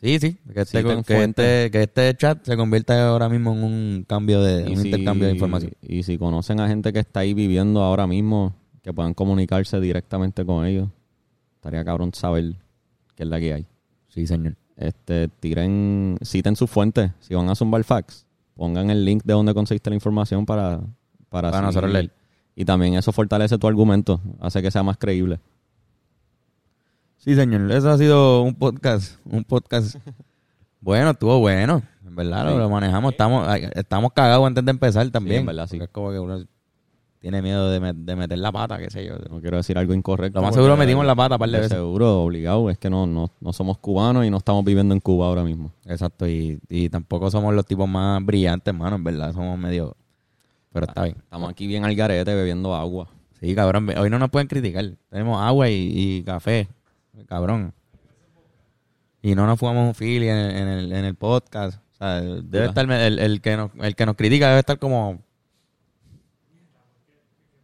Sí, 0.00 0.18
sí, 0.20 0.36
que 0.52 0.60
este, 0.60 0.84
que, 0.84 1.24
este, 1.24 1.70
que 1.70 1.82
este 1.84 2.14
chat 2.16 2.44
se 2.44 2.54
convierta 2.56 3.08
ahora 3.08 3.30
mismo 3.30 3.52
en 3.54 3.64
un 3.64 4.04
cambio 4.06 4.42
de, 4.42 4.64
un 4.70 4.76
si- 4.76 4.88
intercambio 4.88 5.26
de 5.26 5.32
información. 5.34 5.72
Y 5.80 6.02
si 6.02 6.18
conocen 6.18 6.60
a 6.60 6.68
gente 6.68 6.92
que 6.92 6.98
está 6.98 7.20
ahí 7.20 7.32
viviendo 7.32 7.82
ahora 7.82 8.06
mismo, 8.06 8.54
que 8.82 8.92
puedan 8.92 9.14
comunicarse 9.14 9.80
directamente 9.80 10.44
con 10.44 10.66
ellos, 10.66 10.88
estaría 11.54 11.82
cabrón 11.84 12.12
saber 12.12 12.56
qué 13.14 13.22
es 13.22 13.28
la 13.28 13.40
que 13.40 13.54
hay. 13.54 13.66
Sí, 14.08 14.26
señor. 14.26 14.56
Este, 14.76 15.28
tiren, 15.28 16.18
citen 16.22 16.56
sus 16.56 16.68
fuentes. 16.70 17.12
Si 17.20 17.34
van 17.34 17.48
a 17.48 17.54
zumbar 17.54 17.82
fax, 17.82 18.26
pongan 18.54 18.90
el 18.90 19.02
link 19.02 19.22
de 19.24 19.32
donde 19.32 19.54
conseguiste 19.54 19.88
la 19.88 19.96
información 19.96 20.44
para, 20.44 20.80
para, 21.30 21.50
Para 21.50 21.62
nosotros 21.62 21.90
leer. 21.90 22.12
Y 22.56 22.64
también 22.64 22.94
eso 22.94 23.12
fortalece 23.12 23.58
tu 23.58 23.68
argumento, 23.68 24.20
hace 24.40 24.62
que 24.62 24.70
sea 24.70 24.82
más 24.82 24.96
creíble. 24.96 25.38
Sí, 27.18 27.34
señor. 27.34 27.70
Eso 27.70 27.90
ha 27.90 27.98
sido 27.98 28.42
un 28.42 28.54
podcast, 28.54 29.18
un 29.24 29.44
podcast 29.44 29.96
bueno, 30.80 31.10
estuvo 31.10 31.38
bueno. 31.38 31.82
En 32.06 32.14
verdad, 32.16 32.44
lo, 32.46 32.52
Sí. 32.52 32.58
lo 32.58 32.70
manejamos. 32.70 33.12
Estamos, 33.12 33.46
estamos 33.74 34.12
cagados 34.12 34.46
antes 34.46 34.64
de 34.64 34.70
empezar 34.70 35.08
también. 35.10 35.40
en 35.40 35.46
verdad, 35.46 35.66
sí. 35.68 35.76
Es 35.80 35.88
como 35.90 36.10
que 36.12 36.18
uno 36.18 36.44
tiene 37.18 37.42
miedo 37.42 37.68
de, 37.70 37.92
de 37.94 38.16
meter 38.16 38.38
la 38.38 38.52
pata, 38.52 38.78
qué 38.78 38.88
sé 38.88 39.04
yo. 39.04 39.16
No 39.28 39.40
quiero 39.40 39.56
decir 39.56 39.76
algo 39.76 39.92
incorrecto. 39.92 40.38
Lo 40.38 40.46
más 40.46 40.54
seguro 40.54 40.76
metimos 40.76 41.04
la 41.04 41.14
pata 41.16 41.34
un 41.34 41.38
par 41.40 41.48
de 41.50 41.56
de 41.56 41.60
veces. 41.62 41.76
Seguro, 41.76 42.22
obligado. 42.22 42.70
Es 42.70 42.78
que 42.78 42.88
no, 42.88 43.06
no, 43.06 43.30
no 43.40 43.52
somos 43.52 43.76
cubanos 43.78 44.24
y 44.24 44.30
no 44.30 44.36
estamos 44.38 44.64
viviendo 44.64 44.94
en 44.94 45.00
Cuba 45.00 45.26
ahora 45.26 45.42
mismo. 45.42 45.72
Exacto. 45.84 46.26
Y, 46.28 46.60
y 46.70 46.88
tampoco 46.88 47.30
somos 47.30 47.52
los 47.54 47.66
tipos 47.66 47.88
más 47.88 48.24
brillantes, 48.24 48.72
hermano. 48.72 48.96
En 48.96 49.04
verdad, 49.04 49.34
somos 49.34 49.58
medio... 49.58 49.94
Pero 50.76 50.86
está 50.86 51.02
bien. 51.04 51.16
Estamos 51.16 51.50
aquí 51.50 51.66
bien 51.66 51.84
al 51.84 51.94
garete 51.94 52.34
bebiendo 52.34 52.74
agua. 52.74 53.08
Sí, 53.40 53.54
cabrón. 53.54 53.88
Hoy 53.98 54.10
no 54.10 54.18
nos 54.18 54.30
pueden 54.30 54.48
criticar. 54.48 54.84
Tenemos 55.10 55.40
agua 55.40 55.68
y, 55.68 55.90
y 55.94 56.22
café. 56.22 56.68
Cabrón. 57.28 57.72
Y 59.22 59.34
no 59.34 59.46
nos 59.46 59.58
fumamos 59.58 59.88
un 59.88 59.94
fili 59.94 60.28
en, 60.28 60.36
el- 60.36 60.56
en 60.56 60.68
el, 60.68 60.92
en 60.92 61.04
el 61.04 61.14
podcast. 61.14 61.78
O 61.94 61.96
sea, 61.96 62.20
debe 62.20 62.66
estar 62.66 62.90
el, 62.90 63.18
el 63.18 63.40
que 63.40 63.56
nos, 63.56 63.70
el 63.80 63.94
que 63.96 64.06
nos 64.06 64.16
critica 64.16 64.48
debe 64.48 64.60
estar 64.60 64.78
como. 64.78 65.18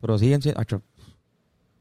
Pero 0.00 0.18
siguen 0.18 0.42
siendo. 0.42 0.60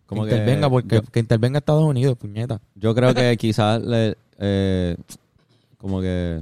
Como 0.06 0.24
que 0.26 0.30
que 0.32 0.36
intervenga, 0.36 0.70
porque 0.70 0.96
yo- 0.98 1.02
que 1.04 1.20
intervenga 1.20 1.60
Estados 1.60 1.84
Unidos, 1.84 2.18
puñeta. 2.18 2.60
Yo 2.76 2.94
creo 2.94 3.14
que 3.14 3.38
quizás 3.38 3.82
le- 3.82 4.18
eh, 4.38 4.98
como 5.78 6.02
que 6.02 6.42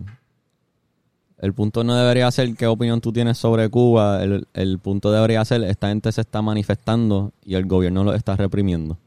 el 1.40 1.54
punto 1.54 1.84
no 1.84 1.96
debería 1.96 2.30
ser 2.32 2.54
qué 2.56 2.68
opinión 2.68 3.00
tú 3.00 3.14
tienes 3.14 3.38
sobre 3.38 3.70
Cuba. 3.70 4.22
El, 4.22 4.48
el 4.54 4.80
punto 4.80 5.12
debería 5.12 5.44
ser 5.46 5.64
esta 5.64 5.88
gente 5.88 6.12
se 6.12 6.22
está 6.22 6.42
manifestando 6.42 7.32
y 7.44 7.56
el 7.56 7.66
gobierno 7.66 8.04
lo 8.04 8.14
está 8.14 8.36
reprimiendo. 8.36 8.98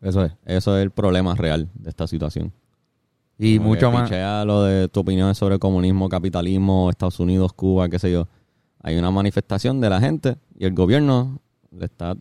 Eso 0.00 0.24
es. 0.24 0.32
Eso 0.44 0.76
es 0.76 0.82
el 0.82 0.90
problema 0.90 1.34
real 1.36 1.68
de 1.74 1.90
esta 1.90 2.06
situación. 2.06 2.52
Y 3.38 3.58
Como 3.58 3.70
mucho 3.70 3.90
más. 3.92 4.10
lo 4.44 4.64
de 4.64 4.88
tu 4.88 5.00
opinión 5.00 5.34
sobre 5.34 5.58
comunismo, 5.58 6.08
capitalismo, 6.08 6.90
Estados 6.90 7.20
Unidos, 7.20 7.52
Cuba, 7.52 7.88
qué 7.88 7.98
sé 7.98 8.10
yo. 8.10 8.26
Hay 8.82 8.96
una 8.96 9.10
manifestación 9.10 9.80
de 9.80 9.88
la 9.88 10.00
gente 10.00 10.36
y 10.58 10.64
el 10.64 10.74
gobierno 10.74 11.40
le 11.70 11.84
está 11.84 12.16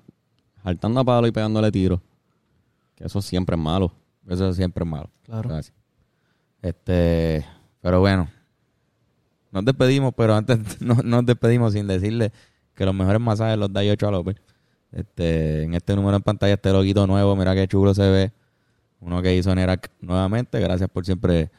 saltando 0.63 0.99
a 0.99 1.03
palo 1.03 1.25
y 1.27 1.32
pegándole 1.32 1.71
tiros. 1.71 1.99
Que 2.95 3.05
eso 3.05 3.21
siempre 3.21 3.55
es 3.55 3.61
malo. 3.61 3.91
Eso 4.27 4.53
siempre 4.53 4.84
es 4.84 4.89
malo. 4.89 5.09
Claro. 5.23 5.49
Gracias. 5.49 5.75
Este, 6.61 7.45
pero 7.82 7.99
bueno, 7.99 8.30
nos 9.51 9.65
despedimos, 9.65 10.13
pero 10.15 10.36
antes 10.36 10.59
no, 10.82 10.95
nos 11.03 11.25
despedimos 11.25 11.73
sin 11.73 11.88
decirle 11.88 12.32
que 12.75 12.86
los 12.86 12.93
mejores 12.93 13.21
masajes 13.21 13.57
los 13.57 13.71
da 13.71 13.84
Yocho 13.84 14.07
a 14.07 14.11
López. 14.11 14.38
Este, 14.91 15.63
en 15.63 15.73
este 15.75 15.95
número 15.95 16.17
en 16.17 16.23
pantalla, 16.23 16.53
este 16.53 16.71
loguito 16.71 17.05
nuevo, 17.05 17.36
mira 17.36 17.53
qué 17.55 17.67
chulo 17.67 17.93
se 17.93 18.09
ve. 18.09 18.32
Uno 19.01 19.21
que 19.21 19.36
hizo 19.36 19.53
Nerac 19.53 19.91
nuevamente. 20.01 20.59
Gracias 20.59 20.89
por 20.89 21.05
siempre 21.05 21.51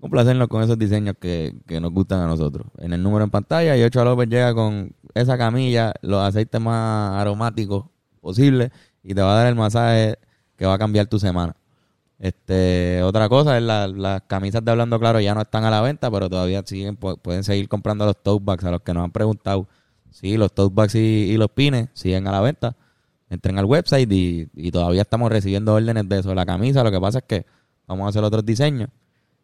complacernos 0.00 0.48
con 0.48 0.62
esos 0.62 0.78
diseños 0.78 1.14
que, 1.20 1.54
que 1.66 1.80
nos 1.80 1.92
gustan 1.92 2.20
a 2.20 2.26
nosotros. 2.26 2.66
En 2.78 2.92
el 2.92 3.02
número 3.02 3.24
en 3.24 3.30
pantalla, 3.30 3.76
Yocho 3.76 4.04
López 4.04 4.28
llega 4.28 4.54
con 4.54 4.94
esa 5.14 5.38
camilla, 5.38 5.92
los 6.02 6.20
aceites 6.22 6.60
más 6.60 7.20
aromáticos 7.20 7.86
posibles 8.20 8.70
y 9.02 9.14
te 9.14 9.20
va 9.20 9.32
a 9.32 9.36
dar 9.36 9.46
el 9.48 9.54
masaje 9.54 10.18
que 10.56 10.66
va 10.66 10.74
a 10.74 10.78
cambiar 10.78 11.06
tu 11.06 11.18
semana. 11.18 11.54
Este, 12.22 13.02
otra 13.02 13.28
cosa 13.28 13.56
es 13.58 13.64
la- 13.64 13.88
las 13.88 14.22
camisas 14.28 14.64
de 14.64 14.70
Hablando 14.70 14.96
Claro 15.00 15.18
ya 15.18 15.34
no 15.34 15.40
están 15.40 15.64
a 15.64 15.70
la 15.72 15.80
venta, 15.80 16.08
pero 16.08 16.30
todavía 16.30 16.62
siguen, 16.64 16.96
pu- 16.96 17.18
pueden 17.18 17.42
seguir 17.42 17.68
comprando 17.68 18.06
los 18.06 18.16
tote 18.22 18.44
bags 18.44 18.62
a 18.64 18.70
los 18.70 18.80
que 18.82 18.94
nos 18.94 19.02
han 19.02 19.10
preguntado. 19.10 19.66
Sí, 20.12 20.36
los 20.36 20.52
tote 20.54 20.72
bags 20.72 20.94
y, 20.94 20.98
y 20.98 21.36
los 21.36 21.48
pines 21.50 21.88
siguen 21.94 22.28
a 22.28 22.30
la 22.30 22.40
venta. 22.40 22.76
Entren 23.28 23.58
al 23.58 23.64
website 23.64 24.08
y, 24.12 24.48
y 24.54 24.70
todavía 24.70 25.02
estamos 25.02 25.32
recibiendo 25.32 25.74
órdenes 25.74 26.08
de 26.08 26.20
eso. 26.20 26.32
La 26.32 26.46
camisa, 26.46 26.84
lo 26.84 26.92
que 26.92 27.00
pasa 27.00 27.18
es 27.18 27.24
que 27.24 27.44
vamos 27.88 28.06
a 28.06 28.10
hacer 28.10 28.22
otros 28.22 28.46
diseños 28.46 28.88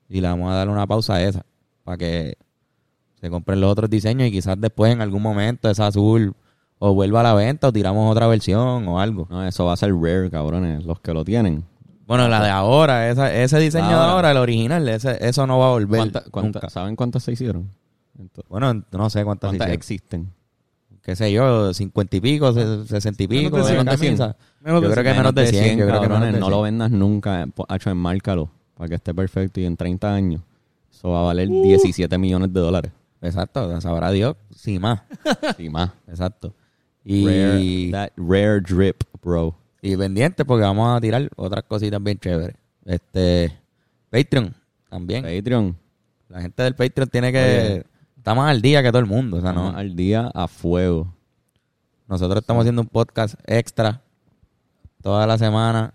y 0.09 0.21
le 0.21 0.29
vamos 0.29 0.49
a 0.53 0.55
dar 0.55 0.69
una 0.69 0.87
pausa 0.87 1.15
a 1.17 1.23
esa 1.25 1.45
para 1.83 1.97
que 1.99 2.37
se 3.21 3.29
compren 3.29 3.61
los 3.61 3.73
otros 3.73 3.91
diseños 3.91 4.29
y 4.29 4.31
quizás 4.31 4.61
después 4.61 4.93
en 4.93 5.01
algún 5.01 5.23
momento 5.23 5.69
esa 5.69 5.89
azul 5.89 6.33
o 6.79 6.95
vuelva 6.95 7.21
a 7.21 7.23
la 7.25 7.35
venta 7.35 7.67
o 7.69 7.73
tiramos 7.73 8.09
otra 8.13 8.29
versión 8.29 8.87
o 8.87 9.01
algo. 9.01 9.27
No, 9.31 9.45
eso 9.45 9.65
va 9.65 9.73
a 9.73 9.77
ser 9.77 9.93
rare, 9.97 10.31
cabrones. 10.31 10.85
Los 10.85 11.01
que 11.01 11.13
lo 11.13 11.25
tienen. 11.25 11.65
Bueno, 12.09 12.27
la 12.27 12.43
de 12.43 12.51
ahora, 12.51 13.09
esa, 13.11 13.33
ese 13.33 13.59
diseño 13.61 13.87
de 13.87 13.95
Ahora. 13.95 14.11
ahora, 14.13 14.31
el 14.33 14.39
original, 14.39 14.89
ese, 14.89 15.17
eso 15.29 15.47
no 15.47 15.59
va 15.61 15.67
a 15.67 15.71
volver 15.71 15.99
¿Cuánta- 15.99 16.25
cuánta- 16.31 16.59
nunca. 16.61 16.71
¿Saben 16.71 16.97
cuántas 16.97 17.23
se 17.23 17.33
hicieron? 17.33 17.71
Entonces, 18.19 18.49
Bueno, 18.49 18.83
no 18.91 19.11
sé 19.11 19.23
cuántas, 19.25 19.51
¿Cuántas 19.51 19.69
existen? 19.71 20.33
qué 21.03 21.15
sé 21.15 21.31
yo, 21.33 21.73
cincuenta 21.73 22.17
y 22.17 22.21
pico, 22.21 22.53
se- 22.53 22.87
sesenta 22.87 23.23
y 23.23 23.29
pico 23.29 23.57
de 23.59 23.63
de 23.63 23.69
cien. 23.69 23.85
camisa. 23.85 24.37
Menos 24.61 24.83
Yo 24.83 24.89
de 24.89 24.95
creo 24.95 25.05
que 25.05 25.11
Menos 25.11 25.33
menos 25.33 25.35
de 25.35 25.47
100, 25.47 25.79
yo 25.79 25.87
creo 25.87 26.01
que 26.01 26.09
menos 26.09 26.33
de 26.33 26.41
no 26.41 26.51
lo 26.51 26.57
100. 26.57 26.63
vendas 26.65 26.91
nunca. 26.91 27.47
Hacho, 27.69 27.91
enmárcalo 27.91 28.51
para 28.75 28.89
que 28.89 28.95
esté 28.97 29.15
perfecto 29.15 29.61
y 29.61 29.65
en 29.67 29.77
30 29.77 30.13
años 30.13 30.41
eso 30.91 31.11
va 31.11 31.21
a 31.21 31.25
valer 31.25 31.49
17 31.49 32.19
millones 32.19 32.53
de 32.53 32.61
dólares. 32.61 32.93
Exacto, 33.21 33.81
sabrá 33.81 34.11
Dios, 34.11 34.37
sí 34.55 34.79
más. 34.79 35.03
Y 35.59 35.69
más. 35.69 35.91
Exacto. 36.09 36.55
Y, 37.05 37.25
Rare, 37.27 37.89
that 37.93 38.11
rare 38.17 38.61
drip, 38.61 39.03
bro. 39.23 39.55
Y 39.81 39.97
pendiente 39.97 40.45
porque 40.45 40.65
vamos 40.65 40.97
a 40.97 41.01
tirar 41.01 41.29
otras 41.37 41.65
cositas 41.65 42.03
bien 42.03 42.19
chéveres. 42.19 42.57
Este, 42.85 43.53
Patreon 44.11 44.55
también. 44.89 45.23
Patreon. 45.23 45.77
La 46.29 46.41
gente 46.41 46.63
del 46.63 46.75
Patreon 46.75 47.09
tiene 47.09 47.33
que... 47.33 47.85
Está 48.17 48.35
más 48.35 48.51
al 48.51 48.61
día 48.61 48.83
que 48.83 48.89
todo 48.89 49.01
el 49.01 49.07
mundo. 49.07 49.39
O 49.39 49.41
sea, 49.41 49.53
no, 49.53 49.71
al 49.71 49.95
día 49.95 50.31
a 50.35 50.49
fuego. 50.49 51.15
nosotros 52.09 52.41
estamos 52.41 52.63
haciendo 52.63 52.83
un 52.83 52.89
podcast 52.89 53.35
extra 53.47 54.03
toda 55.03 55.27
la 55.27 55.39
semana. 55.39 55.95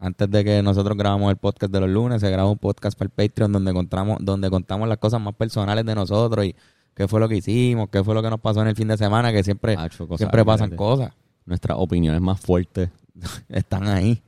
Antes 0.00 0.30
de 0.30 0.44
que 0.44 0.62
nosotros 0.62 0.96
grabamos 0.98 1.30
el 1.30 1.36
podcast 1.36 1.72
de 1.72 1.80
los 1.80 1.88
lunes, 1.88 2.20
se 2.20 2.30
graba 2.30 2.50
un 2.50 2.58
podcast 2.58 2.98
para 2.98 3.06
el 3.06 3.10
Patreon 3.10 3.50
donde 3.50 3.72
contamos, 3.72 4.18
donde 4.20 4.50
contamos 4.50 4.86
las 4.86 4.98
cosas 4.98 5.20
más 5.20 5.34
personales 5.34 5.86
de 5.86 5.94
nosotros 5.94 6.44
y 6.44 6.54
qué 6.94 7.08
fue 7.08 7.20
lo 7.20 7.28
que 7.28 7.36
hicimos, 7.36 7.88
qué 7.88 8.04
fue 8.04 8.14
lo 8.14 8.22
que 8.22 8.28
nos 8.28 8.40
pasó 8.40 8.60
en 8.60 8.68
el 8.68 8.76
fin 8.76 8.86
de 8.88 8.98
semana, 8.98 9.32
que 9.32 9.42
siempre, 9.42 9.76
Hacho, 9.78 10.06
siempre 10.18 10.44
pasan 10.44 10.76
cosas. 10.76 11.12
Nuestras 11.46 11.78
opiniones 11.78 12.20
más 12.20 12.38
fuertes. 12.40 12.90
Están 13.48 13.88
ahí. 13.88 14.22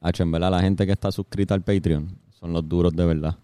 Hacho, 0.00 0.22
en 0.24 0.32
verdad, 0.32 0.50
la 0.50 0.60
gente 0.60 0.84
que 0.86 0.92
está 0.92 1.12
suscrita 1.12 1.54
al 1.54 1.62
Patreon 1.62 2.16
son 2.30 2.52
los 2.52 2.68
duros 2.68 2.92
de 2.94 3.06
verdad. 3.06 3.36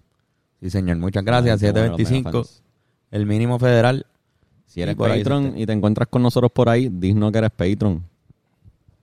Sí, 0.60 0.70
señor. 0.70 0.96
Muchas 0.96 1.24
gracias. 1.24 1.62
La 1.62 1.66
gente 1.68 1.80
buena, 1.80 1.88
los 1.96 1.98
725. 1.98 2.30
megafans. 2.38 2.62
El 3.10 3.26
mínimo 3.26 3.58
federal. 3.58 4.06
Si 4.66 4.82
eres 4.82 4.96
por 4.96 5.08
Patreon 5.08 5.56
y 5.56 5.64
te 5.64 5.72
encuentras 5.72 6.08
con 6.08 6.22
nosotros 6.22 6.50
por 6.52 6.68
ahí, 6.68 6.88
dinos 6.92 7.32
que 7.32 7.38
eres 7.38 7.50
Patreon. 7.50 8.02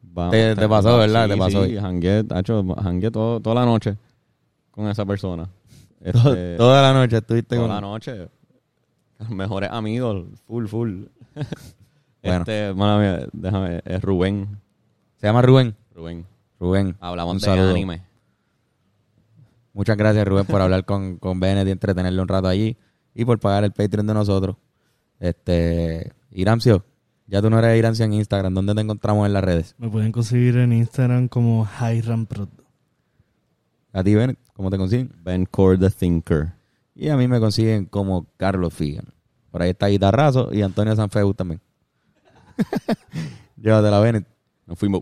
Vamos, 0.01 0.32
Te- 0.32 0.55
te 0.55 0.70
pasó, 0.70 0.97
¿verdad? 0.97 1.28
Te 1.28 1.38
pasó. 1.38 1.66
Sí, 1.66 1.76
jangué, 1.76 2.24
hacho, 2.30 2.63
jangué 2.76 3.09
todo, 3.09 3.39
toda 3.39 3.55
la 3.55 3.66
noche 3.66 3.97
con 4.72 4.88
esa 4.88 5.05
persona. 5.05 5.49
Este, 6.05 6.55
Toda 6.57 6.84
la 6.84 6.93
noche 6.93 7.18
estuviste 7.18 7.55
toda 7.55 7.68
con... 7.68 7.76
la 7.76 7.82
noche. 7.82 8.28
Mejores 9.30 9.72
amigos, 9.72 10.28
full, 10.45 10.68
full. 10.68 11.05
Bueno. 12.22 12.39
Este, 12.39 12.74
mala 12.76 12.99
mía, 12.99 13.28
déjame, 13.34 13.82
es 13.86 14.01
Rubén. 14.03 14.59
Se 15.26 15.30
llama 15.30 15.42
Rubén. 15.42 15.76
Rubén. 15.96 16.24
Rubén. 16.60 16.98
Hablamos 17.00 17.34
un 17.34 17.40
de 17.40 17.46
saludo. 17.46 17.72
anime. 17.72 18.04
Muchas 19.74 19.98
gracias, 19.98 20.28
Rubén, 20.28 20.46
por 20.46 20.62
hablar 20.62 20.86
con, 20.86 21.18
con 21.18 21.40
Bennett 21.40 21.68
y 21.68 21.72
entretenerle 21.72 22.22
un 22.22 22.28
rato 22.28 22.48
allí 22.48 22.78
y 23.16 23.26
por 23.26 23.40
pagar 23.40 23.64
el 23.64 23.72
Patreon 23.72 24.06
de 24.06 24.14
nosotros. 24.14 24.56
Este, 25.20 26.14
Iramcio, 26.30 26.86
ya 27.26 27.42
tú 27.42 27.50
no 27.50 27.58
eres 27.58 27.76
Iramcio 27.76 28.06
en 28.06 28.14
Instagram. 28.14 28.54
¿Dónde 28.54 28.76
te 28.76 28.82
encontramos 28.82 29.26
en 29.26 29.34
las 29.34 29.44
redes? 29.44 29.74
Me 29.80 29.90
pueden 29.90 30.12
conseguir 30.12 30.58
en 30.58 30.72
Instagram 30.74 31.28
como 31.28 31.68
Prod. 32.30 32.50
A 33.94 34.04
ti, 34.04 34.14
Bennett, 34.14 34.38
¿cómo 34.54 34.70
te 34.70 34.78
consiguen? 34.78 35.12
Ben 35.24 35.48
Core 35.48 35.80
the 35.80 35.90
Thinker. 35.90 36.54
Y 36.94 37.10
a 37.10 37.18
mí 37.18 37.28
me 37.28 37.40
consiguen 37.40 37.86
como 37.86 38.28
Carlos 38.38 38.76
Figan. 38.76 39.08
Por 39.50 39.64
ahí 39.64 39.72
está 39.72 39.88
Guitarrazo 39.88 40.54
y 40.54 40.62
Antonio 40.62 40.96
Sanfeu 40.96 41.34
también. 41.34 41.62
Llévatela, 43.58 44.00
Bennett. 44.00 44.28
Nos 44.68 44.78
fuimos. 44.78 45.02